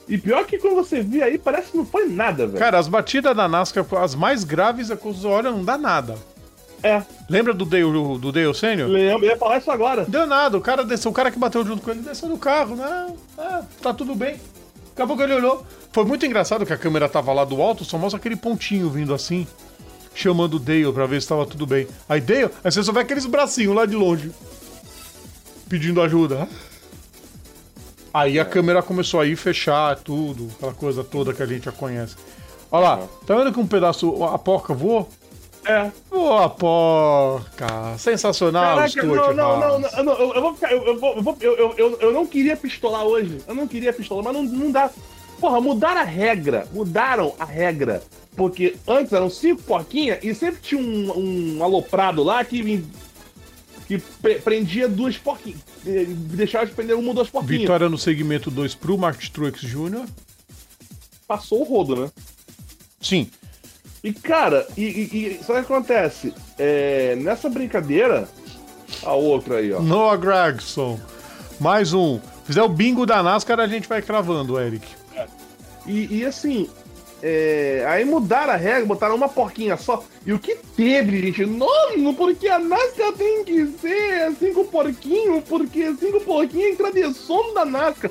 [0.08, 2.58] E pior que quando você vê aí, parece que não foi nada, velho.
[2.58, 6.16] Cara, as batidas da NASCAR, as mais graves, é quando você olha, não dá nada.
[6.82, 8.90] É, Lembra do Dale, do Dale Sênior?
[8.90, 10.02] lembro, eu ia falar isso agora.
[10.02, 12.36] Não deu nada, o cara desceu, o cara que bateu junto com ele desceu do
[12.36, 14.32] carro, não, é, tá tudo bem.
[14.90, 15.64] Daqui a pouco ele olhou.
[15.90, 19.14] Foi muito engraçado que a câmera tava lá do alto, só mostra aquele pontinho vindo
[19.14, 19.46] assim,
[20.14, 21.88] chamando o Dale pra ver se tava tudo bem.
[22.06, 24.30] Aí Dale, aí você só vê aqueles bracinhos lá de longe,
[25.70, 26.46] pedindo ajuda.
[28.14, 31.72] Aí a câmera começou a ir fechar tudo, aquela coisa toda que a gente já
[31.72, 32.14] conhece.
[32.70, 35.08] Olha lá, tá vendo que um pedaço, a porca voou?
[35.66, 35.90] É.
[36.08, 37.98] Boa porca!
[37.98, 40.70] Sensacional, Caraca, Stuart não, não, não, não, não, eu, eu vou ficar.
[40.72, 43.40] Eu, eu, vou, eu, vou- eu, eu, eu, eu não queria pistolar hoje.
[43.48, 44.90] Eu não queria pistolar, mas não, não dá.
[45.40, 46.68] Porra, mudaram a regra.
[46.72, 48.00] Mudaram a regra.
[48.36, 52.84] Porque antes eram cinco porquinhas e sempre tinha um, um aloprado lá que,
[53.86, 55.60] que pre- prendia duas porquinhas.
[55.86, 57.60] eh, Deixava de prender uma ou duas porquinhas.
[57.62, 60.06] Vitória no segmento 2 pro Mark Truex Jr.
[61.26, 62.10] Passou o rodo, né?
[63.00, 63.30] Sim.
[64.02, 66.34] E, cara, e, e, e sabe o que acontece?
[66.58, 68.28] É, nessa brincadeira,
[69.02, 69.80] a outra aí, ó.
[69.80, 71.00] Noah Gregson.
[71.60, 72.20] Mais um.
[72.44, 74.86] Fizer o bingo da NASCAR, a gente vai cravando, Eric.
[75.86, 76.68] E, e assim,
[77.26, 80.04] é, aí mudaram a regra, botaram uma porquinha só.
[80.26, 81.46] E o que teve, gente?
[81.46, 87.64] Não, porque a NASCAR tem que ser cinco porquinhos, porque cinco porquinhos é tradição da
[87.64, 88.10] NASCAR.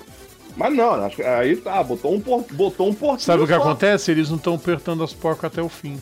[0.57, 3.53] Mas não, acho que aí tá, botou um, por, botou um porquinho Sabe o que
[3.53, 3.60] só.
[3.60, 4.10] acontece?
[4.10, 6.02] Eles não estão apertando as porcas até o fim.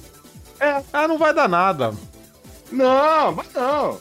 [0.60, 1.94] É, Ah, não vai dar nada.
[2.72, 4.00] não, mas não.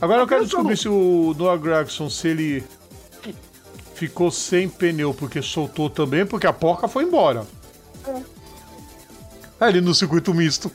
[0.00, 2.64] Agora eu quero descobrir se o Noah Gregson, se ele
[3.96, 7.46] ficou sem pneu porque soltou também, porque a porca foi embora.
[9.60, 10.70] É, ele no circuito misto.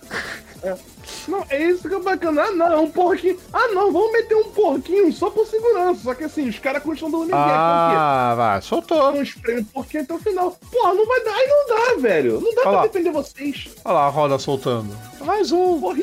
[1.28, 2.42] Não, é isso que é bacana.
[2.44, 3.38] Ah, não, é um porquinho.
[3.54, 6.02] Ah, não, vamos meter um porquinho só por segurança.
[6.04, 7.40] Só que assim, os caras continuam dando ninguém.
[7.40, 9.14] Ah, vai, soltou.
[9.14, 10.58] Não espreme o porquinho até o final.
[10.72, 11.32] Porra, não vai dar.
[11.36, 12.42] Aí não dá, velho.
[12.42, 12.88] Não dá Olha pra lá.
[12.88, 13.70] defender vocês.
[13.86, 14.96] Olha lá a roda soltando.
[15.24, 15.80] Mais um.
[15.80, 16.02] Porra,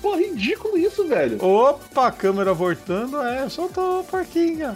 [0.00, 1.44] porra, ridículo isso, velho.
[1.44, 3.20] Opa, a câmera voltando.
[3.22, 4.74] É, soltou, porquinha.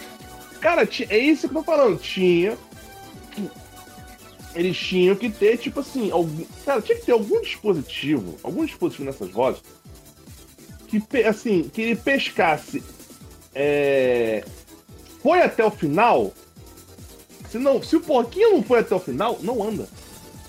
[0.61, 1.99] Cara, é isso que eu tô falando.
[1.99, 2.57] Tinha.
[4.55, 6.45] Eles tinham que ter, tipo assim, algum.
[6.65, 9.61] Cara, tinha que ter algum dispositivo, algum dispositivo nessas rodas
[10.89, 12.83] que, assim, que ele pescasse.
[13.55, 14.45] É...
[15.23, 16.33] Foi até o final.
[17.51, 19.89] Se, não, se o porquinho não foi até o final, não anda.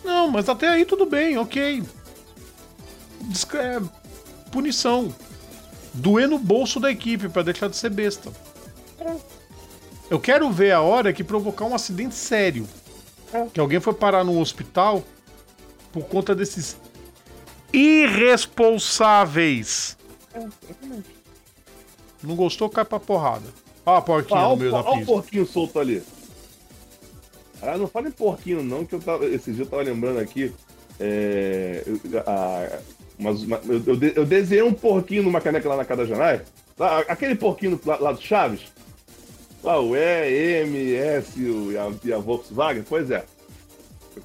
[0.04, 1.84] Não, mas até aí tudo bem, ok.
[3.22, 3.80] Disc- é,
[4.52, 5.14] punição.
[5.94, 8.32] Doer no bolso da equipe pra deixar de ser besta.
[10.10, 12.68] Eu quero ver a hora que provocar um acidente sério.
[13.34, 13.46] É.
[13.54, 15.04] Que alguém foi parar num hospital
[15.92, 16.78] por conta desses
[17.72, 19.98] irresponsáveis.
[22.24, 23.46] Não gostou, cai pra porrada.
[23.86, 25.12] Ó a porquinha Ah, no olha meio o, da por- ó o pista.
[25.14, 26.04] porquinho solto ali.
[27.62, 29.26] Ah, não fala em porquinho, não, que eu tava.
[29.26, 30.52] Esse dia eu tava lembrando aqui.
[31.00, 32.80] É, eu, a-
[33.18, 36.08] umas- uma- eu, eu de- eu desenhei um porquinho numa caneca lá na casa da
[36.10, 36.42] Janai.
[37.08, 38.62] Aquele porquinho lá, lá do Chaves.
[39.64, 42.84] Lá, o E, M, S o- e, a, e a Volkswagen.
[42.88, 43.26] Pois é.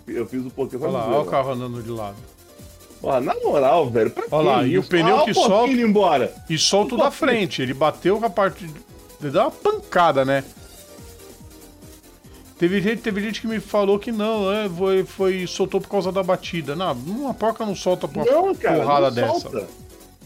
[0.07, 1.31] Eu, eu fiz o porquinho só Olha lá, olha o zoeira.
[1.31, 2.17] carro andando de lado.
[3.03, 6.35] Ó, na moral, velho, pra Olha lá, e o pneu Ah, que solta- embora.
[6.49, 7.61] E solta o da frente.
[7.61, 8.65] Ele bateu com a parte.
[9.21, 10.43] Ele deu uma pancada, né?
[12.59, 16.13] Teve gente, teve gente que me falou que não, é, foi, foi soltou por causa
[16.13, 16.75] da batida.
[16.77, 19.41] Não, uma porca não solta por uma Não, cara, porrada não dessa.
[19.41, 19.67] solta.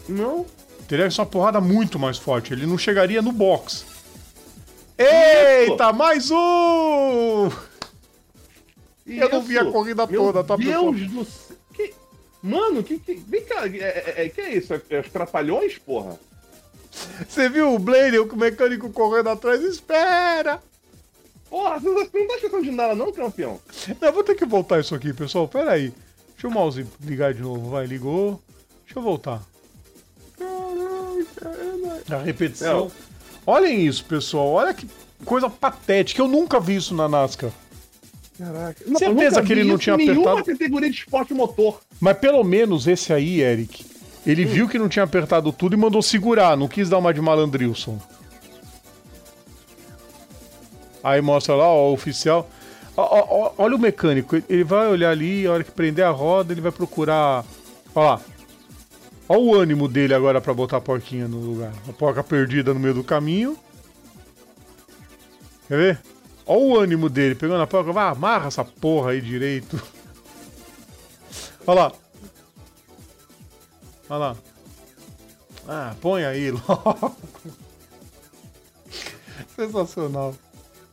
[0.08, 0.46] Não.
[0.86, 2.52] Teria que ser uma porrada muito mais forte.
[2.52, 3.84] Ele não chegaria no box.
[4.98, 7.48] Eita, mais um!
[9.06, 9.72] Eu não vi a Isso.
[9.72, 10.56] corrida Meu toda, tá?
[10.56, 11.56] Deus do céu.
[11.72, 11.94] Que...
[12.42, 13.14] Mano, que, que...
[13.14, 14.74] Vem cá, é, é, é- que é isso?
[14.74, 16.18] É, é os trapalhões, porra?
[17.28, 19.62] Você viu o Blaine, o mecânico correndo atrás?
[19.62, 20.60] Espera!
[21.48, 23.60] Porra, você não tá esquecendo de nada não, campeão?
[24.00, 25.46] Não, vou ter que voltar isso aqui, pessoal.
[25.48, 25.92] Pera aí.
[26.32, 27.70] Deixa o mouse ligar de novo.
[27.70, 28.42] Vai, ligou.
[28.84, 29.42] Deixa eu voltar.
[32.10, 32.86] A repetição.
[32.86, 33.07] Não.
[33.48, 34.46] Olhem isso, pessoal.
[34.50, 34.86] Olha que
[35.24, 36.20] coisa patética.
[36.20, 37.50] Eu nunca vi isso na NASCAR.
[38.36, 38.84] Caraca.
[38.98, 41.80] Certeza que ele não tinha nenhuma apertado- categoria de esporte motor.
[41.98, 43.86] Mas pelo menos esse aí, Eric,
[44.26, 46.58] ele viu que não tinha apertado tudo e mandou segurar.
[46.58, 47.98] Não quis dar uma de malandrilson.
[51.02, 52.50] Aí mostra lá, ó, o oficial.
[52.94, 54.36] Ó, ó, ó, olha o mecânico.
[54.46, 57.46] Ele vai olhar ali, a hora que prender a roda, ele vai procurar.
[57.94, 58.20] Ó lá.
[59.28, 61.72] Olha o ânimo dele agora pra botar a porquinha no lugar.
[61.86, 63.58] A porca perdida no meio do caminho.
[65.66, 66.02] Quer ver?
[66.46, 67.92] Olha o ânimo dele, pegando a porca.
[67.92, 69.80] Vai, amarra essa porra aí direito.
[71.66, 71.92] Olha lá.
[74.08, 74.36] Olha lá.
[75.68, 77.16] Ah, põe aí logo.
[79.54, 80.34] Sensacional.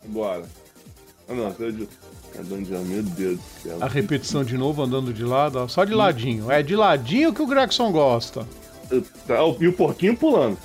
[0.03, 0.45] Bora.
[1.29, 1.87] Ah, não, você
[2.39, 3.77] é meu Deus do céu.
[3.81, 6.51] A repetição de novo, andando de lado, ó, só de ladinho.
[6.51, 8.45] É de ladinho que o Gregson gosta.
[9.27, 10.57] Tá, E o porquinho pulando.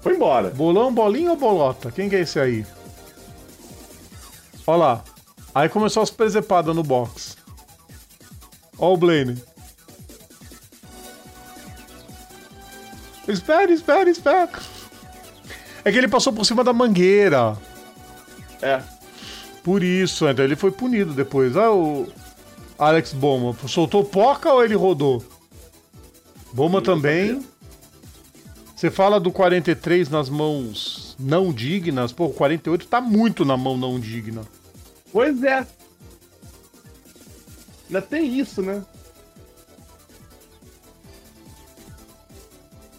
[0.00, 0.50] Foi embora.
[0.50, 1.90] Bolão, bolinho ou bolota?
[1.90, 2.64] Quem que é esse aí?
[4.66, 5.04] Olha lá.
[5.54, 7.36] Aí começou as presepadas no box.
[8.78, 9.42] Ó o Blaine.
[13.26, 14.50] Espera, espera, espera.
[15.84, 17.56] É que ele passou por cima da mangueira.
[18.62, 18.82] É.
[19.66, 21.56] Por isso, então ele foi punido depois.
[21.56, 22.06] Ah, o
[22.78, 23.52] Alex Boma.
[23.66, 25.24] Soltou poca ou ele rodou?
[26.52, 27.44] Boma também.
[28.76, 32.12] Você fala do 43 nas mãos não dignas.
[32.12, 34.42] Pô, o 48 tá muito na mão não digna.
[35.12, 35.66] Pois é.
[37.88, 38.84] Ainda tem isso, né?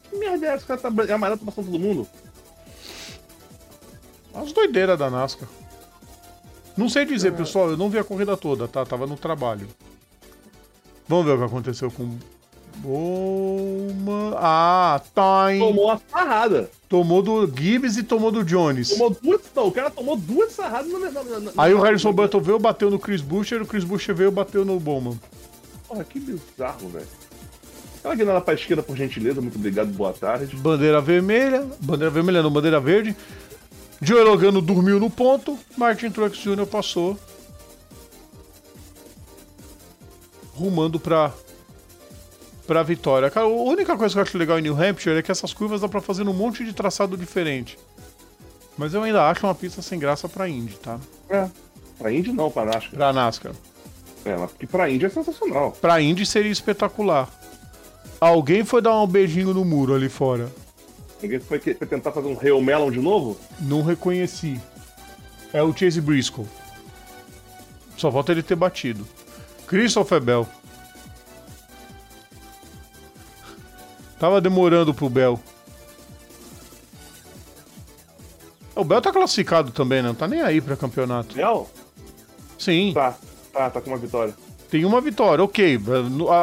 [0.04, 0.66] Que merda é essa?
[0.66, 2.06] O cara tá é amarelo, tá passando todo mundo?
[4.34, 5.48] As doideiras da NASCAR.
[6.78, 7.72] Não sei dizer, pessoal.
[7.72, 8.86] Eu não vi a corrida toda, tá?
[8.86, 9.68] Tava no trabalho.
[11.08, 12.18] Vamos ver o que aconteceu com.
[12.78, 14.36] Boma.
[14.36, 15.60] Ah, time.
[15.60, 16.70] Tomou uma sarrada.
[16.88, 18.90] Tomou do Gibbs e tomou do Jones.
[18.90, 19.42] Tomou duas.
[19.56, 22.92] Não, o cara tomou duas sarradas na, na, na, Aí o Harrison Button veio, bateu
[22.92, 25.20] no Chris Buescher, o Chris Buescher veio, bateu no Bowman.
[25.88, 27.08] Porra, que bizarro, velho.
[28.00, 29.42] Aquela guinada pra esquerda, por gentileza.
[29.42, 30.56] Muito obrigado, boa tarde.
[30.56, 33.16] Bandeira vermelha, bandeira vermelha não, bandeira verde.
[34.02, 36.66] Joe Logano dormiu no ponto, Martin Truex Jr.
[36.68, 37.18] passou.
[40.54, 41.32] Rumando pra,
[42.66, 43.30] pra vitória.
[43.30, 45.82] Cara, a única coisa que eu acho legal em New Hampshire é que essas curvas
[45.82, 47.78] dá pra fazer num monte de traçado diferente.
[48.78, 51.00] Mas eu ainda acho uma pista sem graça pra Indy, tá?
[51.30, 51.50] É.
[51.98, 52.92] Pra Indy não, pra NASCAR.
[52.92, 53.54] Pra NASCAR.
[54.24, 55.72] É, porque pra Indy é sensacional.
[55.72, 57.30] Pra Indy seria espetacular.
[58.20, 60.52] Alguém foi dar um beijinho no muro ali fora.
[61.22, 63.38] Ninguém foi, que- foi tentar fazer um Hail Melon de novo?
[63.60, 64.60] Não reconheci.
[65.54, 66.46] É o Chase Briscoe.
[67.98, 69.08] Só falta ele ter batido.
[69.66, 70.48] Christopher Bell.
[74.20, 75.40] Tava demorando pro Bell.
[78.76, 80.10] O Bell tá classificado também, né?
[80.10, 81.36] Não tá nem aí pra campeonato.
[81.36, 81.70] Real?
[82.60, 83.16] Sim, Tá,
[83.54, 84.34] tá, tá com uma vitória.
[84.70, 85.80] Tem uma vitória, ok.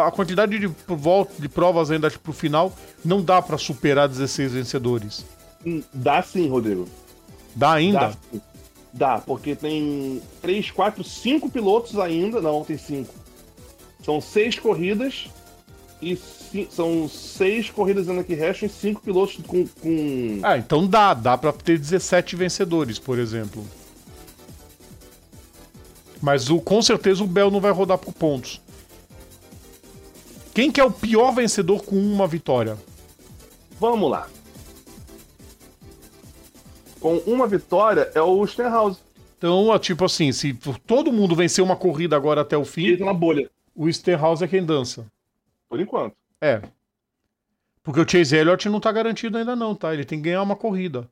[0.07, 2.73] A quantidade de, vol- de provas ainda pro final
[3.05, 5.25] não dá pra superar 16 vencedores.
[5.65, 6.87] Hum, Dá sim, Rodrigo.
[7.55, 7.99] Dá ainda?
[8.33, 8.41] Dá.
[8.93, 12.41] Dá, porque tem 3, 4, 5 pilotos ainda.
[12.41, 13.13] Não, tem 5.
[14.05, 15.27] São 6 corridas
[16.01, 16.17] e
[16.71, 19.67] são 6 corridas ainda que restam e 5 pilotos com.
[19.67, 20.39] com...
[20.43, 21.13] Ah, então dá.
[21.15, 23.65] Dá pra ter 17 vencedores, por exemplo.
[26.23, 28.61] Mas o, com certeza o Bell não vai rodar por pontos.
[30.55, 32.79] Quem que é o pior vencedor com uma vitória?
[33.79, 34.29] Vamos lá.
[37.01, 38.99] Com uma vitória é o Stenhouse.
[39.37, 40.55] Então, tipo assim, se
[40.87, 44.65] todo mundo vencer uma corrida agora até o fim, na bolha, o Stenhouse é quem
[44.65, 45.07] dança.
[45.69, 46.15] por enquanto.
[46.41, 46.63] É.
[47.83, 49.93] Porque o Chase Elliott não tá garantido ainda não, tá?
[49.93, 51.07] Ele tem que ganhar uma corrida.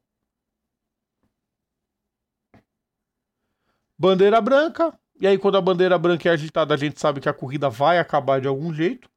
[4.02, 4.98] Bandeira branca.
[5.20, 8.00] E aí quando a bandeira branca é agitada, a gente sabe que a corrida vai
[8.00, 9.08] acabar de algum jeito.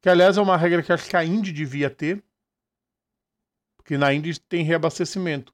[0.00, 2.22] Que aliás é uma regra que acho que a Indy devia ter.
[3.76, 5.52] Porque na Indy tem reabastecimento.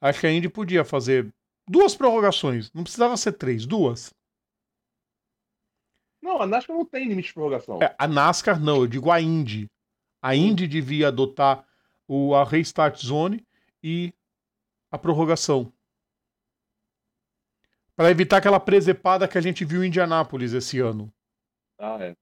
[0.00, 1.30] Acho que a Indy podia fazer
[1.68, 2.72] duas prorrogações.
[2.72, 4.14] Não precisava ser três, duas.
[6.22, 7.82] Não, a NASCAR não tem limite de prorrogação.
[7.82, 9.70] É, a NASCAR não, eu digo a Indy.
[10.22, 11.62] A Indy devia adotar
[12.08, 13.46] o, a Restart Zone
[13.82, 14.14] e
[14.90, 15.70] a prorrogação.
[17.96, 21.10] Para evitar aquela presepada que a gente viu em Indianápolis esse ano.
[21.78, 22.14] Ah, é.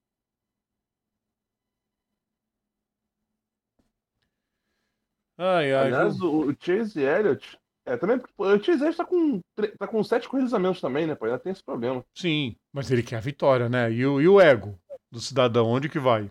[5.36, 5.86] Ai, ai.
[5.88, 6.28] Aliás, viu?
[6.28, 7.58] o, o Chase Elliott.
[7.84, 8.22] É, também.
[8.38, 9.40] O Chase Elliott tá com,
[9.78, 11.16] tá com sete corridas a menos também, né?
[11.16, 12.04] Pô, ainda tem esse problema.
[12.14, 13.90] Sim, mas ele quer a vitória, né?
[13.90, 14.78] E o, e o ego
[15.10, 16.30] do cidadão, onde que vai?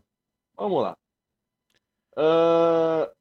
[0.56, 0.98] Vamos lá.
[2.15, 3.11] Ah,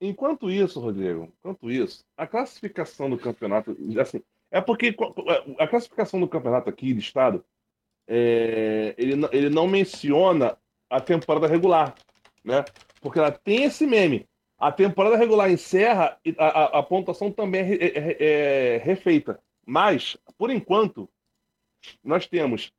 [0.00, 4.94] enquanto isso, Rodrigo, enquanto isso, a classificação do campeonato, assim, é porque
[5.58, 7.44] a classificação do campeonato aqui de estado,
[8.08, 10.56] é, ele, ele não menciona
[10.88, 11.94] a temporada regular,
[12.44, 12.64] né?
[13.00, 14.26] Porque ela tem esse meme.
[14.58, 19.40] A temporada regular encerra e a, a- a pontuação também é, é- é- refeita.
[19.64, 21.08] Mas, por enquanto,
[22.04, 22.72] nós temos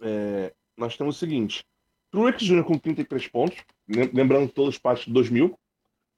[0.00, 1.64] é, nós temos o seguinte:
[2.10, 2.64] Truex Jr.
[2.64, 5.58] com 33 pontos, lem- lembrando todos os passos de 2000.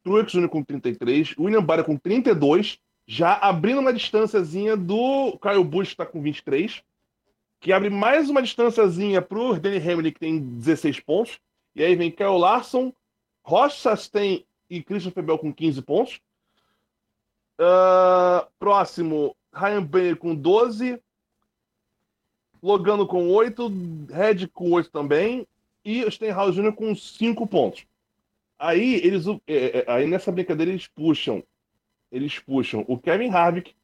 [0.02, 0.48] Truex Jr.
[0.48, 2.78] com 33, William Byron com 32,
[3.10, 6.80] já abrindo uma distânciazinha do Kyle Busch, que está com 23,
[7.58, 11.40] que abre mais uma distânciazinha para o Danny Hamlin, que tem 16 pontos.
[11.74, 12.92] E aí vem Kyle Larson,
[13.42, 16.20] Ross Chastain e Christopher Bell com 15 pontos.
[17.58, 21.02] Ah, próximo, Ryan Blaney com 12,
[22.62, 23.72] Logano com 8,
[24.08, 25.48] Red com 8 também,
[25.84, 26.72] e o Stenhouse Jr.
[26.72, 27.84] com 5 pontos.
[28.56, 31.42] Aí eles é, é, aí nessa brincadeira eles puxam
[32.10, 33.74] eles puxam o Kevin Harvick,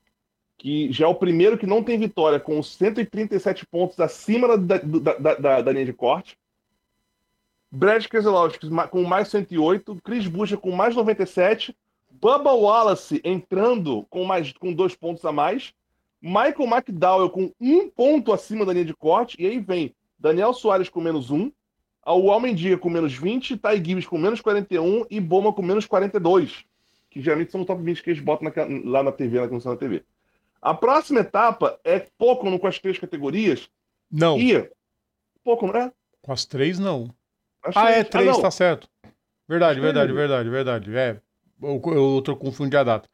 [0.59, 5.15] que já é o primeiro que não tem vitória, com 137 pontos acima da, da,
[5.19, 6.39] da, da, da linha de corte.
[7.71, 11.77] Brad Keselowski com mais 108, Chris Buescher com mais 97,
[12.11, 15.75] Bubba Wallace entrando com mais com dois pontos a mais,
[16.23, 20.89] Michael McDowell com um ponto acima da linha de corte, e aí vem Daniel Soares
[20.89, 21.51] com menos um,
[22.07, 26.65] o Almendiga com menos 20, Ty Gibbs com menos 41 e Boma com menos 42,
[27.17, 29.73] que geralmente são o top 20 que eles botam naquela- lá na TV, na comissão
[29.73, 30.05] da TV.
[30.61, 33.71] A próxima etapa é Pocono com as três categorias
[34.11, 34.71] Não, e.
[35.43, 35.93] Pocono, é?
[36.23, 37.09] com as três não.
[37.63, 38.09] As Ah, é, três.
[38.09, 38.43] três, não.
[38.43, 38.89] tá certo.
[39.49, 40.97] Verdade, verdade, verdade, verdade.
[40.97, 41.21] É,
[41.63, 43.09] eu, eu tô confundindo a data.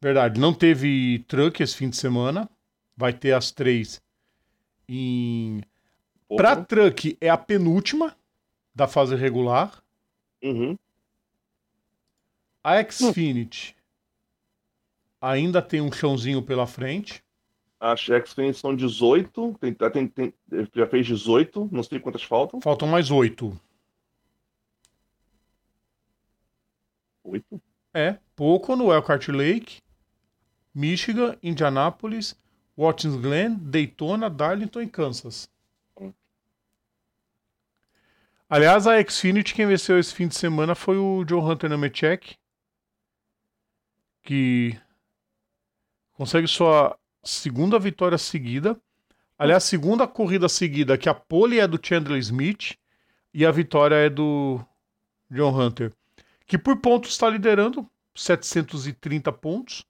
[0.00, 2.48] Verdade, não teve truck esse fim de semana.
[2.96, 4.02] Vai ter as três
[4.88, 5.60] em.
[6.36, 6.66] Pra Pocono.
[6.66, 8.16] truck é a penúltima
[8.74, 9.82] da fase regular.
[10.42, 10.76] Uhum.
[12.62, 13.74] A Xfinity
[15.20, 17.22] ainda tem um chãozinho pela frente.
[17.78, 20.34] As X-Fans são 18, tem, tem- tem-
[20.74, 22.60] já fez 18, não sei quantas faltam.
[22.60, 23.58] Faltam mais oito.
[27.24, 27.60] 8.
[27.94, 29.78] É, pouco no Elkhart Lake,
[30.74, 32.36] Michigan, Indianápolis,
[32.76, 35.48] Watkins Glen, Daytona, Darlington e Kansas.
[38.48, 42.36] Aliás, a Xfinity quem venceu esse fim de semana foi o Joe Hunter Nemechek,
[44.30, 44.78] que
[46.12, 48.80] consegue sua segunda vitória seguida.
[49.36, 52.78] Aliás, segunda corrida seguida que a pole é do Chandler Smith
[53.34, 54.64] E a vitória é do
[55.28, 55.92] John Hunter,
[56.46, 57.84] que por pontos está liderando,
[58.14, 59.84] 730 pontos.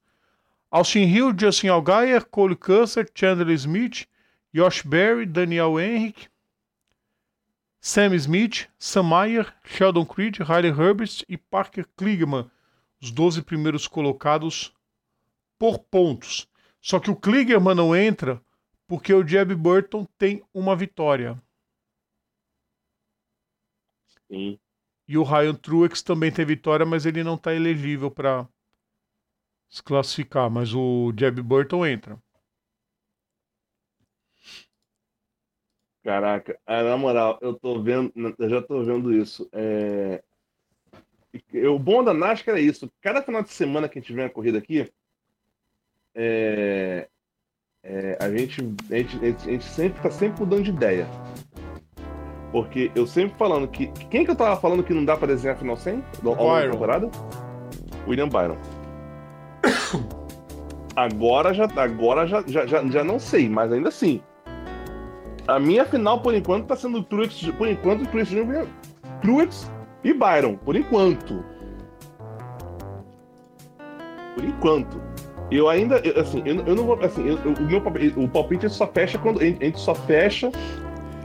[0.71, 4.07] Austin Hill, Justin Allgaier, Cole Custer, Chandler Smith,
[4.55, 6.29] Josh Berry, Daniel Henrique,
[7.79, 12.49] Sam Smith, Sam Meyer, Sheldon Creed, Riley Herbst e Parker Kligerman,
[13.01, 14.73] os 12 primeiros colocados
[15.57, 16.47] por pontos.
[16.79, 18.41] Só que o Kligerman não entra
[18.87, 21.41] porque o Jeb Burton tem uma vitória.
[24.27, 24.59] Sim.
[25.07, 28.47] E o Ryan Truex também tem vitória, mas ele não está elegível para
[29.69, 30.49] se classificar.
[30.49, 32.21] Mas o Jeb Burton entra.
[36.03, 39.47] Caraca, ah, na moral, eu tô vendo, eu já tô vendo isso.
[39.51, 40.23] É...
[41.69, 42.91] O bom da NASCAR é isso.
[43.01, 44.89] Cada final de semana que a gente vem a corrida aqui,
[46.15, 47.07] é...
[47.83, 51.07] É, a, gente, a, gente, a gente sempre tá sempre mudando de ideia.
[52.51, 53.87] Porque eu sempre falando que.
[54.09, 56.03] Quem que eu tava falando que não dá pra desenhar final 100?
[56.23, 57.09] Ao longo da temporada?
[58.07, 58.57] William Byron.
[60.95, 64.21] Agora já, agora já, já, já, já não sei, mas ainda assim.
[65.47, 68.29] A minha final, por enquanto, tá sendo Truex, por enquanto, Truex,
[69.21, 69.71] Truex
[70.03, 71.43] e Byron, por enquanto.
[74.35, 75.01] Por enquanto.
[75.51, 79.17] Eu ainda, assim, eu, eu, não vou, assim, eu, o meu o palpite só fecha
[79.17, 80.49] quando a gente só fecha.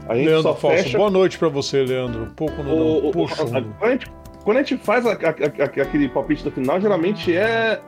[0.07, 0.97] A gente Leandro só Falso, fecha.
[0.97, 2.23] boa noite pra você, Leandro.
[2.23, 2.73] Um pouco no
[3.09, 4.11] O, a- a- quando, a gente,
[4.43, 7.81] quando a gente faz a- aquele palpite do final, geralmente é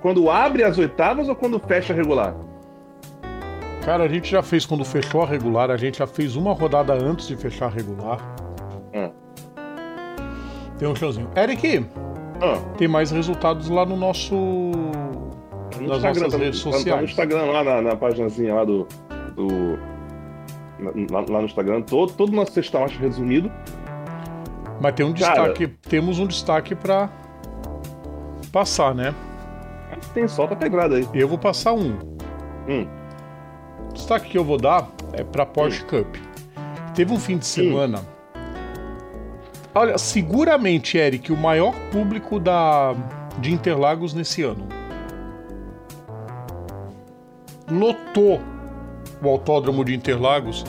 [0.00, 2.34] quando abre as oitavas ou quando fecha regular?
[3.84, 6.92] Cara, a gente já fez quando fechou a regular, a gente já fez uma rodada
[6.92, 8.18] antes de fechar a regular.
[8.94, 9.10] Ah.
[10.80, 11.28] Tem um showzinho.
[11.36, 11.86] Eric,
[12.42, 14.34] Ah, tem mais resultados lá no nosso.
[14.34, 14.80] no
[15.86, 17.10] Nas Instagram, nossas tá no- redes tá- tá no sociais.
[17.10, 18.88] Instagram, lá na, na paginazinha lá do.
[19.36, 19.78] do
[21.12, 23.52] lá, lá no Instagram, todo, todo o nosso texto tá mais resumido.
[24.80, 25.34] Mas tem um Cara.
[25.52, 25.66] destaque.
[25.88, 27.10] Temos um destaque pra
[28.50, 29.14] passar, né?
[30.14, 31.06] Tem solta a pedrada aí.
[31.12, 31.98] Eu vou passar um.
[32.66, 32.86] Hum.
[33.90, 36.16] O destaque que eu vou dar é pra Porsche Cup.
[36.94, 38.00] Teve um fim de semana.
[39.74, 42.94] Olha, seguramente, Eric, o maior público da,
[43.38, 44.66] de Interlagos nesse ano.
[47.70, 48.40] Lotou
[49.22, 50.64] o autódromo de Interlagos.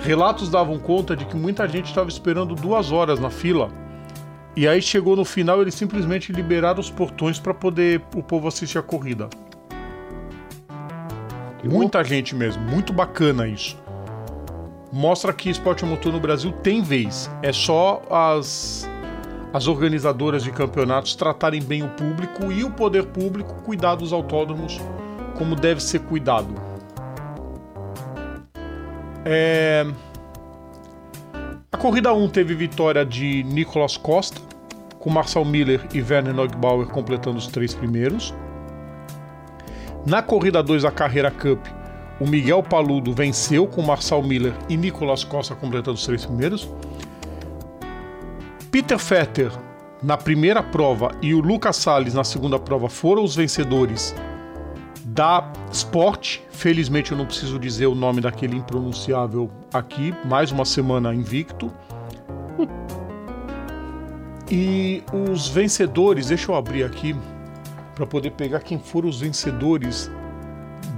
[0.00, 3.70] Relatos davam conta de que muita gente estava esperando duas horas na fila.
[4.54, 8.76] E aí chegou no final, eles simplesmente liberaram os portões para poder o povo assistir
[8.78, 9.28] a corrida.
[11.64, 13.82] Muita gente mesmo, muito bacana isso.
[14.94, 17.28] Mostra que esporte a motor no Brasil tem vez.
[17.42, 18.88] É só as,
[19.52, 24.80] as organizadoras de campeonatos tratarem bem o público e o poder público cuidar dos autódromos
[25.36, 26.54] como deve ser cuidado.
[29.24, 29.84] É...
[31.72, 34.40] A corrida 1 teve vitória de Nicolas Costa,
[35.00, 38.32] com Marcel Miller e Werner Neugbauer completando os três primeiros.
[40.06, 41.66] Na corrida 2 da Carreira Cup,
[42.20, 46.68] o Miguel Paludo venceu com Marcel Miller e Nicolas Costa completando os três primeiros.
[48.70, 49.52] Peter Fetter
[50.02, 54.14] na primeira prova e o Lucas Salles na segunda prova foram os vencedores
[55.04, 56.40] da Sport.
[56.50, 61.72] Felizmente eu não preciso dizer o nome daquele impronunciável aqui, mais uma semana invicto.
[64.50, 67.16] E os vencedores, deixa eu abrir aqui
[67.94, 70.10] para poder pegar quem foram os vencedores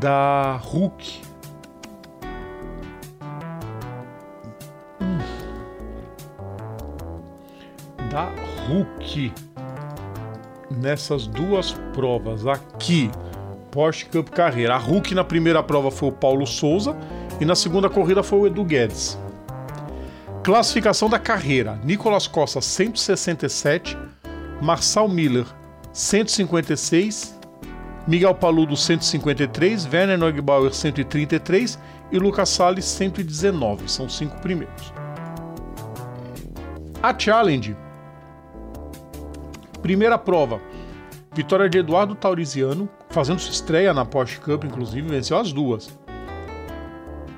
[0.01, 1.23] da Hulk.
[5.01, 5.19] Hum.
[8.11, 8.29] Da
[8.67, 9.33] Hulk
[10.71, 13.11] nessas duas provas aqui.
[13.71, 14.75] Porsche Cup Carreira.
[14.75, 16.97] A Hulk na primeira prova foi o Paulo Souza
[17.41, 19.19] e na segunda corrida foi o Edu Guedes.
[20.43, 23.97] Classificação da carreira: Nicolas Costa 167,
[24.63, 25.47] Marçal Miller
[25.93, 27.36] 156,
[28.07, 31.77] Miguel Paludo 153, Werner Neugebauer 133
[32.13, 33.91] e Lucas Salles 119.
[33.91, 34.93] São os cinco primeiros.
[37.03, 37.77] A Challenge.
[39.83, 40.61] Primeira prova.
[41.35, 45.99] Vitória de Eduardo Tauriziano, fazendo sua estreia na Porsche Cup, inclusive, venceu as duas.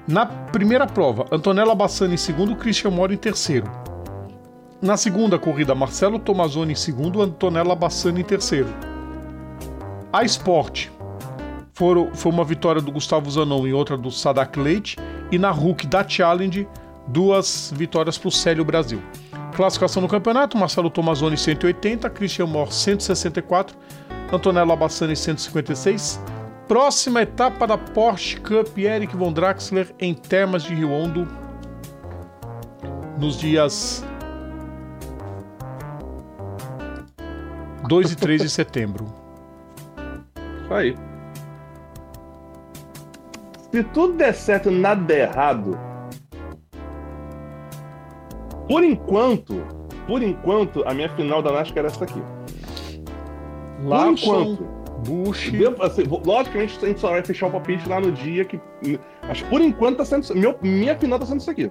[0.07, 3.71] Na primeira prova, Antonella Bassani em segundo, Christian Moro em terceiro.
[4.81, 8.69] Na segunda corrida, Marcelo Tomazoni em segundo, Antonella Bassani em terceiro.
[10.13, 10.89] A Sport
[11.75, 14.97] foram, foi uma vitória do Gustavo Zanon e outra do Sadak Leite.
[15.31, 16.67] E na Hulk da Challenge,
[17.07, 19.03] duas vitórias para o Célio Brasil.
[19.55, 23.77] Classificação no campeonato: Marcelo Tomazoni 180, Christian Mor 164,
[24.33, 26.21] Antonella Bassani 156.
[26.67, 31.27] Próxima etapa da Porsche Cup Eric von Draxler em Termas de Riondo
[33.19, 34.05] nos dias
[37.89, 39.18] 2 e 3 de setembro.
[40.69, 40.95] Isso aí.
[43.73, 45.79] Se tudo der certo e nada der errado,
[48.69, 49.63] por enquanto,
[50.07, 52.21] por enquanto, a minha final da NASCAR é essa aqui.
[52.21, 54.79] Por Lawson, enquanto.
[55.07, 55.53] Bush.
[55.81, 58.61] Assim, logicamente, a gente só vai fechar o palpite lá no dia que.
[59.27, 60.35] Mas por enquanto tá sendo.
[60.35, 61.71] Meu, minha final tá sendo isso aqui.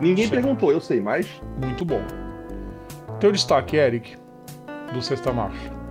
[0.00, 0.40] Ninguém Certo.
[0.40, 1.28] perguntou, eu sei, mas.
[1.62, 2.00] Muito bom.
[3.20, 4.16] Teu destaque, Eric,
[4.92, 5.81] do Sexta Marcha.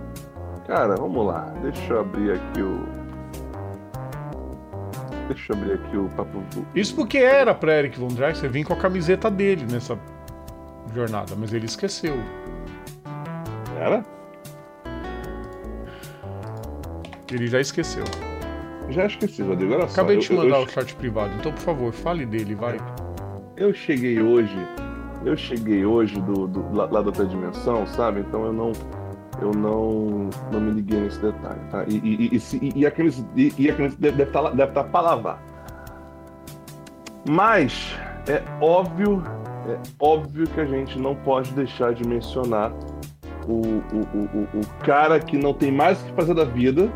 [0.72, 1.52] Cara, vamos lá.
[1.60, 2.80] Deixa eu abrir aqui o.
[5.28, 6.42] Deixa eu abrir aqui o papo.
[6.74, 9.98] Isso porque era pra Eric Von Draxler vir com a camiseta dele nessa
[10.94, 12.14] jornada, mas ele esqueceu.
[13.78, 14.02] Era?
[17.30, 18.04] Ele já esqueceu.
[18.88, 19.74] Já esqueci, Rodrigo.
[19.74, 19.92] Olha só.
[20.00, 22.78] Acabei de eu- te mandar eu, o chat privado, então por favor, fale dele, vai.
[23.58, 24.56] eu cheguei hoje.
[25.22, 28.20] Eu cheguei hoje do, do- lá, lá da outra dimensão, sabe?
[28.20, 28.72] Então eu não.
[29.42, 31.84] Eu não, não me liguei nesse detalhe, tá?
[31.88, 34.84] E, e, e, e, e, a camisa, e, e a camisa deve estar deve tá
[34.84, 35.42] pra lavar.
[37.28, 37.98] Mas
[38.28, 39.20] é óbvio,
[39.68, 42.72] é óbvio que a gente não pode deixar de mencionar
[43.48, 46.88] o, o, o, o, cara que não tem mais o que fazer da vida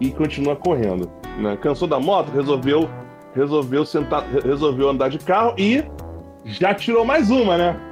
[0.00, 1.10] e continua correndo.
[1.38, 1.58] Né?
[1.58, 2.88] Cansou da moto, resolveu,
[3.34, 5.84] resolveu sentar, re- resolveu andar de carro e
[6.42, 7.87] já tirou mais uma, né?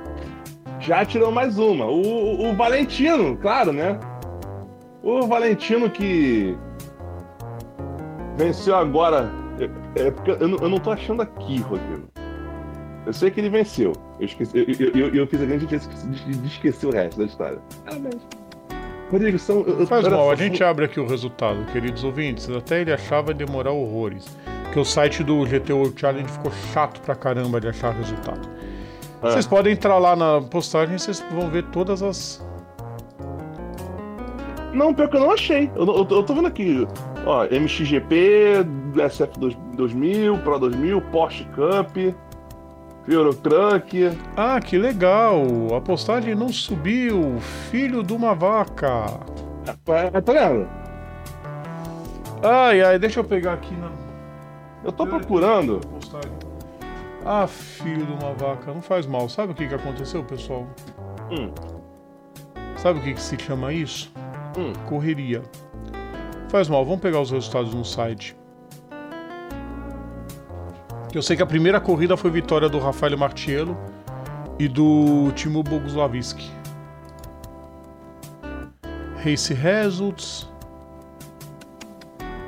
[0.87, 1.85] Já tirou mais uma.
[1.87, 3.99] O, o- o Valentino, claro, né?
[5.03, 6.57] O Valentino que
[8.37, 9.31] venceu agora.
[9.97, 12.09] É, é porque eu, não- eu não tô achando aqui, Rodrigo.
[13.05, 13.93] Eu sei que ele venceu.
[14.19, 17.25] Eu, esqueci, eu, eu, eu, eu fiz a grande de, de esquecer o resto da
[17.25, 17.59] história.
[17.85, 18.27] Parabéns.
[19.11, 19.65] Rodrigo, são.
[19.87, 22.49] Faz mal, só, a gente abre aqui o resultado, queridos ouvintes.
[22.51, 24.27] Até ele achava demorar horrores.
[24.65, 28.56] Porque o site do GT World Challenge ficou chato pra caramba de achar resultado.
[29.23, 29.31] Ah.
[29.31, 32.45] Vocês podem entrar lá na postagem, vocês vão ver todas as.
[34.73, 35.71] Não, pior que eu não achei.
[35.75, 36.87] Eu, eu, eu tô vendo aqui,
[37.25, 38.67] ó, MXGP,
[39.09, 39.39] SF
[39.75, 41.97] 2000, Pro 2000, Porsche Cup,
[43.09, 44.11] Eurotruck.
[44.37, 45.43] Ah, que legal!
[45.75, 47.39] A postagem não subiu,
[47.71, 49.19] filho de uma vaca.
[49.87, 50.69] É, tá vendo?
[52.43, 53.91] Ai, ai, deixa eu pegar aqui na
[54.85, 55.81] Eu tô procurando.
[55.81, 56.46] postagem.
[57.29, 59.29] Ah, filho de uma vaca, não faz mal.
[59.29, 60.65] Sabe o que, que aconteceu, pessoal?
[61.31, 61.51] Hum,
[62.77, 64.13] Sabe o que, que se chama isso?
[64.57, 64.73] hum.
[64.89, 65.43] Correria.
[66.49, 68.37] Faz mal, vamos pegar os resultados no site.
[71.13, 73.77] Eu sei que a primeira corrida foi vitória do Rafael Martiello
[74.59, 76.49] e do Timo Boguslavski.
[79.25, 80.49] Race Results.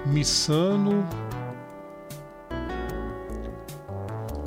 [0.07, 1.05] Missano.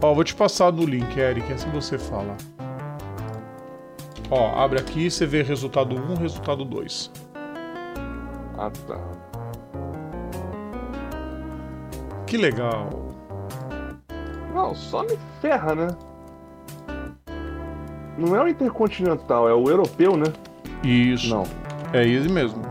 [0.04, 2.36] Ó, vou te passar no link, Eric, assim você fala.
[4.32, 7.12] Ó, abre aqui, você vê resultado 1, resultado 2.
[8.58, 9.00] Ah, tá.
[12.26, 12.90] Que legal.
[14.54, 15.88] Não, só me ferra, né?
[18.18, 20.26] Não é o Intercontinental, é o europeu, né?
[20.84, 21.30] Isso.
[21.30, 21.44] Não.
[21.94, 22.71] É ele mesmo.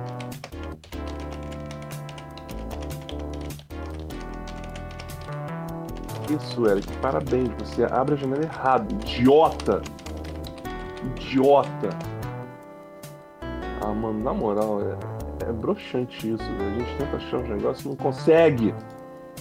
[6.36, 7.51] Isso, Eric, parabéns.
[7.59, 8.93] Você abre a janela errado.
[8.93, 9.82] Idiota!
[11.05, 11.90] Idiota!
[13.82, 16.44] Ah, mano, na moral, é, é broxante isso.
[16.44, 16.77] velho.
[16.77, 18.74] A gente tenta achar os negócios e não consegue.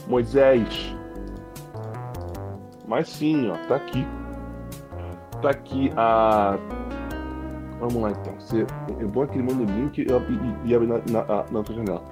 [0.07, 0.95] Moisés.
[2.87, 4.07] Mas sim, ó, tá aqui.
[5.41, 6.57] Tá aqui a.
[7.79, 8.33] Vamos lá então.
[8.39, 8.65] Você,
[9.13, 10.05] bom que ele manda o link
[10.65, 12.03] e abre na, na, na outra janela.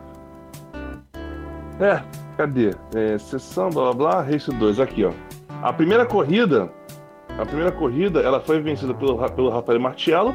[1.79, 2.01] É,
[2.37, 2.73] Cadê?
[2.93, 4.79] É, sessão, blá blá blá, race 2.
[4.79, 5.11] Aqui, ó.
[5.63, 6.71] A primeira corrida,
[7.37, 10.33] a primeira corrida, ela foi vencida pelo, pelo Rafael Martiello.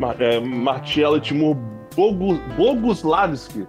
[0.00, 1.56] Mar, é, Martiello e Timur
[1.94, 3.66] Bogu- Boguslavski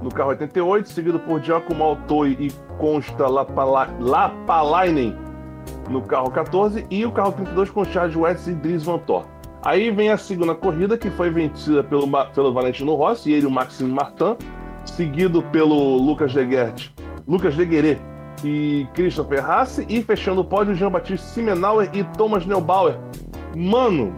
[0.00, 5.16] no carro 88, seguido por Giacomo Altoi e Consta Lapala- Lapalainen
[5.90, 9.24] no carro 14 e o carro 32 com Charles West e Dries Van Thor.
[9.64, 13.50] Aí vem a segunda corrida, que foi vencida pelo, pelo Valentino Rossi e ele, o
[13.50, 14.36] Maxime Martin,
[14.86, 16.90] seguido pelo Lucas Legert,
[17.26, 17.98] Lucas Legueré
[18.44, 22.96] e Christopher Hasse, e fechando o pódio Jean-Baptiste Simenauer e Thomas Neubauer.
[23.56, 24.12] Mano,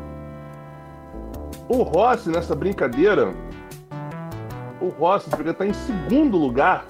[1.68, 3.32] o Rossi nessa brincadeira,
[4.80, 6.84] o Rossi ele tá em segundo lugar.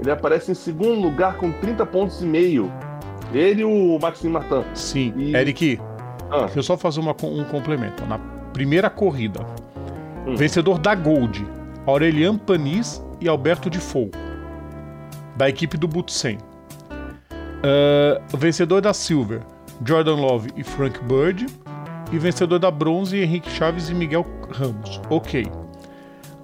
[0.00, 2.70] Ele aparece em segundo lugar com 30 pontos e meio.
[3.32, 4.64] Ele e o Maxime Martin.
[4.74, 5.12] Sim.
[5.16, 5.80] E- Eric,
[6.30, 8.04] Ah, deixa eu só fazer uma um complemento.
[8.06, 8.18] Na
[8.52, 9.40] primeira corrida,
[10.26, 10.34] Hum.
[10.36, 11.46] vencedor da Gold,
[11.86, 14.10] Aurelian Panis e Alberto de Fou,
[15.36, 16.38] da equipe do Butsen.
[17.64, 19.40] Ah, o vencedor da Silver,
[19.84, 21.46] Jordan Love e Frank Bird.
[22.12, 25.00] E vencedor da bronze, Henrique Chaves e Miguel Ramos.
[25.08, 25.46] Ok.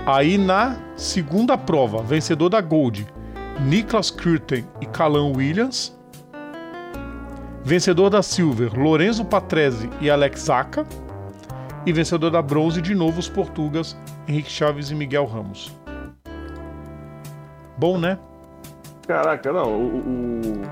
[0.06, 3.06] Aí na segunda prova, vencedor da Gold,
[3.60, 5.96] Niklas Curten e Calan Williams.
[7.62, 10.86] Vencedor da Silver, Lorenzo Patrese e Alex Zaca.
[11.86, 13.96] E vencedor da bronze, de novo, os portugas,
[14.28, 15.74] Henrique Chaves e Miguel Ramos.
[17.78, 18.18] Bom, né?
[19.06, 19.72] Caraca, não.
[19.74, 20.62] O, o-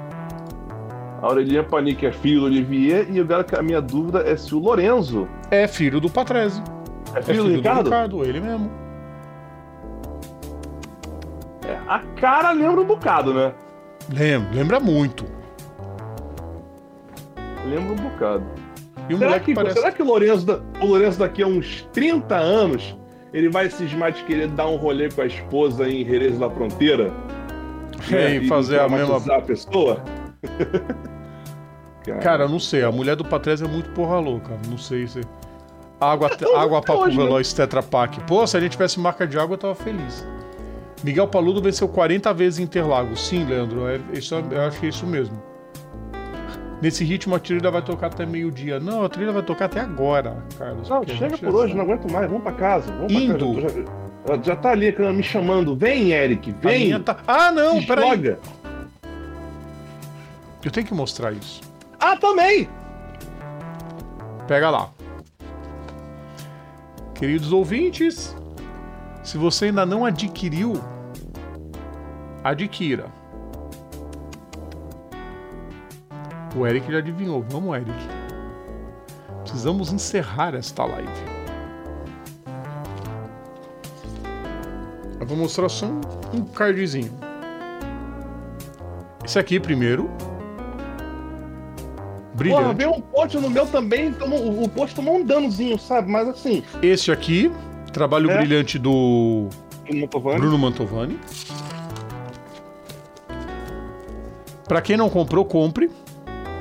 [1.23, 4.59] A Aurelian Panic é filho do Olivier e agora a minha dúvida é se o
[4.59, 6.63] Lorenzo É filho do Patrese.
[7.15, 7.85] é É filho, do Ricardo.
[7.87, 8.71] Ricardo, ele mesmo.
[11.67, 13.53] É, a cara lembra um bocado, né?
[14.13, 15.25] Lembra, lembra muito.
[17.67, 18.45] Lembra um bocado.
[19.09, 19.77] E o Será que, parece.
[19.77, 22.97] será que o, Lourenço, da- o Lourenço daqui a uns 30 anos
[23.33, 27.13] ele vai cismar de querer dar um rolê com a esposa em Jerez da Fronteira?
[28.13, 29.17] É, e fazer a mesma.
[29.35, 30.01] a pessoa?
[32.23, 32.83] Cara, eu não sei.
[32.85, 34.57] A mulher do Patrese é muito porra louca.
[34.69, 35.21] Não sei se.
[36.01, 37.25] Água, água papo hoje, né?
[37.25, 38.21] veloz Tetra Pak.
[38.21, 40.25] Pô, se a gente tivesse marca de água, eu tava feliz.
[41.03, 43.21] Miguel Paludo venceu 40 vezes em Interlagos.
[43.27, 45.43] Sim, Leandro, é, isso, eu acho que é isso mesmo.
[46.81, 48.79] Nesse ritmo, a trilha vai tocar até meio-dia.
[48.79, 50.89] Não, a trilha vai tocar até agora, Carlos.
[50.89, 51.75] Não, chega por hoje, sabe.
[51.75, 52.93] não aguento mais, vamos pra casa.
[52.93, 53.53] Vamos Indo.
[53.55, 53.85] Pra casa.
[54.29, 55.75] Já, já- tá ali me chamando.
[55.75, 57.01] Vem, Eric, vem.
[57.03, 58.09] tá- Ah, não, peraí.
[58.11, 58.39] joga.
[60.65, 61.61] Eu tenho que mostrar isso.
[61.99, 62.69] Ah, também!
[64.47, 64.91] Pega lá.
[67.15, 68.37] Queridos ouvintes,
[69.25, 70.81] se você ainda não adquiriu,
[72.45, 73.07] adquira.
[76.57, 77.45] O Eric já adivinhou.
[77.49, 77.93] Vamos, Eric.
[79.43, 81.09] Precisamos encerrar esta live.
[85.21, 85.87] Eu vou mostrar só
[86.33, 87.13] um, cardzinho.
[89.25, 90.05] Esse aqui primeiro.
[90.05, 90.29] Porra,
[92.35, 92.75] Brilhante.
[92.77, 96.09] veio um post no meu também, tomou, o- post tomou um danozinho, sabe?
[96.11, 97.51] Mas assim, Este aqui,
[97.93, 98.39] trabalho É.
[98.39, 99.49] brilhante do
[100.13, 100.39] falando.
[100.39, 101.19] Bruno Mantovani.
[104.69, 105.91] Pra quem não comprou, compre.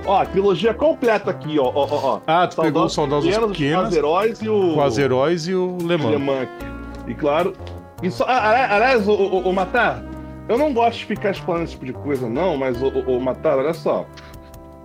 [0.08, 1.66] Ó, a trilogia completa aqui, ó.
[1.66, 2.20] ó, ó, ó.
[2.26, 4.74] Ah, tu pegou o Saudosos Pequenos, Pequenas, Os Heróis e o.
[4.74, 6.06] com as heróis e o Le Mans.
[6.06, 6.66] Alemã aqui.
[7.08, 7.54] E claro.
[8.02, 10.04] E só, ah, ali- aliás, o, o, o Matar,
[10.48, 13.22] eu não gosto de ficar explanando esse tipo de coisa, não, mas o, o, o
[13.22, 14.06] Matar, olha só.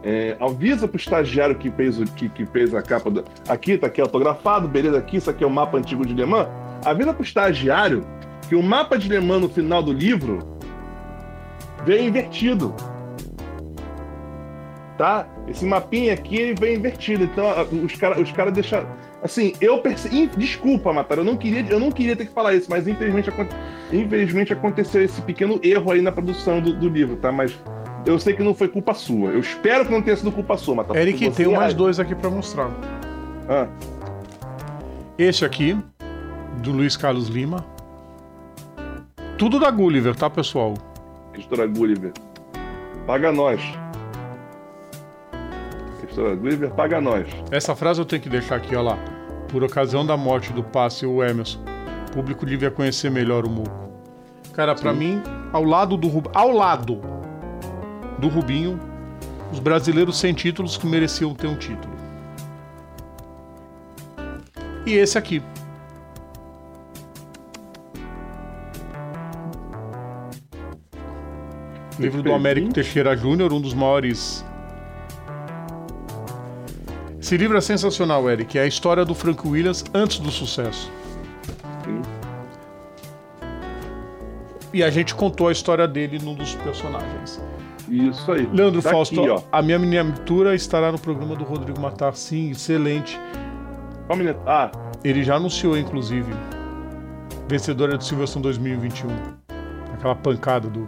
[0.04, 3.08] É, avisa pro estagiário que fez, o, que, que fez a capa.
[3.08, 6.26] Do, aqui, tá aqui autografado, beleza aqui, isso aqui é o mapa antigo de Le
[6.26, 6.48] Mans.
[6.84, 8.04] Avisa pro estagiário
[8.48, 10.40] que o mapa de Le Mans no final do livro
[11.84, 12.74] veio invertido.
[14.98, 15.26] Tá?
[15.48, 17.24] Esse mapinha aqui ele vem invertido.
[17.24, 17.46] Então
[17.84, 18.86] os caras os cara deixaram.
[19.22, 20.26] Assim, eu percebi.
[20.36, 23.54] Desculpa, Matar, eu não queria, eu não queria ter que falar isso, mas infelizmente, aconte-
[23.92, 27.32] infelizmente aconteceu esse pequeno erro aí na produção do, do livro, tá?
[27.32, 27.58] Mas
[28.04, 29.30] eu sei que não foi culpa sua.
[29.30, 30.96] Eu espero que não tenha sido culpa sua, Matar.
[30.96, 32.70] Eric, tem você mais é- dois aqui pra mostrar.
[33.48, 33.66] Ah,
[35.18, 35.76] Este aqui,
[36.58, 37.64] do Luiz Carlos Lima.
[39.38, 40.74] Tudo da Gulliver, tá, pessoal?
[41.34, 42.12] editora Gulliver.
[43.06, 43.60] Paga nós.
[46.12, 47.26] Editora Gulliver, paga nós.
[47.50, 48.98] Essa frase eu tenho que deixar aqui, ó lá.
[49.48, 51.58] Por ocasião da morte do passe o Emerson,
[52.08, 53.90] o público devia conhecer melhor o Muco.
[54.52, 55.22] Cara, pra mim,
[55.52, 56.28] ao lado do Rub...
[56.34, 57.00] ao lado
[58.18, 58.78] do Rubinho,
[59.50, 61.94] os brasileiros sem títulos que mereciam ter um título.
[64.84, 65.42] E esse aqui.
[71.98, 74.44] Livro do Américo Teixeira Júnior, um dos maiores
[77.32, 78.58] esse livro é sensacional, Eric.
[78.58, 80.92] É a história do Frank Williams antes do sucesso.
[81.82, 82.02] Sim.
[84.70, 87.40] E a gente contou a história dele num dos personagens.
[87.88, 88.46] Isso aí.
[88.52, 89.42] Leandro Tá Fausto, ó.
[89.50, 92.14] a minha miniatura estará no programa do Rodrigo Matar.
[92.14, 93.18] Sim, excelente.
[94.06, 94.18] Qual?
[94.46, 94.70] Ah,
[95.02, 96.30] Ele já anunciou, inclusive.
[97.48, 99.08] Vencedora do Silverstone 2021.
[99.94, 100.86] Aquela pancada do.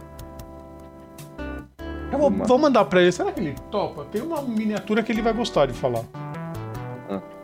[2.12, 3.12] Eu vou, vou mandar pra ele.
[3.12, 4.04] Será que ele topa?
[4.12, 6.04] Tem uma miniatura que ele vai gostar de falar.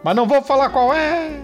[0.03, 1.41] Mas não vou falar qual é.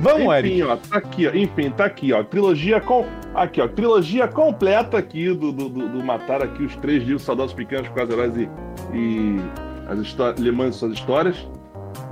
[0.00, 0.54] Vamos, Eric.
[0.54, 1.34] Enfim, ó, tá aqui, ó.
[1.34, 2.22] Enfim, tá aqui, ó.
[2.22, 3.04] Trilogia com.
[3.34, 3.66] Aqui, ó.
[3.66, 8.36] Trilogia completa aqui do, do, do, Matar aqui, os três livros Saudosos Pequenos, Quase Heróis
[8.36, 8.48] e,
[8.94, 9.36] e
[9.88, 11.36] as histórias, Le Mans e suas histórias.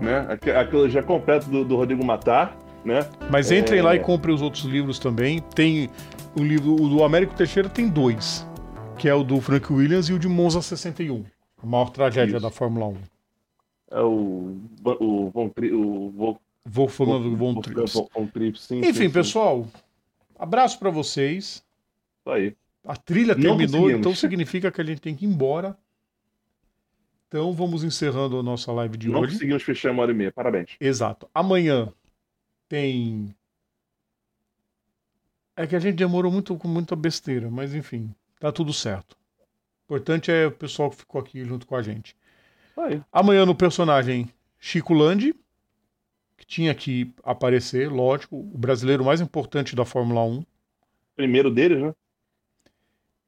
[0.01, 0.27] Né?
[0.29, 3.07] Aqui, a trilogia completa do, do Rodrigo Matar, né?
[3.31, 3.83] Mas entrem É.
[3.83, 5.39] lá e comprem os outros livros também.
[5.55, 5.89] Tem
[6.37, 8.45] o livro o do Américo Teixeira tem dois,
[8.99, 11.25] que é o do Frank Williams e o de Monza 61,
[11.63, 12.43] a maior tragédia Isso.
[12.43, 12.95] da Fórmula 1.
[13.91, 14.57] É o.
[14.85, 16.39] O Von o Von-
[16.69, 17.93] Wolfgang von Trips.
[17.93, 19.11] Von- Trips, sim, Enfim, sim.
[19.11, 19.67] pessoal,
[20.39, 21.65] abraço pra vocês.
[22.21, 22.57] Isso aí.
[22.85, 25.77] A trilha Não terminou, então significa que a gente tem que ir embora.
[27.29, 29.33] Então vamos encerrando a nossa live de Não hoje.
[29.35, 30.33] conseguimos fechar uma hora e meia.
[30.33, 30.71] Parabéns.
[30.81, 31.29] Exato.
[31.35, 31.93] Amanhã
[32.69, 33.35] tem.
[35.57, 39.17] É que a gente demorou muito com muita besteira, mas enfim, tá tudo certo.
[39.89, 42.17] O importante é o pessoal que ficou aqui junto com a gente.
[42.77, 43.03] Aí.
[43.11, 44.29] Amanhã no personagem
[44.59, 45.35] Chico Landi,
[46.37, 50.45] que tinha que aparecer, lógico, o brasileiro mais importante da Fórmula 1
[51.15, 51.95] Primeiro deles, né?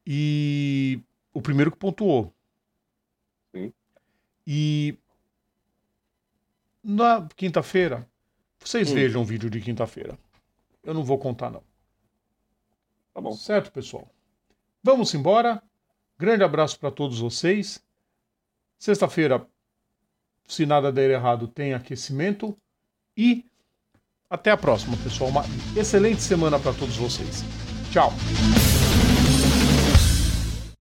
[0.07, 1.01] e
[1.33, 2.33] o primeiro que pontuou.
[3.55, 3.73] Sim.
[4.47, 4.97] E
[6.83, 8.07] na quinta-feira,
[8.59, 8.95] vocês Hum.
[8.95, 10.19] vejam o vídeo de quinta-feira.
[10.83, 11.63] Eu não vou contar, não.
[13.15, 13.33] Tá bom.
[13.33, 14.09] Certo, pessoal?
[14.83, 15.63] Vamos embora.
[16.19, 17.85] Grande abraço para todos vocês.
[18.79, 19.47] Sexta-feira,
[20.47, 22.57] se nada der errado, tem aquecimento.
[23.17, 23.45] E
[24.31, 25.31] até a próxima, pessoal.
[25.31, 25.45] Uma
[25.77, 27.43] excelente semana para todos vocês.
[27.91, 28.13] Tchau.